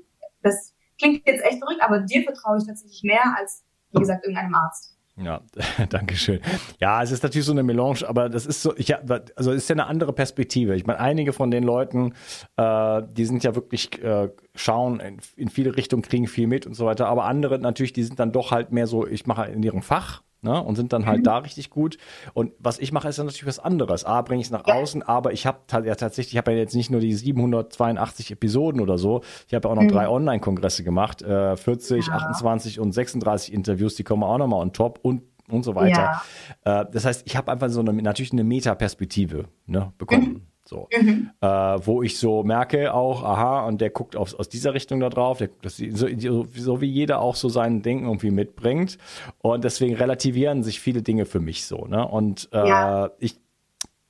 das 0.41 0.73
klingt 0.99 1.27
jetzt 1.27 1.43
echt 1.43 1.59
verrückt, 1.59 1.81
aber 1.81 2.01
dir 2.01 2.23
vertraue 2.23 2.57
ich 2.57 2.67
tatsächlich 2.67 3.01
mehr 3.03 3.35
als, 3.37 3.63
wie 3.91 3.99
gesagt, 3.99 4.23
irgendeinem 4.25 4.55
Arzt. 4.55 4.94
Ja, 5.17 5.41
danke 5.89 6.15
schön. 6.15 6.41
Ja, 6.79 7.01
es 7.01 7.11
ist 7.11 7.23
natürlich 7.23 7.45
so 7.45 7.53
eine 7.53 7.63
Melange, 7.63 8.07
aber 8.07 8.27
das 8.27 8.45
ist 8.45 8.61
so, 8.61 8.75
ich, 8.75 8.93
also 9.37 9.51
ist 9.51 9.69
ja 9.69 9.75
eine 9.75 9.87
andere 9.87 10.11
Perspektive. 10.11 10.75
Ich 10.75 10.85
meine, 10.85 10.99
einige 10.99 11.31
von 11.31 11.51
den 11.51 11.63
Leuten, 11.63 12.13
äh, 12.57 13.01
die 13.11 13.25
sind 13.25 13.43
ja 13.43 13.55
wirklich 13.55 14.01
äh, 14.03 14.29
schauen 14.55 14.99
in, 14.99 15.19
in 15.37 15.49
viele 15.49 15.77
Richtungen, 15.77 16.01
kriegen 16.01 16.27
viel 16.27 16.47
mit 16.47 16.65
und 16.65 16.73
so 16.73 16.85
weiter. 16.85 17.07
Aber 17.07 17.25
andere 17.25 17.59
natürlich, 17.59 17.93
die 17.93 18.03
sind 18.03 18.19
dann 18.19 18.33
doch 18.33 18.51
halt 18.51 18.73
mehr 18.73 18.87
so, 18.87 19.07
ich 19.07 19.25
mache 19.25 19.45
in 19.45 19.63
ihrem 19.63 19.81
Fach 19.81 20.21
Ne, 20.45 20.61
und 20.61 20.75
sind 20.75 20.93
dann 20.93 21.07
halt 21.07 21.21
mhm. 21.21 21.23
da 21.23 21.37
richtig 21.39 21.71
gut. 21.71 21.97
Und 22.35 22.51
was 22.59 22.77
ich 22.77 22.91
mache, 22.91 23.07
ist 23.07 23.17
dann 23.17 23.25
natürlich 23.25 23.47
was 23.47 23.57
anderes. 23.57 24.05
A, 24.05 24.21
bringe 24.21 24.41
ich 24.41 24.47
es 24.47 24.51
nach 24.51 24.67
ja. 24.67 24.75
außen, 24.75 25.01
aber 25.01 25.33
ich 25.33 25.47
habe 25.47 25.57
ja 25.71 25.95
tatsächlich, 25.95 26.33
ich 26.33 26.37
habe 26.37 26.51
ja 26.51 26.59
jetzt 26.59 26.75
nicht 26.75 26.91
nur 26.91 27.01
die 27.01 27.13
782 27.15 28.29
Episoden 28.29 28.79
oder 28.79 28.99
so, 28.99 29.21
ich 29.47 29.55
habe 29.55 29.67
ja 29.67 29.71
auch 29.71 29.75
noch 29.75 29.81
mhm. 29.81 29.87
drei 29.87 30.07
Online-Kongresse 30.07 30.83
gemacht, 30.83 31.23
äh, 31.23 31.57
40, 31.57 32.05
ja. 32.05 32.13
28 32.13 32.79
und 32.79 32.91
36 32.91 33.51
Interviews, 33.51 33.95
die 33.95 34.03
kommen 34.03 34.21
auch 34.21 34.37
nochmal 34.37 34.61
on 34.61 34.71
top 34.71 34.99
und 35.01 35.23
und 35.49 35.63
so 35.63 35.73
weiter. 35.75 36.21
Ja. 36.63 36.81
Äh, 36.81 36.85
das 36.91 37.05
heißt, 37.05 37.23
ich 37.25 37.35
habe 37.35 37.51
einfach 37.51 37.69
so 37.69 37.79
eine, 37.79 37.93
natürlich 37.93 38.31
eine 38.31 38.43
Metaperspektive 38.43 39.45
ne, 39.65 39.93
bekommen. 39.97 40.27
Mhm. 40.27 40.41
So, 40.67 40.89
mhm. 40.99 41.29
äh, 41.41 41.47
wo 41.47 42.01
ich 42.01 42.17
so 42.17 42.43
merke 42.43 42.91
auch, 42.91 43.23
aha, 43.23 43.67
und 43.67 43.81
der 43.81 43.91
guckt 43.91 44.15
aus, 44.15 44.33
aus 44.33 44.49
dieser 44.49 44.73
Richtung 44.73 44.99
da 44.99 45.09
drauf, 45.09 45.37
der, 45.37 45.49
das, 45.61 45.77
so, 45.77 46.07
so, 46.55 46.81
wie 46.81 46.89
jeder 46.89 47.21
auch 47.21 47.35
so 47.35 47.49
sein 47.49 47.83
Denken 47.83 48.05
irgendwie 48.05 48.31
mitbringt. 48.31 48.97
Und 49.37 49.63
deswegen 49.63 49.95
relativieren 49.95 50.63
sich 50.63 50.79
viele 50.79 51.03
Dinge 51.03 51.25
für 51.25 51.39
mich 51.39 51.65
so. 51.65 51.85
Ne? 51.85 52.07
Und 52.07 52.49
äh, 52.51 52.67
ja. 52.67 53.11
ich 53.19 53.39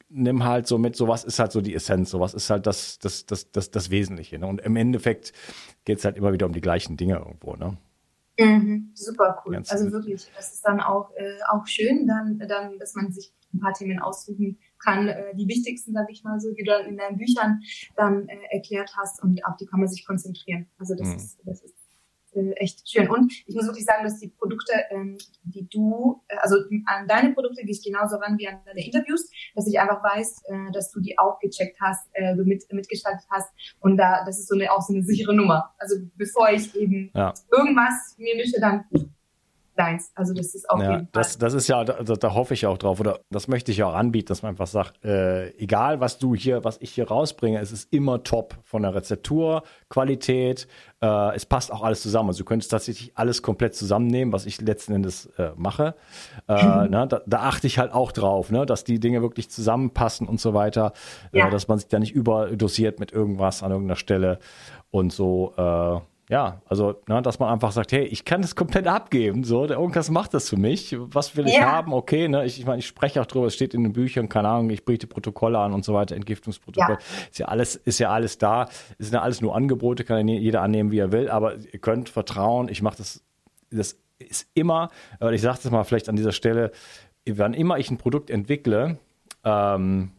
nehme 0.08 0.46
halt 0.46 0.66
so 0.66 0.78
mit, 0.78 0.96
so 0.96 1.10
was 1.10 1.26
ist 1.26 1.40
halt 1.40 1.52
so 1.52 1.60
die 1.60 1.76
Essenz, 1.76 2.10
so 2.10 2.22
was 2.22 2.34
ist 2.34 2.50
halt 2.50 2.66
das, 2.66 3.00
das, 3.00 3.26
das, 3.26 3.52
das, 3.52 3.70
das 3.70 3.90
Wesentliche. 3.90 4.40
Ne? 4.40 4.48
Und 4.48 4.62
im 4.62 4.78
Endeffekt 4.78 5.34
geht 5.84 5.98
es 5.98 6.06
halt 6.06 6.16
immer 6.16 6.32
wieder 6.32 6.46
um 6.46 6.54
die 6.54 6.62
gleichen 6.62 6.96
Dinge 6.96 7.16
irgendwo. 7.16 7.58
Ne? 7.58 7.76
Mhm, 8.40 8.92
super 8.94 9.44
cool. 9.46 9.54
Ganz 9.56 9.72
also 9.74 9.92
wirklich, 9.92 10.26
das 10.38 10.54
ist 10.54 10.66
dann 10.66 10.80
auch, 10.80 11.12
äh, 11.18 11.38
auch 11.52 11.68
schön, 11.68 12.08
dann, 12.08 12.40
dann, 12.48 12.80
dass 12.80 12.96
man 12.96 13.12
sich 13.12 13.34
ein 13.54 13.60
paar 13.60 13.74
Themen 13.74 14.00
aussuchen 14.00 14.58
kann, 14.86 15.08
äh, 15.08 15.36
die 15.36 15.48
wichtigsten, 15.48 15.94
sag 15.94 16.10
ich 16.10 16.24
mal 16.24 16.40
so, 16.40 16.52
die 16.52 16.64
du 16.64 16.72
dann 16.72 16.86
in 16.86 16.98
deinen 16.98 17.18
Büchern 17.18 17.62
dann 17.96 18.28
äh, 18.30 18.38
erklärt 18.52 18.92
hast 18.96 19.22
und 19.24 19.44
auf 19.46 19.58
die 19.58 19.66
kann 19.66 19.80
man 19.80 19.90
sich 19.90 20.06
konzentrieren. 20.06 20.68
Also 20.78 20.96
das 20.96 21.08
mhm. 21.08 21.16
ist, 21.16 21.40
das 21.44 21.62
ist 21.64 21.76
äh, 22.36 22.52
echt 22.58 22.88
schön. 22.90 23.10
Und 23.10 23.34
ich 23.46 23.56
muss 23.56 23.66
wirklich 23.66 23.86
sagen, 23.86 24.04
dass 24.04 24.20
die 24.20 24.28
Produkte, 24.28 24.74
ähm, 24.90 25.18
die 25.44 25.68
du, 25.70 26.22
äh, 26.28 26.38
also 26.38 26.58
an 26.86 27.08
deine 27.08 27.34
Produkte 27.34 27.64
gehe 27.64 27.72
ich 27.72 27.84
genauso 27.84 28.18
ran 28.18 28.38
wie 28.38 28.48
an 28.48 28.60
deine 28.66 28.86
Interviews, 28.86 29.30
dass 29.56 29.68
ich 29.68 29.80
einfach 29.80 30.04
weiß, 30.04 30.44
äh, 30.46 30.72
dass 30.72 30.92
du 30.92 31.00
die 31.00 31.18
auch 31.18 31.40
gecheckt 31.40 31.78
hast, 31.82 32.08
äh, 32.14 32.36
du 32.36 32.44
mit, 32.44 32.64
mitgestaltet 32.72 33.26
hast 33.30 33.50
und 33.80 33.98
da, 33.98 34.24
das 34.26 34.40
ist 34.40 34.48
so 34.48 34.56
eine, 34.56 34.72
auch 34.72 34.82
so 34.82 34.94
eine 34.94 35.04
sichere 35.04 35.34
Nummer. 35.34 35.74
Also 35.78 35.96
bevor 36.16 36.50
ich 36.52 36.76
eben 36.76 37.12
ja. 37.14 37.34
irgendwas 37.52 38.16
mir 38.18 38.36
mische, 38.36 38.60
dann 38.60 38.86
deins. 39.76 40.12
Also 40.16 40.34
das 40.34 40.56
ist 40.56 40.70
auch 40.70 40.82
ja, 40.82 41.06
das, 41.12 41.38
das 41.38 41.54
ist 41.54 41.68
ja, 41.68 41.84
da, 41.84 42.02
da, 42.02 42.34
hoffe 42.34 42.54
ich 42.54 42.66
auch 42.66 42.78
drauf 42.78 43.00
oder 43.00 43.20
das 43.30 43.48
möchte 43.48 43.72
ich 43.72 43.78
ja 43.78 43.88
auch 43.88 43.94
anbieten, 43.94 44.28
dass 44.28 44.42
man 44.42 44.52
einfach 44.52 44.68
sagt, 44.68 45.04
äh, 45.04 45.50
egal 45.58 46.00
was 46.00 46.18
du 46.18 46.36
hier, 46.36 46.64
was 46.64 46.78
ich 46.82 46.92
hier 46.92 47.08
rausbringe, 47.08 47.60
es 47.60 47.72
ist 47.72 47.92
immer 47.94 48.24
top 48.24 48.56
von 48.64 48.84
der 48.84 48.96
Rezeptur, 48.96 49.64
Qualität, 49.90 50.68
äh, 51.02 51.36
es 51.36 51.46
passt 51.46 51.72
auch 51.72 51.84
alles 51.84 52.02
zusammen. 52.02 52.30
Also 52.30 52.40
du 52.40 52.46
könntest 52.46 52.72
tatsächlich 52.72 53.12
alles 53.16 53.42
komplett 53.42 53.76
zusammennehmen, 53.76 54.34
was 54.34 54.46
ich 54.46 54.62
letzten 54.62 54.94
Endes 54.94 55.28
äh, 55.38 55.52
mache. 55.56 55.96
Äh, 56.48 56.54
ne, 56.88 57.08
da, 57.08 57.22
da, 57.26 57.40
achte 57.42 57.68
ich 57.68 57.78
halt 57.78 57.94
auch 57.94 58.12
drauf, 58.12 58.52
ne, 58.52 58.66
dass 58.66 58.84
die 58.84 59.00
Dinge 59.00 59.22
wirklich 59.22 59.50
zusammenpassen 59.50 60.28
und 60.28 60.40
so 60.40 60.54
weiter, 60.54 60.94
äh, 61.32 61.40
ja. 61.40 61.50
dass 61.50 61.68
man 61.68 61.78
sich 61.78 61.88
da 61.88 62.00
nicht 62.00 62.14
überdosiert 62.14 63.00
mit 63.00 63.12
irgendwas 63.12 63.64
an 63.64 63.72
irgendeiner 63.72 63.98
Stelle 63.98 64.40
und 64.92 65.12
so 65.12 65.54
äh, 65.58 66.00
ja, 66.30 66.62
also, 66.66 66.96
ne, 67.08 67.22
dass 67.22 67.38
man 67.38 67.54
einfach 67.54 67.72
sagt, 67.72 67.92
hey, 67.92 68.04
ich 68.06 68.26
kann 68.26 68.42
das 68.42 68.56
komplett 68.56 68.88
abgeben, 68.88 69.44
so, 69.44 69.68
der 69.68 69.78
irgendwas 69.78 70.10
macht 70.10 70.34
das 70.34 70.50
für 70.50 70.58
mich, 70.58 70.96
was 70.98 71.36
will 71.38 71.48
ich 71.48 71.56
ja. 71.56 71.72
haben, 71.72 71.94
okay, 71.94 72.28
ne, 72.28 72.46
ich, 72.46 72.60
ich 72.60 72.66
meine, 72.66 72.80
ich 72.80 72.88
spreche 72.88 73.22
auch 73.22 73.28
drüber, 73.28 73.46
es 73.46 73.54
steht 73.54 73.76
in 73.76 73.84
den 73.84 73.94
Büchern, 73.94 74.28
keine 74.28 74.50
Ahnung, 74.50 74.70
ich 74.72 74.84
die 74.84 75.06
Protokolle 75.06 75.60
an 75.60 75.74
und 75.74 75.86
so 75.86 75.94
weiter, 75.94 76.16
Entgiftungsprotokoll, 76.16 76.98
ja. 77.00 77.28
ist 77.30 77.38
ja 77.38 77.46
alles, 77.48 77.76
ist 77.76 78.00
ja 78.00 78.10
alles 78.10 78.40
da, 78.40 78.64
es 78.98 79.08
sind 79.08 79.14
ja 79.14 79.22
alles 79.22 79.42
nur 79.42 79.56
Angebote, 79.56 80.04
kann 80.04 80.28
jeder 80.28 80.64
annehmen, 80.64 80.92
wie 80.92 81.00
er 81.00 81.12
will, 81.12 81.30
aber 81.30 81.58
ihr 81.58 81.80
könnt 81.80 82.10
vertrauen, 82.10 82.70
ich 82.70 82.82
mache 82.82 82.98
das, 82.98 83.22
das 83.70 83.96
ist 84.18 84.48
immer, 84.56 84.90
ich 85.32 85.42
sage 85.42 85.60
das 85.62 85.72
mal 85.72 85.84
vielleicht 85.84 86.10
an 86.10 86.16
dieser 86.16 86.32
Stelle, 86.32 86.72
wann 87.28 87.54
immer 87.54 87.78
ich 87.78 87.92
ein 87.92 87.98
Produkt 87.98 88.32
entwickle, 88.32 88.98
ähm, 89.44 90.12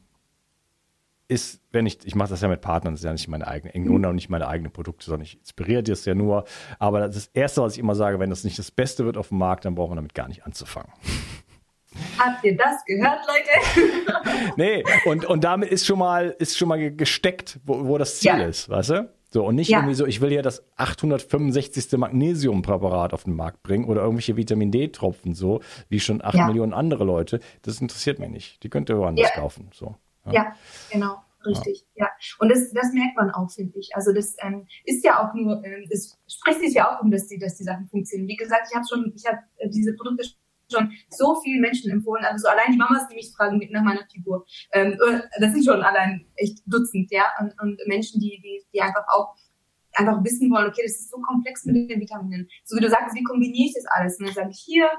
ist, 1.28 1.60
wenn 1.72 1.86
ich, 1.86 1.98
ich 2.04 2.14
mache 2.14 2.30
das 2.30 2.40
ja 2.40 2.48
mit 2.48 2.60
Partnern, 2.60 2.94
das 2.94 3.00
ist 3.00 3.04
ja 3.04 3.12
nicht 3.12 3.28
meine 3.28 3.46
eigene, 3.46 3.72
im 3.72 3.86
Grunde 3.86 4.08
auch 4.08 4.12
nicht 4.12 4.28
meine 4.28 4.46
eigenen 4.46 4.72
Produkte, 4.72 5.06
sondern 5.06 5.24
ich 5.24 5.38
inspiriere 5.38 5.82
das 5.82 6.04
ja 6.04 6.14
nur. 6.14 6.44
Aber 6.78 7.00
das 7.00 7.26
Erste, 7.34 7.62
was 7.62 7.74
ich 7.74 7.78
immer 7.78 7.94
sage, 7.94 8.18
wenn 8.18 8.30
das 8.30 8.44
nicht 8.44 8.58
das 8.58 8.70
Beste 8.70 9.04
wird 9.04 9.16
auf 9.16 9.28
dem 9.28 9.38
Markt, 9.38 9.64
dann 9.64 9.74
braucht 9.74 9.90
man 9.90 9.96
damit 9.96 10.14
gar 10.14 10.28
nicht 10.28 10.44
anzufangen. 10.44 10.92
Habt 12.18 12.44
ihr 12.44 12.56
das 12.56 12.84
gehört, 12.84 13.20
Leute? 13.26 14.52
nee, 14.56 14.84
und, 15.06 15.24
und 15.24 15.44
damit 15.44 15.70
ist 15.70 15.86
schon 15.86 15.98
mal, 15.98 16.36
ist 16.38 16.58
schon 16.58 16.68
mal 16.68 16.94
gesteckt, 16.94 17.58
wo, 17.64 17.86
wo 17.86 17.98
das 17.98 18.18
Ziel 18.20 18.38
ja. 18.38 18.46
ist, 18.46 18.68
weißt 18.68 18.90
du? 18.90 19.10
So, 19.30 19.44
und 19.44 19.56
nicht 19.56 19.68
ja. 19.68 19.78
irgendwie 19.78 19.94
so, 19.94 20.06
ich 20.06 20.20
will 20.20 20.32
ja 20.32 20.42
das 20.42 20.62
865. 20.76 21.98
Magnesiumpräparat 21.98 23.12
auf 23.12 23.24
den 23.24 23.34
Markt 23.34 23.62
bringen 23.62 23.86
oder 23.86 24.02
irgendwelche 24.02 24.36
Vitamin 24.36 24.70
D-Tropfen, 24.70 25.34
so, 25.34 25.60
wie 25.88 26.00
schon 26.00 26.22
8 26.22 26.34
ja. 26.34 26.46
Millionen 26.46 26.72
andere 26.72 27.04
Leute. 27.04 27.40
Das 27.62 27.80
interessiert 27.80 28.18
mich 28.18 28.30
nicht. 28.30 28.62
Die 28.62 28.68
könnt 28.68 28.88
ihr 28.88 28.98
woanders 28.98 29.32
kaufen, 29.32 29.68
so. 29.72 29.96
Ja, 30.32 30.54
genau. 30.90 31.22
richtig, 31.44 31.86
ja. 31.94 32.06
ja. 32.06 32.10
Und 32.38 32.50
das, 32.50 32.72
das 32.72 32.92
merkt 32.92 33.16
man 33.16 33.30
auch, 33.30 33.50
finde 33.50 33.78
ich. 33.78 33.90
Also 33.94 34.12
das 34.12 34.36
ähm, 34.40 34.66
ist 34.84 35.04
ja 35.04 35.22
auch 35.22 35.34
nur, 35.34 35.64
ähm, 35.64 35.86
das 35.90 36.16
spricht 36.26 36.60
sich 36.60 36.74
ja 36.74 36.90
auch 36.90 37.02
um, 37.02 37.10
dass 37.10 37.26
die, 37.28 37.38
dass 37.38 37.56
die 37.56 37.64
Sachen 37.64 37.86
funktionieren. 37.88 38.28
Wie 38.28 38.36
gesagt, 38.36 38.68
ich 38.70 38.76
habe 38.76 38.86
schon, 38.88 39.12
ich 39.14 39.26
habe 39.26 39.38
äh, 39.58 39.68
diese 39.68 39.94
Produkte 39.94 40.24
schon 40.70 40.90
so 41.10 41.40
vielen 41.42 41.60
Menschen 41.60 41.90
empfohlen. 41.90 42.24
Also 42.24 42.42
so 42.42 42.48
allein 42.48 42.72
die 42.72 42.78
Mamas, 42.78 43.08
die 43.08 43.14
mich 43.14 43.32
fragen 43.36 43.60
nach 43.70 43.82
meiner 43.82 44.06
Figur. 44.10 44.44
Ähm, 44.72 44.92
äh, 44.92 45.20
das 45.40 45.52
sind 45.52 45.64
schon 45.64 45.82
allein 45.82 46.26
echt 46.36 46.62
Dutzend, 46.66 47.10
ja. 47.10 47.24
Und, 47.40 47.54
und 47.60 47.80
Menschen, 47.86 48.20
die, 48.20 48.40
die, 48.42 48.64
die 48.72 48.80
einfach 48.80 49.04
auch 49.12 49.36
einfach 49.96 50.22
wissen 50.24 50.50
wollen, 50.50 50.68
okay, 50.68 50.82
das 50.84 50.92
ist 50.92 51.10
so 51.10 51.18
komplex 51.18 51.64
mit 51.64 51.90
den 51.90 52.00
Vitaminen. 52.00 52.48
So 52.64 52.76
wie 52.76 52.80
du 52.80 52.90
sagst, 52.90 53.14
wie 53.14 53.22
kombiniere 53.22 53.68
ich 53.68 53.74
das 53.74 53.86
alles? 53.86 54.18
Und 54.18 54.26
dann 54.26 54.34
sage 54.34 54.50
ich 54.50 54.58
hier, 54.58 54.90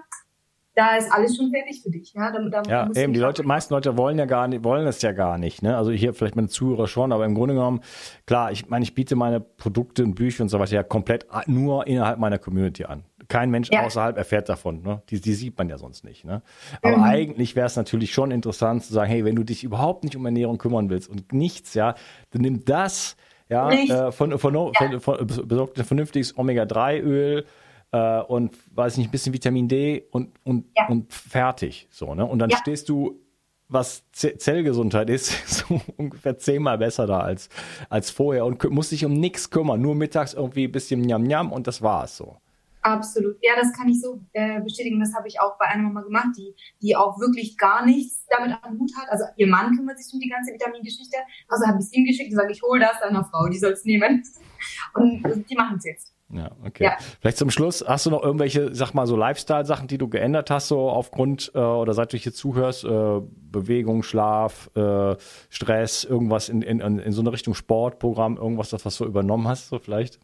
da 0.78 0.96
ist 0.96 1.12
alles 1.12 1.36
schon 1.36 1.50
fertig 1.50 1.82
für 1.82 1.90
dich. 1.90 2.14
Ja, 2.14 2.32
da, 2.32 2.62
da 2.62 2.70
ja 2.70 2.90
eben, 2.96 3.12
die 3.12 3.20
Leute, 3.20 3.42
meisten 3.42 3.74
Leute 3.74 3.98
wollen 3.98 4.20
ja 4.20 4.26
gar 4.26 4.48
nicht, 4.48 4.64
wollen 4.64 4.86
es 4.86 5.02
ja 5.02 5.12
gar 5.12 5.40
nicht. 5.40 5.64
Ne? 5.64 5.76
Also 5.76 5.90
hier 5.90 6.14
vielleicht 6.14 6.36
meine 6.36 6.50
Zuhörer 6.50 6.88
schon, 6.88 7.12
aber 7.12 7.26
im 7.26 7.34
Grunde 7.34 7.56
genommen, 7.56 7.82
klar, 8.28 8.52
ich 8.52 8.70
meine, 8.70 8.84
ich 8.84 8.94
biete 8.94 9.16
meine 9.16 9.40
Produkte 9.40 10.04
und 10.04 10.14
Bücher 10.14 10.44
und 10.44 10.50
so 10.50 10.60
weiter 10.60 10.76
ja 10.76 10.84
komplett 10.84 11.26
nur 11.48 11.88
innerhalb 11.88 12.20
meiner 12.20 12.38
Community 12.38 12.86
an. 12.86 13.04
Kein 13.28 13.50
Mensch 13.50 13.72
ja. 13.72 13.86
außerhalb 13.86 14.18
erfährt 14.18 14.50
davon. 14.50 14.84
Ne? 14.84 15.02
Die, 15.10 15.20
die 15.20 15.34
sieht 15.34 15.58
man 15.58 15.68
ja 15.68 15.80
sonst 15.80 16.04
nicht. 16.04 16.26
Ne? 16.26 16.44
Aber 16.84 16.98
mhm. 16.98 17.04
eigentlich 17.04 17.56
wäre 17.56 17.66
es 17.66 17.76
natürlich 17.76 18.14
schon 18.14 18.30
interessant 18.30 18.84
zu 18.84 18.94
sagen, 18.94 19.10
hey, 19.10 19.26
wenn 19.26 19.36
du 19.36 19.44
dich 19.44 19.64
überhaupt 19.64 20.04
nicht 20.04 20.16
um 20.16 20.24
Ernährung 20.26 20.60
kümmern 20.60 20.92
willst 20.92 21.10
und 21.10 21.34
nichts, 21.34 21.74
ja, 21.74 21.96
dann 22.30 22.44
nimm 22.44 22.66
das, 22.66 23.18
ja, 23.50 23.72
äh, 23.72 24.12
von, 24.12 24.38
von, 24.38 24.54
von, 24.54 24.92
ja. 24.92 25.00
von, 25.00 25.26
besorgt 25.26 25.80
ein 25.80 25.86
vernünftiges 25.86 26.38
Omega-3-Öl, 26.38 27.46
äh, 27.92 28.22
und 28.22 28.58
weiß 28.76 28.98
nicht, 28.98 29.08
ein 29.08 29.12
bisschen 29.12 29.34
Vitamin 29.34 29.68
D 29.68 30.08
und, 30.12 30.30
und, 30.44 30.66
ja. 30.76 30.88
und 30.88 31.12
fertig. 31.14 31.88
So, 31.92 32.14
ne? 32.16 32.26
Und 32.26 32.40
dann 32.40 32.50
ja. 32.50 32.58
stehst 32.58 32.90
du, 32.90 33.20
was 33.70 34.04
Z 34.12 34.42
Zellgesundheit 34.42 35.10
ist, 35.10 35.48
so 35.48 35.82
ungefähr 35.98 36.38
zehnmal 36.38 36.78
besser 36.78 37.08
da 37.08 37.20
als, 37.20 37.50
als 37.90 38.10
vorher 38.10 38.46
und 38.46 38.64
musst 38.70 38.92
dich 38.92 39.06
um 39.06 39.14
nichts 39.14 39.50
kümmern. 39.50 39.82
Nur 39.82 39.96
mittags 39.96 40.34
irgendwie 40.34 40.66
ein 40.66 40.72
bisschen 40.72 41.02
Njam-Njam 41.02 41.52
und 41.52 41.68
das 41.68 41.82
war's 41.82 42.18
so. 42.18 42.38
Absolut. 42.82 43.36
Ja, 43.42 43.52
das 43.60 43.74
kann 43.74 43.90
ich 43.90 44.00
so 44.00 44.22
äh, 44.32 44.62
bestätigen. 44.62 44.98
Das 45.02 45.14
habe 45.14 45.28
ich 45.28 45.42
auch 45.42 45.58
bei 45.58 45.66
einer 45.66 45.84
Mama 45.84 46.02
gemacht, 46.04 46.30
die, 46.38 46.56
die 46.82 46.96
auch 46.96 47.20
wirklich 47.20 47.58
gar 47.58 47.86
nichts 47.86 48.26
damit 48.30 48.58
am 48.62 48.80
Hut 48.80 48.92
hat. 48.96 49.10
Also 49.10 49.26
ihr 49.36 49.48
Mann 49.48 49.76
kümmert 49.76 50.00
sich 50.00 50.14
um 50.14 50.22
die 50.22 50.30
ganze 50.30 50.54
Vitamingeschichte. 50.54 51.18
Also 51.50 51.68
habe 51.68 51.80
ich 51.80 51.86
es 51.86 51.94
ihm 51.94 52.06
geschickt 52.06 52.32
und 52.32 52.38
sage, 52.38 52.54
ich 52.54 52.62
hole 52.62 52.80
das 52.80 53.00
deiner 53.02 53.26
Frau, 53.26 53.48
die 53.50 53.58
soll 53.58 53.74
es 53.74 53.84
nehmen. 53.84 54.24
Und 54.94 55.46
die 55.50 55.56
machen 55.56 55.78
es 55.78 55.86
jetzt. 55.86 56.17
Ja, 56.30 56.52
okay. 56.66 56.84
Ja. 56.84 56.98
Vielleicht 57.22 57.38
zum 57.38 57.50
Schluss, 57.50 57.86
hast 57.88 58.06
du 58.06 58.10
noch 58.10 58.22
irgendwelche, 58.22 58.76
sag 58.76 58.94
mal, 58.94 59.08
so 59.08 59.16
Lifestyle-Sachen, 59.16 59.88
die 59.88 59.98
du 59.98 60.10
geändert 60.10 60.52
hast, 60.52 60.68
so 60.68 60.90
aufgrund 60.90 61.52
äh, 61.56 61.60
oder 61.60 61.94
seit 61.94 62.12
du 62.12 62.18
hier 62.18 62.34
zuhörst, 62.34 62.84
äh, 62.84 63.22
Bewegung, 63.22 64.04
Schlaf, 64.04 64.70
äh, 64.76 65.16
Stress, 65.50 66.04
irgendwas 66.04 66.50
in, 66.50 66.62
in, 66.62 66.80
in 66.82 67.12
so 67.14 67.22
eine 67.22 67.32
Richtung 67.32 67.54
Sportprogramm, 67.54 68.36
irgendwas, 68.36 68.72
das 68.72 68.86
was 68.86 68.98
du 68.98 69.06
übernommen 69.06 69.48
hast, 69.48 69.70
so 69.70 69.80
vielleicht? 69.80 70.20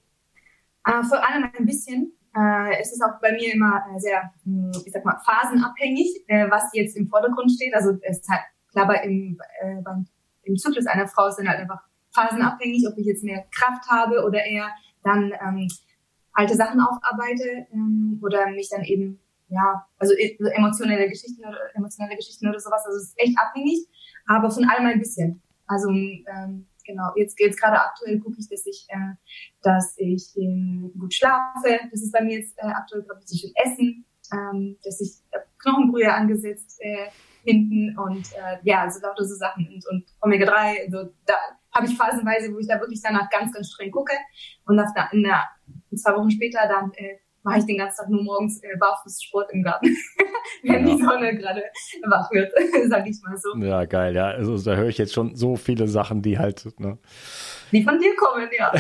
Uh, 0.86 1.02
vor 1.04 1.26
allem 1.26 1.50
ein 1.58 1.66
bisschen. 1.66 2.12
Uh, 2.36 2.72
es 2.82 2.92
ist 2.92 3.02
auch 3.02 3.22
bei 3.22 3.32
mir 3.32 3.54
immer 3.54 3.82
äh, 3.96 4.00
sehr, 4.00 4.34
hm, 4.44 4.72
ich 4.86 4.92
sag 4.92 5.06
mal, 5.06 5.18
phasenabhängig, 5.26 6.26
äh, 6.28 6.50
was 6.50 6.64
jetzt 6.74 6.98
im 6.98 7.08
Vordergrund 7.08 7.50
steht. 7.52 7.74
Also 7.74 7.92
es 8.02 8.18
ist 8.18 8.28
halt 8.28 8.42
klar, 8.72 8.88
bei, 8.88 8.96
im, 9.06 9.40
äh, 9.62 9.82
beim, 9.82 10.06
im 10.44 10.58
Zyklus 10.58 10.86
einer 10.88 11.08
Frau 11.08 11.30
sind 11.30 11.48
halt 11.48 11.60
einfach 11.60 11.82
phasenabhängig, 12.12 12.86
ob 12.92 12.98
ich 12.98 13.06
jetzt 13.06 13.24
mehr 13.24 13.46
Kraft 13.52 13.90
habe 13.90 14.26
oder 14.26 14.44
eher 14.44 14.68
dann 15.04 15.32
ähm, 15.42 15.68
alte 16.34 16.56
Sachen 16.56 16.82
aufarbeite 16.82 17.68
ähm, 17.72 18.20
oder 18.22 18.48
mich 18.48 18.70
dann 18.70 18.84
eben, 18.84 19.20
ja, 19.50 19.86
also 20.00 20.14
e, 20.14 20.38
emotionelle 20.40 21.10
Geschichten 21.10 21.46
oder 21.46 21.60
emotionelle 21.76 22.16
Geschichten 22.16 22.48
oder 22.48 22.60
sowas. 22.60 22.86
Also 22.86 22.98
es 22.98 23.10
ist 23.10 23.20
echt 23.20 23.38
abhängig, 23.38 23.88
aber 24.28 24.50
von 24.50 24.68
allem 24.68 24.88
ein 24.88 25.00
bisschen. 25.00 25.42
Also 25.68 25.90
ähm, 25.90 26.68
genau, 26.86 27.12
jetzt 27.16 27.40
jetzt 27.40 27.60
gerade 27.60 27.80
aktuell 27.80 28.20
gucke 28.20 28.38
ich, 28.40 28.50
dass 28.50 28.66
ich, 28.66 28.88
äh, 28.90 29.14
dass 29.62 29.96
ich 29.98 30.36
ähm, 30.38 30.92
gut 31.00 31.14
schlafe. 31.14 31.80
Das 31.92 32.02
ist 32.02 32.12
bei 32.12 32.22
mir 32.22 32.40
jetzt 32.40 32.58
äh, 32.58 32.68
aktuell, 32.68 33.04
glaube 33.04 33.22
ich, 33.30 33.44
will 33.44 33.54
essen, 33.64 34.06
ähm, 34.32 34.78
dass 34.84 35.02
ich 35.02 35.12
äh, 35.32 35.40
Knochenbrühe 35.60 36.12
angesetzt 36.14 36.80
äh, 36.82 37.10
hinten 37.44 37.98
und 37.98 38.32
äh, 38.34 38.58
ja, 38.64 38.82
also 38.84 39.02
lauter 39.02 39.26
so 39.26 39.36
Sachen 39.36 39.68
und, 39.68 39.86
und 39.90 40.06
Omega-3, 40.22 40.86
also 40.86 41.14
da 41.26 41.34
habe 41.74 41.88
ich 41.88 41.98
phasenweise, 41.98 42.54
wo 42.54 42.60
ich 42.60 42.68
da 42.68 42.80
wirklich 42.80 43.02
danach 43.02 43.30
ganz, 43.30 43.52
ganz 43.52 43.72
streng 43.72 43.92
gucke 43.92 44.14
und 44.66 44.76
nach, 44.76 45.12
in 45.12 45.22
der 45.94 46.02
zwei 46.02 46.16
Wochen 46.16 46.32
später 46.32 46.60
dann 46.68 46.92
äh, 46.96 47.18
mache 47.44 47.60
ich 47.60 47.66
den 47.66 47.78
ganzen 47.78 47.98
Tag 47.98 48.10
nur 48.10 48.24
morgens 48.24 48.62
äh, 48.64 48.78
Barfußsport 48.80 49.52
im 49.52 49.64
Garten, 49.64 49.88
wenn 50.64 50.88
ja. 50.88 50.96
die 50.96 51.02
Sonne 51.02 51.38
gerade 51.38 51.64
wach 52.08 52.32
wird, 52.32 52.52
sage 52.90 53.10
ich 53.10 53.22
mal 53.22 53.38
so. 53.38 53.56
Ja, 53.58 53.86
geil, 53.86 54.16
ja. 54.16 54.28
Also 54.28 54.58
da 54.58 54.76
höre 54.76 54.88
ich 54.88 54.98
jetzt 54.98 55.14
schon 55.14 55.36
so 55.36 55.56
viele 55.56 55.88
Sachen, 55.88 56.22
die 56.22 56.40
halt, 56.40 56.68
ne, 56.80 56.98
die 57.74 57.84
von 57.84 58.00
dir 58.00 58.16
kommen, 58.16 58.48
ja. 58.58 58.72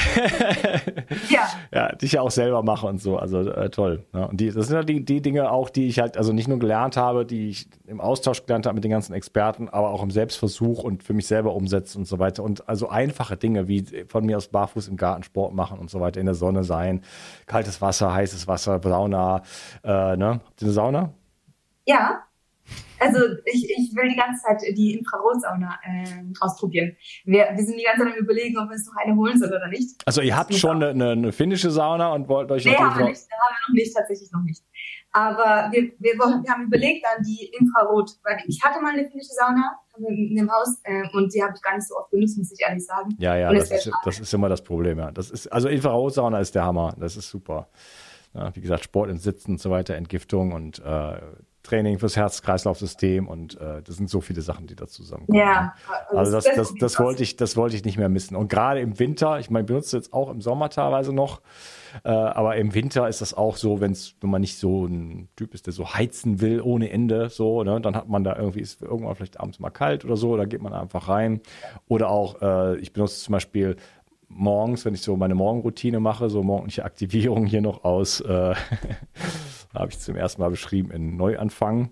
ja. 1.29 1.49
Ja, 1.73 1.95
die 1.95 2.05
ich 2.05 2.13
ja 2.13 2.21
auch 2.21 2.31
selber 2.31 2.63
mache 2.63 2.87
und 2.87 3.01
so. 3.01 3.17
Also 3.17 3.39
äh, 3.39 3.69
toll. 3.69 4.05
Ja. 4.13 4.25
Und 4.25 4.39
die, 4.39 4.51
das 4.51 4.67
sind 4.67 4.75
ja 4.75 4.83
die, 4.83 5.03
die 5.03 5.21
Dinge 5.21 5.51
auch, 5.51 5.69
die 5.69 5.87
ich 5.87 5.99
halt, 5.99 6.17
also 6.17 6.31
nicht 6.31 6.47
nur 6.47 6.59
gelernt 6.59 6.95
habe, 6.95 7.25
die 7.25 7.49
ich 7.49 7.67
im 7.87 7.99
Austausch 7.99 8.45
gelernt 8.45 8.65
habe 8.65 8.75
mit 8.75 8.83
den 8.83 8.91
ganzen 8.91 9.13
Experten, 9.13 9.67
aber 9.69 9.89
auch 9.89 10.03
im 10.03 10.11
Selbstversuch 10.11 10.83
und 10.83 11.03
für 11.03 11.13
mich 11.13 11.27
selber 11.27 11.53
umsetzen 11.53 11.99
und 11.99 12.05
so 12.05 12.19
weiter. 12.19 12.43
Und 12.43 12.69
also 12.69 12.87
einfache 12.87 13.35
Dinge 13.35 13.67
wie 13.67 14.05
von 14.07 14.25
mir 14.25 14.37
aus 14.37 14.47
barfuß 14.47 14.87
im 14.87 14.97
Garten 14.97 15.23
Sport 15.23 15.53
machen 15.53 15.79
und 15.79 15.89
so 15.89 15.99
weiter, 15.99 16.19
in 16.19 16.25
der 16.25 16.35
Sonne 16.35 16.63
sein, 16.63 17.01
kaltes 17.47 17.81
Wasser, 17.81 18.13
heißes 18.13 18.47
Wasser, 18.47 18.79
Sauna. 18.81 19.41
Äh, 19.83 20.17
ne? 20.17 20.41
Habt 20.45 20.61
ihr 20.61 20.65
eine 20.65 20.73
Sauna? 20.73 21.13
Ja. 21.85 22.23
Also 22.99 23.19
ich, 23.45 23.69
ich 23.69 23.95
will 23.95 24.09
die 24.09 24.15
ganze 24.15 24.43
Zeit 24.43 24.61
die 24.77 24.93
Infrarotsauna 24.93 25.79
äh, 25.83 26.23
ausprobieren. 26.39 26.95
Wir, 27.25 27.49
wir 27.53 27.63
sind 27.63 27.77
die 27.77 27.83
ganze 27.83 28.03
Zeit 28.03 28.13
am 28.13 28.19
überlegen, 28.19 28.57
ob 28.57 28.69
wir 28.69 28.73
uns 28.73 28.85
noch 28.85 28.95
eine 28.95 29.15
holen 29.15 29.37
sollen 29.37 29.51
oder 29.51 29.67
nicht. 29.67 30.01
Also 30.05 30.21
ihr 30.21 30.37
habt 30.37 30.53
schon 30.53 30.81
eine, 30.81 31.11
eine, 31.11 31.31
finnische 31.31 31.69
Sauna 31.69 32.13
und 32.13 32.29
wollt 32.29 32.49
euch 32.51 32.65
nee, 32.65 32.75
haben 32.75 32.97
wir 32.97 33.09
nicht, 33.09 33.21
haben 33.21 33.55
wir 33.55 33.67
noch 33.67 33.73
nicht, 33.73 33.93
tatsächlich 33.93 34.31
noch 34.31 34.43
nicht. 34.43 34.63
Aber 35.11 35.69
wir, 35.71 35.91
wir, 35.99 36.13
wir 36.13 36.51
haben 36.51 36.63
überlegt 36.63 37.05
dann 37.05 37.23
die 37.23 37.51
Infrarot, 37.59 38.11
weil 38.23 38.37
ich 38.47 38.63
hatte 38.63 38.81
mal 38.81 38.93
eine 38.93 39.07
finnische 39.09 39.33
Sauna 39.33 39.77
in 39.97 40.35
dem 40.35 40.51
Haus 40.51 40.79
äh, 40.83 41.03
und 41.13 41.33
die 41.33 41.43
habe 41.43 41.53
ich 41.55 41.61
gar 41.61 41.75
nicht 41.75 41.87
so 41.87 41.95
oft 41.95 42.09
genutzt, 42.09 42.37
muss 42.37 42.51
ich 42.51 42.59
ehrlich 42.65 42.85
sagen. 42.85 43.15
Ja, 43.19 43.35
ja, 43.35 43.53
das 43.53 43.69
ist, 43.69 43.91
das 44.05 44.19
ist 44.19 44.33
immer 44.33 44.49
das 44.49 44.63
Problem, 44.63 44.97
ja. 44.97 45.11
Das 45.11 45.29
ist, 45.29 45.47
also 45.47 45.67
Infrarotsauna 45.67 46.39
ist 46.39 46.55
der 46.55 46.63
Hammer, 46.63 46.95
das 46.97 47.17
ist 47.17 47.29
super. 47.29 47.67
Ja, 48.33 48.55
wie 48.55 48.61
gesagt, 48.61 48.85
Sport 48.85 49.11
ins 49.11 49.23
Sitzen 49.23 49.51
und 49.51 49.61
so 49.61 49.69
weiter, 49.69 49.95
Entgiftung 49.95 50.53
und 50.53 50.79
äh, 50.79 51.17
Training 51.63 51.97
fürs 51.97 52.17
Herz-Kreislauf-System 52.17 53.27
und 53.27 53.59
äh, 53.59 53.81
das 53.81 53.95
sind 53.95 54.09
so 54.09 54.21
viele 54.21 54.41
Sachen, 54.41 54.67
die 54.67 54.75
da 54.75 54.87
zusammenkommen. 54.87 55.37
Ja, 55.37 55.73
also, 56.09 56.17
also 56.17 56.31
das, 56.33 56.55
das, 56.55 56.73
das, 56.77 56.99
wollte 56.99 57.23
ich, 57.23 57.37
das 57.37 57.55
wollte 57.55 57.75
ich 57.75 57.85
nicht 57.85 57.97
mehr 57.97 58.09
missen. 58.09 58.35
Und 58.35 58.49
gerade 58.49 58.81
im 58.81 58.99
Winter, 58.99 59.39
ich 59.39 59.49
meine, 59.49 59.63
ich 59.63 59.67
benutze 59.67 59.97
jetzt 59.97 60.13
auch 60.13 60.29
im 60.29 60.41
Sommer 60.41 60.69
teilweise 60.69 61.13
noch, 61.13 61.41
äh, 62.03 62.09
aber 62.09 62.57
im 62.57 62.73
Winter 62.73 63.07
ist 63.07 63.21
das 63.21 63.33
auch 63.33 63.55
so, 63.55 63.79
wenn's, 63.79 64.15
wenn 64.19 64.29
man 64.29 64.41
nicht 64.41 64.57
so 64.57 64.85
ein 64.85 65.29
Typ 65.35 65.53
ist, 65.53 65.65
der 65.67 65.73
so 65.73 65.93
heizen 65.93 66.41
will 66.41 66.61
ohne 66.61 66.89
Ende, 66.89 67.29
so, 67.29 67.63
ne, 67.63 67.79
dann 67.79 67.95
hat 67.95 68.09
man 68.09 68.23
da 68.23 68.35
irgendwie, 68.35 68.59
ist 68.59 68.81
irgendwann 68.81 69.15
vielleicht 69.15 69.39
abends 69.39 69.59
mal 69.59 69.69
kalt 69.69 70.03
oder 70.03 70.17
so, 70.17 70.35
da 70.35 70.45
geht 70.45 70.61
man 70.61 70.73
einfach 70.73 71.07
rein. 71.07 71.41
Oder 71.87 72.09
auch, 72.09 72.41
äh, 72.41 72.77
ich 72.77 72.93
benutze 72.93 73.23
zum 73.23 73.31
Beispiel 73.31 73.77
morgens, 74.27 74.85
wenn 74.85 74.93
ich 74.93 75.01
so 75.01 75.15
meine 75.15 75.35
Morgenroutine 75.35 75.99
mache, 75.99 76.29
so 76.29 76.43
morgendliche 76.43 76.85
Aktivierung 76.85 77.45
hier 77.45 77.61
noch 77.61 77.83
aus, 77.83 78.21
äh, 78.21 78.55
habe 79.73 79.91
ich 79.91 79.99
zum 79.99 80.15
ersten 80.15 80.41
Mal 80.41 80.49
beschrieben 80.49 80.91
in 80.91 81.17
Neuanfang. 81.17 81.89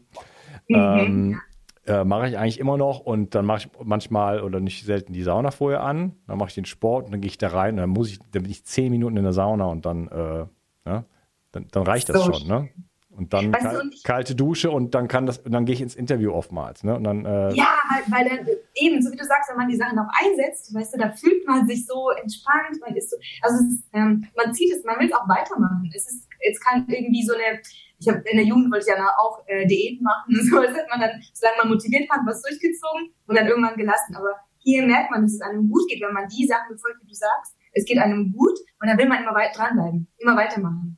Mhm. 0.67 0.75
Ähm, 0.75 1.41
äh, 1.87 2.03
mache 2.03 2.29
ich 2.29 2.37
eigentlich 2.37 2.59
immer 2.59 2.77
noch 2.77 2.99
und 2.99 3.33
dann 3.33 3.45
mache 3.45 3.59
ich 3.65 3.83
manchmal 3.83 4.41
oder 4.41 4.59
nicht 4.59 4.85
selten 4.85 5.13
die 5.13 5.23
Sauna 5.23 5.51
vorher 5.51 5.83
an, 5.83 6.13
dann 6.27 6.37
mache 6.37 6.49
ich 6.49 6.55
den 6.55 6.65
Sport 6.65 7.05
und 7.05 7.11
dann 7.11 7.21
gehe 7.21 7.29
ich 7.29 7.37
da 7.37 7.49
rein 7.49 7.73
und 7.73 7.77
dann 7.77 7.89
muss 7.89 8.11
ich, 8.11 8.19
dann 8.31 8.43
bin 8.43 8.51
ich 8.51 8.65
zehn 8.65 8.91
Minuten 8.91 9.17
in 9.17 9.23
der 9.23 9.33
Sauna 9.33 9.65
und 9.65 9.85
dann, 9.85 10.07
äh, 10.09 10.45
ja, 10.85 11.05
dann, 11.51 11.67
dann 11.71 11.83
reicht 11.83 12.09
das 12.09 12.23
so. 12.23 12.33
schon, 12.33 12.47
ne? 12.47 12.69
Und 13.15 13.33
dann 13.33 13.53
weißt 13.53 13.63
kal 13.63 13.89
kalte 14.03 14.35
Dusche 14.35 14.71
und 14.71 14.95
dann 14.95 15.07
kann 15.07 15.25
das, 15.25 15.39
und 15.39 15.51
dann 15.51 15.65
gehe 15.65 15.75
ich 15.75 15.81
ins 15.81 15.95
Interview 15.95 16.31
oftmals, 16.31 16.83
ne? 16.83 16.95
Und 16.95 17.03
dann, 17.03 17.25
äh 17.25 17.53
ja, 17.53 17.73
weil, 18.07 18.27
dann 18.27 18.47
eben, 18.75 19.01
so 19.01 19.11
wie 19.11 19.17
du 19.17 19.25
sagst, 19.25 19.49
wenn 19.49 19.57
man 19.57 19.67
die 19.67 19.75
Sachen 19.75 19.99
auch 19.99 20.07
einsetzt, 20.23 20.73
weißt 20.73 20.93
du, 20.93 20.97
da 20.97 21.11
fühlt 21.11 21.45
man 21.45 21.67
sich 21.67 21.85
so 21.85 22.09
entspannt, 22.11 22.79
man 22.79 22.95
ist 22.95 23.11
so, 23.11 23.17
also 23.41 23.63
ist, 23.65 23.83
ähm, 23.93 24.25
man 24.35 24.53
zieht 24.53 24.73
es, 24.73 24.83
man 24.85 24.97
will 24.99 25.07
es 25.07 25.13
auch 25.13 25.27
weitermachen. 25.27 25.91
Es 25.93 26.09
ist 26.09 26.27
jetzt 26.41 26.63
kann 26.63 26.85
irgendwie 26.87 27.23
so 27.23 27.33
eine, 27.33 27.61
ich 27.99 28.07
habe 28.07 28.19
in 28.29 28.37
der 28.37 28.45
Jugend 28.45 28.71
wollte 28.71 28.85
ich 28.89 28.97
ja 28.97 29.05
auch 29.17 29.43
äh, 29.47 29.67
Diäten 29.67 30.03
machen, 30.03 30.35
so 30.49 30.61
das 30.61 30.75
hat 30.75 30.89
man 30.89 31.01
dann, 31.01 31.21
solange 31.33 31.57
man 31.63 31.69
motiviert 31.69 32.09
hat, 32.09 32.21
was 32.25 32.41
durchgezogen 32.41 33.13
und 33.27 33.37
dann 33.37 33.47
irgendwann 33.47 33.75
gelassen. 33.75 34.15
Aber 34.15 34.39
hier 34.59 34.85
merkt 34.85 35.11
man, 35.11 35.23
dass 35.23 35.33
es 35.33 35.41
einem 35.41 35.69
gut 35.69 35.87
geht, 35.89 36.01
wenn 36.01 36.13
man 36.13 36.27
die 36.27 36.47
Sachen 36.47 36.75
befolgt, 36.75 37.01
wie 37.03 37.09
du 37.09 37.15
sagst. 37.15 37.55
Es 37.73 37.85
geht 37.85 37.97
einem 37.99 38.31
gut 38.33 38.57
und 38.81 38.87
dann 38.87 38.97
will 38.97 39.07
man 39.07 39.23
immer 39.23 39.33
weiter 39.33 39.59
dranbleiben, 39.59 40.07
immer 40.17 40.35
weitermachen 40.35 40.97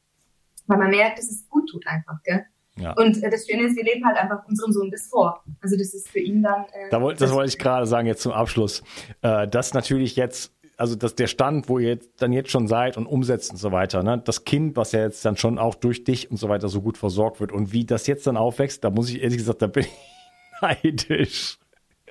weil 0.68 0.78
man 0.78 0.89
merkt, 0.89 1.20
dass 1.20 1.30
es 1.30 1.47
gut 1.49 1.70
tut 1.70 1.86
einfach, 1.88 2.22
gell? 2.24 2.45
Ja. 2.78 2.93
Und 2.93 3.22
äh, 3.22 3.30
das 3.30 3.45
Schöne 3.47 3.68
ist, 3.68 3.76
wir 3.76 3.84
leben 3.84 4.05
halt 4.05 4.18
einfach 4.18 4.47
unserem 4.47 4.72
Sohn 4.72 4.89
das 4.89 5.07
vor. 5.07 5.43
Also 5.61 5.78
das 5.78 5.93
ist 5.93 6.09
für 6.09 6.20
ihn 6.20 6.41
dann. 6.41 6.64
Äh, 6.74 6.89
da 6.89 7.01
wollt, 7.01 7.22
das, 7.22 7.30
das 7.30 7.36
wollte 7.36 7.49
ich 7.49 7.59
gerade 7.59 7.86
sagen 7.86 8.07
jetzt 8.07 8.22
zum 8.22 8.32
Abschluss. 8.32 8.84
Äh, 9.22 9.47
das 9.47 9.74
natürlich 9.74 10.16
jetzt, 10.16 10.51
also 10.78 10.95
das, 10.95 11.16
der 11.16 11.28
Stand, 11.28 11.70
wo 11.70 11.78
ihr 11.78 11.89
jetzt, 11.89 12.22
dann 12.22 12.34
jetzt 12.34 12.49
schon 12.49 12.68
seid 12.68 12.97
und 12.97 13.05
umsetzt 13.05 13.51
und 13.51 13.57
so 13.57 13.72
weiter, 13.72 14.01
ne? 14.01 14.22
das 14.24 14.43
Kind, 14.43 14.76
was 14.76 14.91
ja 14.91 15.01
jetzt 15.01 15.24
dann 15.24 15.38
schon 15.38 15.59
auch 15.59 15.76
durch 15.76 16.03
dich 16.03 16.32
und 16.32 16.38
so 16.38 16.49
weiter 16.49 16.68
so 16.68 16.82
gut 16.82 16.97
versorgt 16.97 17.39
wird 17.39 17.51
und 17.51 17.72
wie 17.74 17.86
das 17.86 18.07
jetzt 18.07 18.26
dann 18.26 18.38
aufwächst, 18.38 18.84
da 18.84 18.89
muss 18.89 19.09
ich 19.09 19.22
ehrlich 19.22 19.38
gesagt, 19.38 19.61
da 19.61 19.68
bin 19.68 19.84
ich 19.84 20.61
neidisch. 20.61 21.59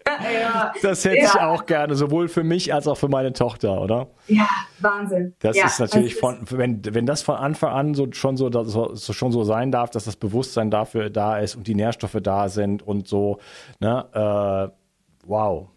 Ja, 0.07 0.73
das 0.83 1.05
hätte 1.05 1.19
ja. 1.19 1.25
ich 1.25 1.41
auch 1.41 1.67
gerne, 1.67 1.95
sowohl 1.95 2.29
für 2.29 2.45
mich 2.45 2.73
als 2.73 2.87
auch 2.87 2.97
für 2.97 3.09
meine 3.09 3.33
Tochter, 3.33 3.81
oder? 3.81 4.09
Ja, 4.27 4.49
Wahnsinn. 4.81 5.35
Das 5.41 5.57
ja, 5.57 5.67
ist 5.67 5.79
natürlich 5.81 6.17
von, 6.17 6.39
wenn, 6.51 6.83
wenn 6.95 7.07
das 7.07 7.23
von 7.23 7.37
Anfang 7.37 7.73
an 7.73 7.95
so 7.95 8.09
schon 8.13 8.37
so, 8.37 8.51
so, 8.51 8.95
so, 8.95 9.13
schon 9.13 9.33
so 9.33 9.45
sein 9.45 9.71
darf, 9.73 9.91
dass 9.91 10.05
das 10.05 10.17
Bewusstsein 10.17 10.71
dafür 10.71 11.11
da 11.11 11.39
ist 11.39 11.57
und 11.57 11.67
die 11.67 11.75
Nährstoffe 11.75 12.19
da 12.23 12.49
sind 12.49 12.87
und 12.87 13.09
so, 13.09 13.39
ne, 13.81 14.05
äh, 14.13 15.27
wow. 15.27 15.69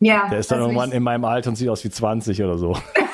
Ja. 0.00 0.28
Der 0.30 0.38
ist 0.38 0.50
dann 0.50 0.58
also 0.58 0.70
irgendwann 0.70 0.92
in 0.92 1.02
meinem 1.02 1.24
Alter 1.24 1.50
und 1.50 1.56
sieht 1.56 1.68
aus 1.68 1.84
wie 1.84 1.90
20 1.90 2.42
oder 2.42 2.56
so. 2.56 2.76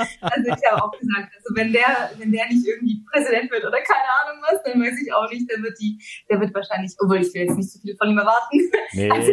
ja, 0.00 0.28
also 0.28 0.46
ich 0.46 0.70
habe 0.70 0.82
auch 0.82 0.92
gesagt, 0.92 1.32
also 1.36 1.54
wenn 1.54 1.72
der, 1.72 2.10
wenn 2.18 2.32
der 2.32 2.46
nicht 2.46 2.66
irgendwie 2.66 3.02
Präsident 3.10 3.50
wird 3.50 3.64
oder 3.64 3.78
keine 3.80 4.08
Ahnung 4.22 4.42
was, 4.42 4.62
dann 4.64 4.80
weiß 4.80 4.94
ich 5.04 5.12
auch 5.12 5.30
nicht, 5.30 5.50
der 5.50 5.62
wird 5.62 5.78
die, 5.80 5.98
der 6.28 6.40
wird 6.40 6.54
wahrscheinlich, 6.54 6.92
obwohl 6.98 7.18
ich 7.18 7.32
will 7.34 7.42
jetzt 7.42 7.56
nicht 7.56 7.70
so 7.70 7.80
viel 7.80 7.96
von 7.96 8.10
ihm 8.10 8.18
erwarten. 8.18 8.60
Nee, 8.92 9.10
also 9.10 9.32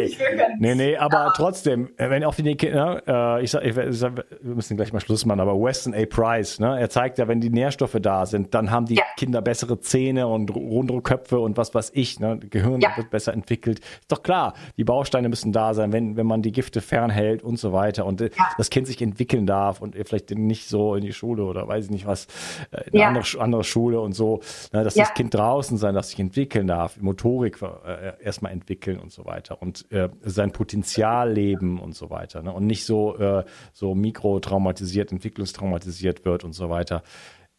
nee, 0.58 0.74
nee, 0.74 0.96
aber 0.96 1.18
ja. 1.18 1.32
trotzdem, 1.34 1.90
wenn 1.96 2.24
auch 2.24 2.34
die 2.34 2.56
Kinder, 2.56 3.02
äh, 3.38 3.44
ich 3.44 3.50
sag, 3.50 3.64
ich, 3.64 3.76
ich 3.76 3.98
sag, 3.98 4.16
wir 4.40 4.54
müssen 4.54 4.76
gleich 4.76 4.92
mal 4.92 5.00
Schluss 5.00 5.24
machen, 5.24 5.40
aber 5.40 5.54
Weston 5.54 5.94
A. 5.94 6.04
Price, 6.06 6.60
ne, 6.60 6.78
er 6.78 6.90
zeigt 6.90 7.18
ja, 7.18 7.28
wenn 7.28 7.40
die 7.40 7.50
Nährstoffe 7.50 7.96
da 8.00 8.26
sind, 8.26 8.54
dann 8.54 8.70
haben 8.70 8.86
die 8.86 8.96
ja. 8.96 9.04
Kinder 9.16 9.42
bessere 9.42 9.80
Zähne 9.80 10.26
und 10.26 10.54
rundere 10.54 11.02
Köpfe 11.02 11.38
und 11.40 11.56
was 11.56 11.74
weiß 11.74 11.92
ich, 11.94 12.20
ne, 12.20 12.38
Gehirn 12.38 12.80
ja. 12.80 12.96
wird 12.96 13.10
besser 13.10 13.32
entwickelt. 13.32 13.80
Ist 13.80 14.12
doch 14.12 14.22
klar, 14.22 14.54
die 14.76 14.84
Bausteine 14.84 15.28
müssen 15.28 15.52
da 15.52 15.74
sein, 15.74 15.92
wenn, 15.92 16.16
wenn 16.16 16.26
man 16.26 16.42
die 16.42 16.52
Gifte 16.52 16.80
fernhält 16.80 17.42
und 17.42 17.58
so 17.58 17.72
weiter 17.72 18.06
und 18.06 18.20
äh, 18.20 18.30
das 18.56 18.70
Kind 18.70 18.86
sich 18.86 19.00
entwickeln 19.02 19.46
darf 19.46 19.80
und 19.80 19.96
vielleicht 20.06 20.30
nicht 20.30 20.57
so 20.66 20.94
in 20.94 21.02
die 21.02 21.12
Schule 21.12 21.44
oder 21.44 21.68
weiß 21.68 21.86
ich 21.86 21.90
nicht 21.90 22.06
was, 22.06 22.26
äh, 22.70 22.82
in 22.86 22.94
eine 22.94 23.00
ja. 23.00 23.08
andere, 23.08 23.40
andere 23.40 23.64
Schule 23.64 24.00
und 24.00 24.12
so, 24.12 24.40
ne, 24.72 24.84
dass 24.84 24.94
ja. 24.94 25.04
das 25.04 25.14
Kind 25.14 25.34
draußen 25.34 25.78
sein, 25.78 25.94
dass 25.94 26.10
sich 26.10 26.18
entwickeln 26.18 26.66
darf, 26.66 27.00
Motorik 27.00 27.60
äh, 27.62 28.12
erstmal 28.22 28.52
entwickeln 28.52 28.98
und 28.98 29.12
so 29.12 29.24
weiter 29.24 29.60
und 29.62 29.90
äh, 29.90 30.08
sein 30.22 30.52
Potenzial 30.52 31.32
leben 31.32 31.78
und 31.78 31.94
so 31.94 32.10
weiter 32.10 32.42
ne, 32.42 32.52
und 32.52 32.66
nicht 32.66 32.84
so, 32.84 33.16
äh, 33.18 33.44
so 33.72 33.94
mikrotraumatisiert, 33.94 35.12
entwicklungstraumatisiert 35.12 36.24
wird 36.24 36.44
und 36.44 36.52
so 36.52 36.70
weiter. 36.70 37.02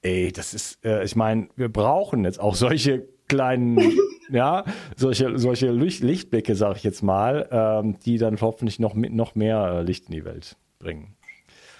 Ey, 0.02 0.32
das 0.32 0.54
ist, 0.54 0.84
äh, 0.86 1.04
ich 1.04 1.16
meine, 1.16 1.50
wir 1.56 1.70
brauchen 1.70 2.24
jetzt 2.24 2.39
auch 2.39 2.56
solche 2.56 3.06
kleinen, 3.28 3.80
ja, 4.32 4.66
solche, 4.95 5.38
solche 5.38 5.72
Lichtblicke, 5.72 6.56
sag 6.56 6.78
ich 6.78 6.84
jetzt 6.84 7.02
mal, 7.02 7.47
ähm, 7.52 7.97
die 8.00 8.18
dann 8.18 8.39
hoffentlich 8.41 8.80
noch, 8.80 8.95
noch 8.95 9.36
mehr 9.36 9.80
äh, 9.80 9.82
Licht 9.84 10.08
in 10.08 10.14
die 10.16 10.26
Welt 10.26 10.58
bringen. 10.80 11.16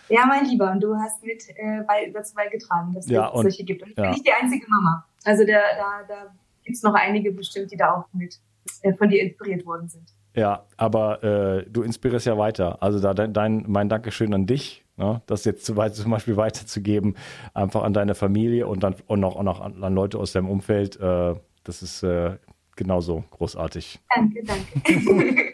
Ja, 0.10 0.26
mein 0.26 0.46
Lieber, 0.46 0.72
und 0.72 0.82
du 0.82 0.96
hast 0.96 1.24
mit 1.24 1.48
äh, 1.50 1.82
bei, 1.88 2.12
dazu 2.14 2.34
beigetragen, 2.34 2.94
dass 2.94 3.08
ja, 3.08 3.32
es 3.34 3.42
solche 3.42 3.64
gibt. 3.64 3.84
Und 3.84 3.92
ich 3.92 3.98
ja. 3.98 4.04
bin 4.04 4.12
nicht 4.12 4.26
die 4.26 4.34
einzige 4.34 4.66
Mama. 4.68 5.06
Also 5.24 5.46
der, 5.46 5.62
da, 5.78 6.04
da 6.08 6.32
gibt 6.64 6.78
es 6.78 6.84
noch 6.84 6.94
einige 6.94 7.32
bestimmt, 7.32 7.72
die 7.72 7.78
da 7.78 7.94
auch 7.94 8.06
mit 8.14 8.40
äh, 8.82 8.94
von 8.94 9.10
dir 9.10 9.22
inspiriert 9.22 9.66
worden 9.66 9.88
sind. 9.88 10.14
Ja, 10.36 10.64
aber 10.78 11.24
äh, 11.24 11.66
du 11.70 11.82
inspirierst 11.82 12.26
ja 12.26 12.38
weiter. 12.38 12.82
Also 12.82 13.00
da 13.00 13.14
dein, 13.14 13.34
dein 13.34 13.66
mein 13.68 13.90
Dankeschön 13.90 14.34
an 14.34 14.46
dich, 14.46 14.86
ne, 14.96 15.22
das 15.26 15.46
jetzt 15.46 15.66
zum 15.66 15.76
Beispiel 15.76 16.38
weiterzugeben, 16.38 17.16
einfach 17.54 17.84
an 17.84 17.94
deine 17.94 18.16
Familie 18.16 18.68
und 18.68 18.84
dann 18.84 18.96
und 19.08 19.24
auch, 19.24 19.36
auch 19.36 19.60
an, 19.60 19.84
an 19.84 19.94
Leute 19.96 20.18
aus 20.18 20.32
deinem 20.32 20.50
Umfeld. 20.50 21.00
Äh, 21.00 21.36
das 21.64 21.82
ist 21.82 22.04
äh, 22.04 22.38
genauso 22.76 23.24
großartig. 23.32 24.00
Danke, 24.16 24.44
danke. 24.44 25.54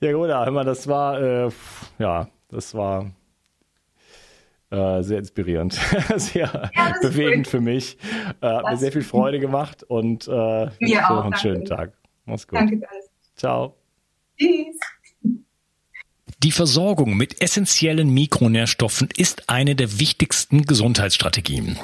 ja, 0.00 0.12
gut, 0.12 0.28
hör 0.28 0.50
mal, 0.50 0.64
das 0.64 0.88
war 0.88 1.20
äh, 1.20 1.50
ja, 1.98 2.28
das 2.48 2.74
war 2.74 3.06
äh, 4.72 5.02
sehr 5.02 5.18
inspirierend, 5.18 5.74
sehr 6.16 6.70
ja, 6.74 6.94
bewegend 7.02 7.46
für 7.46 7.60
mich. 7.60 7.98
Äh, 8.40 8.46
hat 8.46 8.64
mir 8.64 8.76
sehr 8.78 8.92
viel 8.92 9.02
Freude 9.02 9.38
gemacht 9.38 9.82
und 9.82 10.26
äh, 10.26 10.30
mir 10.30 11.04
auch, 11.04 11.10
noch 11.10 11.24
einen 11.24 11.36
schönen 11.36 11.64
Tag. 11.64 11.92
Mach's 12.24 12.48
gut. 12.48 12.58
Danke 12.58 12.88
alles. 12.88 13.10
Ciao. 13.36 13.76
Tschüss. 14.38 14.76
Die 16.42 16.50
Versorgung 16.50 17.16
mit 17.16 17.40
essentiellen 17.40 18.12
Mikronährstoffen 18.12 19.08
ist 19.16 19.48
eine 19.48 19.76
der 19.76 20.00
wichtigsten 20.00 20.62
Gesundheitsstrategien. 20.62 21.78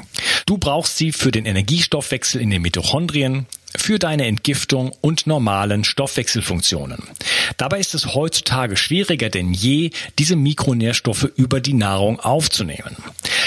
Du 0.47 0.59
brauchst 0.59 0.97
sie 0.97 1.13
für 1.13 1.31
den 1.31 1.47
Energiestoffwechsel 1.47 2.41
in 2.41 2.51
den 2.51 2.63
Mitochondrien, 2.63 3.47
für 3.77 3.99
deine 3.99 4.27
Entgiftung 4.27 4.93
und 5.01 5.27
normalen 5.27 5.85
Stoffwechselfunktionen. 5.85 7.03
Dabei 7.57 7.81
ist 7.81 7.95
es 7.95 8.15
heutzutage 8.15 8.77
schwieriger 8.77 9.29
denn 9.29 9.53
je, 9.53 9.91
diese 10.19 10.37
Mikronährstoffe 10.37 11.29
über 11.37 11.61
die 11.61 11.75
Nahrung 11.75 12.21
aufzunehmen. 12.21 12.97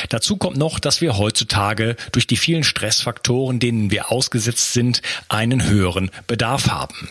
Dazu 0.10 0.38
kommt 0.38 0.58
noch, 0.58 0.80
dass 0.80 1.02
wir 1.02 1.18
heutzutage 1.18 1.96
durch 2.12 2.28
die 2.28 2.38
vielen 2.38 2.64
Stressfaktoren, 2.64 3.60
denen 3.60 3.92
wir 3.92 4.12
ausgesetzt 4.12 4.74
sind, 4.74 5.02
einen 5.30 5.66
höheren 5.66 6.12
Bedarf 6.28 6.70
haben. 6.70 7.10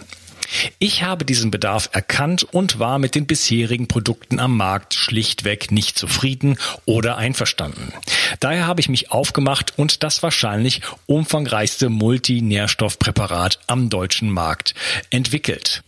Ich 0.79 1.03
habe 1.03 1.25
diesen 1.25 1.51
Bedarf 1.51 1.91
erkannt 1.93 2.45
und 2.45 2.79
war 2.79 2.99
mit 2.99 3.15
den 3.15 3.27
bisherigen 3.27 3.89
Produkten 3.89 4.39
am 4.39 4.57
Markt 4.57 4.95
schlichtweg 4.95 5.71
nicht 5.71 5.99
zufrieden 5.99 6.59
oder 6.87 7.17
einverstanden. 7.17 7.93
Daher 8.41 8.67
habe 8.67 8.81
ich 8.81 8.89
mich 8.89 9.11
aufgemacht 9.13 9.79
und 9.79 10.03
das 10.03 10.23
wahrscheinlich 10.23 10.83
umfangreichste 11.07 11.89
Multinährstoffpräparat 11.89 13.61
am 13.67 13.91
deutschen 13.91 14.31
Markt 14.31 14.75
entwickelt. 15.11 15.83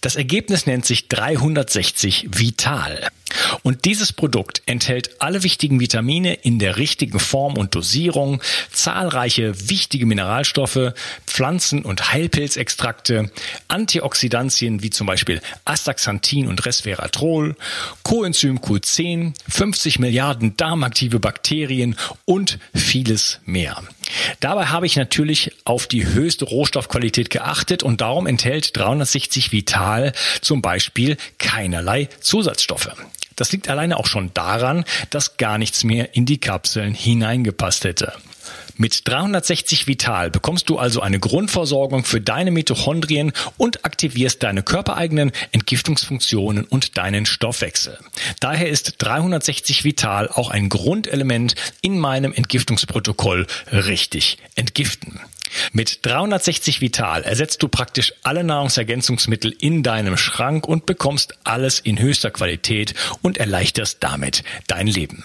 Das 0.00 0.16
Ergebnis 0.16 0.66
nennt 0.66 0.84
sich 0.84 1.08
360 1.08 2.28
Vital. 2.30 3.08
Und 3.62 3.84
dieses 3.84 4.12
Produkt 4.12 4.62
enthält 4.66 5.20
alle 5.20 5.42
wichtigen 5.42 5.80
Vitamine 5.80 6.34
in 6.34 6.58
der 6.58 6.76
richtigen 6.76 7.20
Form 7.20 7.56
und 7.56 7.74
Dosierung, 7.74 8.40
zahlreiche 8.72 9.68
wichtige 9.68 10.06
Mineralstoffe, 10.06 10.92
Pflanzen- 11.26 11.84
und 11.84 12.12
Heilpilzextrakte, 12.12 13.30
Antioxidantien 13.68 14.82
wie 14.82 14.90
zum 14.90 15.06
Beispiel 15.06 15.40
Astaxanthin 15.64 16.48
und 16.48 16.64
Resveratrol, 16.64 17.56
Coenzym 18.02 18.58
Q10, 18.58 19.34
50 19.48 19.98
Milliarden 19.98 20.56
darmaktive 20.56 21.20
Bakterien 21.20 21.96
und 22.24 22.58
vieles 22.74 23.40
mehr. 23.44 23.82
Dabei 24.40 24.66
habe 24.66 24.86
ich 24.86 24.96
natürlich 24.96 25.52
auf 25.64 25.86
die 25.86 26.06
höchste 26.06 26.44
Rohstoffqualität 26.44 27.30
geachtet 27.30 27.82
und 27.82 28.00
darum 28.00 28.26
enthält 28.26 28.76
360 28.76 29.52
Vital 29.52 30.12
zum 30.40 30.62
Beispiel 30.62 31.16
keinerlei 31.38 32.08
Zusatzstoffe. 32.20 32.90
Das 33.36 33.52
liegt 33.52 33.68
alleine 33.68 33.98
auch 33.98 34.06
schon 34.06 34.32
daran, 34.34 34.84
dass 35.10 35.36
gar 35.36 35.58
nichts 35.58 35.84
mehr 35.84 36.16
in 36.16 36.26
die 36.26 36.38
Kapseln 36.38 36.92
hineingepasst 36.92 37.84
hätte. 37.84 38.12
Mit 38.76 39.08
360 39.08 39.86
Vital 39.86 40.30
bekommst 40.30 40.68
du 40.68 40.78
also 40.78 41.00
eine 41.00 41.18
Grundversorgung 41.18 42.04
für 42.04 42.20
deine 42.20 42.50
Mitochondrien 42.50 43.32
und 43.56 43.84
aktivierst 43.84 44.42
deine 44.42 44.62
körpereigenen 44.62 45.32
Entgiftungsfunktionen 45.52 46.64
und 46.64 46.96
deinen 46.96 47.26
Stoffwechsel. 47.26 47.98
Daher 48.40 48.68
ist 48.68 48.94
360 48.98 49.84
Vital 49.84 50.28
auch 50.28 50.50
ein 50.50 50.68
Grundelement 50.68 51.54
in 51.80 51.98
meinem 51.98 52.32
Entgiftungsprotokoll 52.32 53.46
richtig 53.72 54.38
entgiften. 54.54 55.20
Mit 55.72 56.04
360 56.04 56.80
Vital 56.80 57.22
ersetzt 57.22 57.62
du 57.62 57.68
praktisch 57.68 58.12
alle 58.22 58.44
Nahrungsergänzungsmittel 58.44 59.54
in 59.58 59.82
deinem 59.82 60.16
Schrank 60.16 60.66
und 60.66 60.86
bekommst 60.86 61.34
alles 61.44 61.80
in 61.80 61.98
höchster 61.98 62.30
Qualität 62.30 62.94
und 63.22 63.38
erleichterst 63.38 63.98
damit 64.00 64.44
dein 64.66 64.86
Leben. 64.86 65.24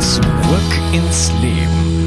Zurück 0.00 0.72
ins 0.92 1.30
Leben. 1.40 2.03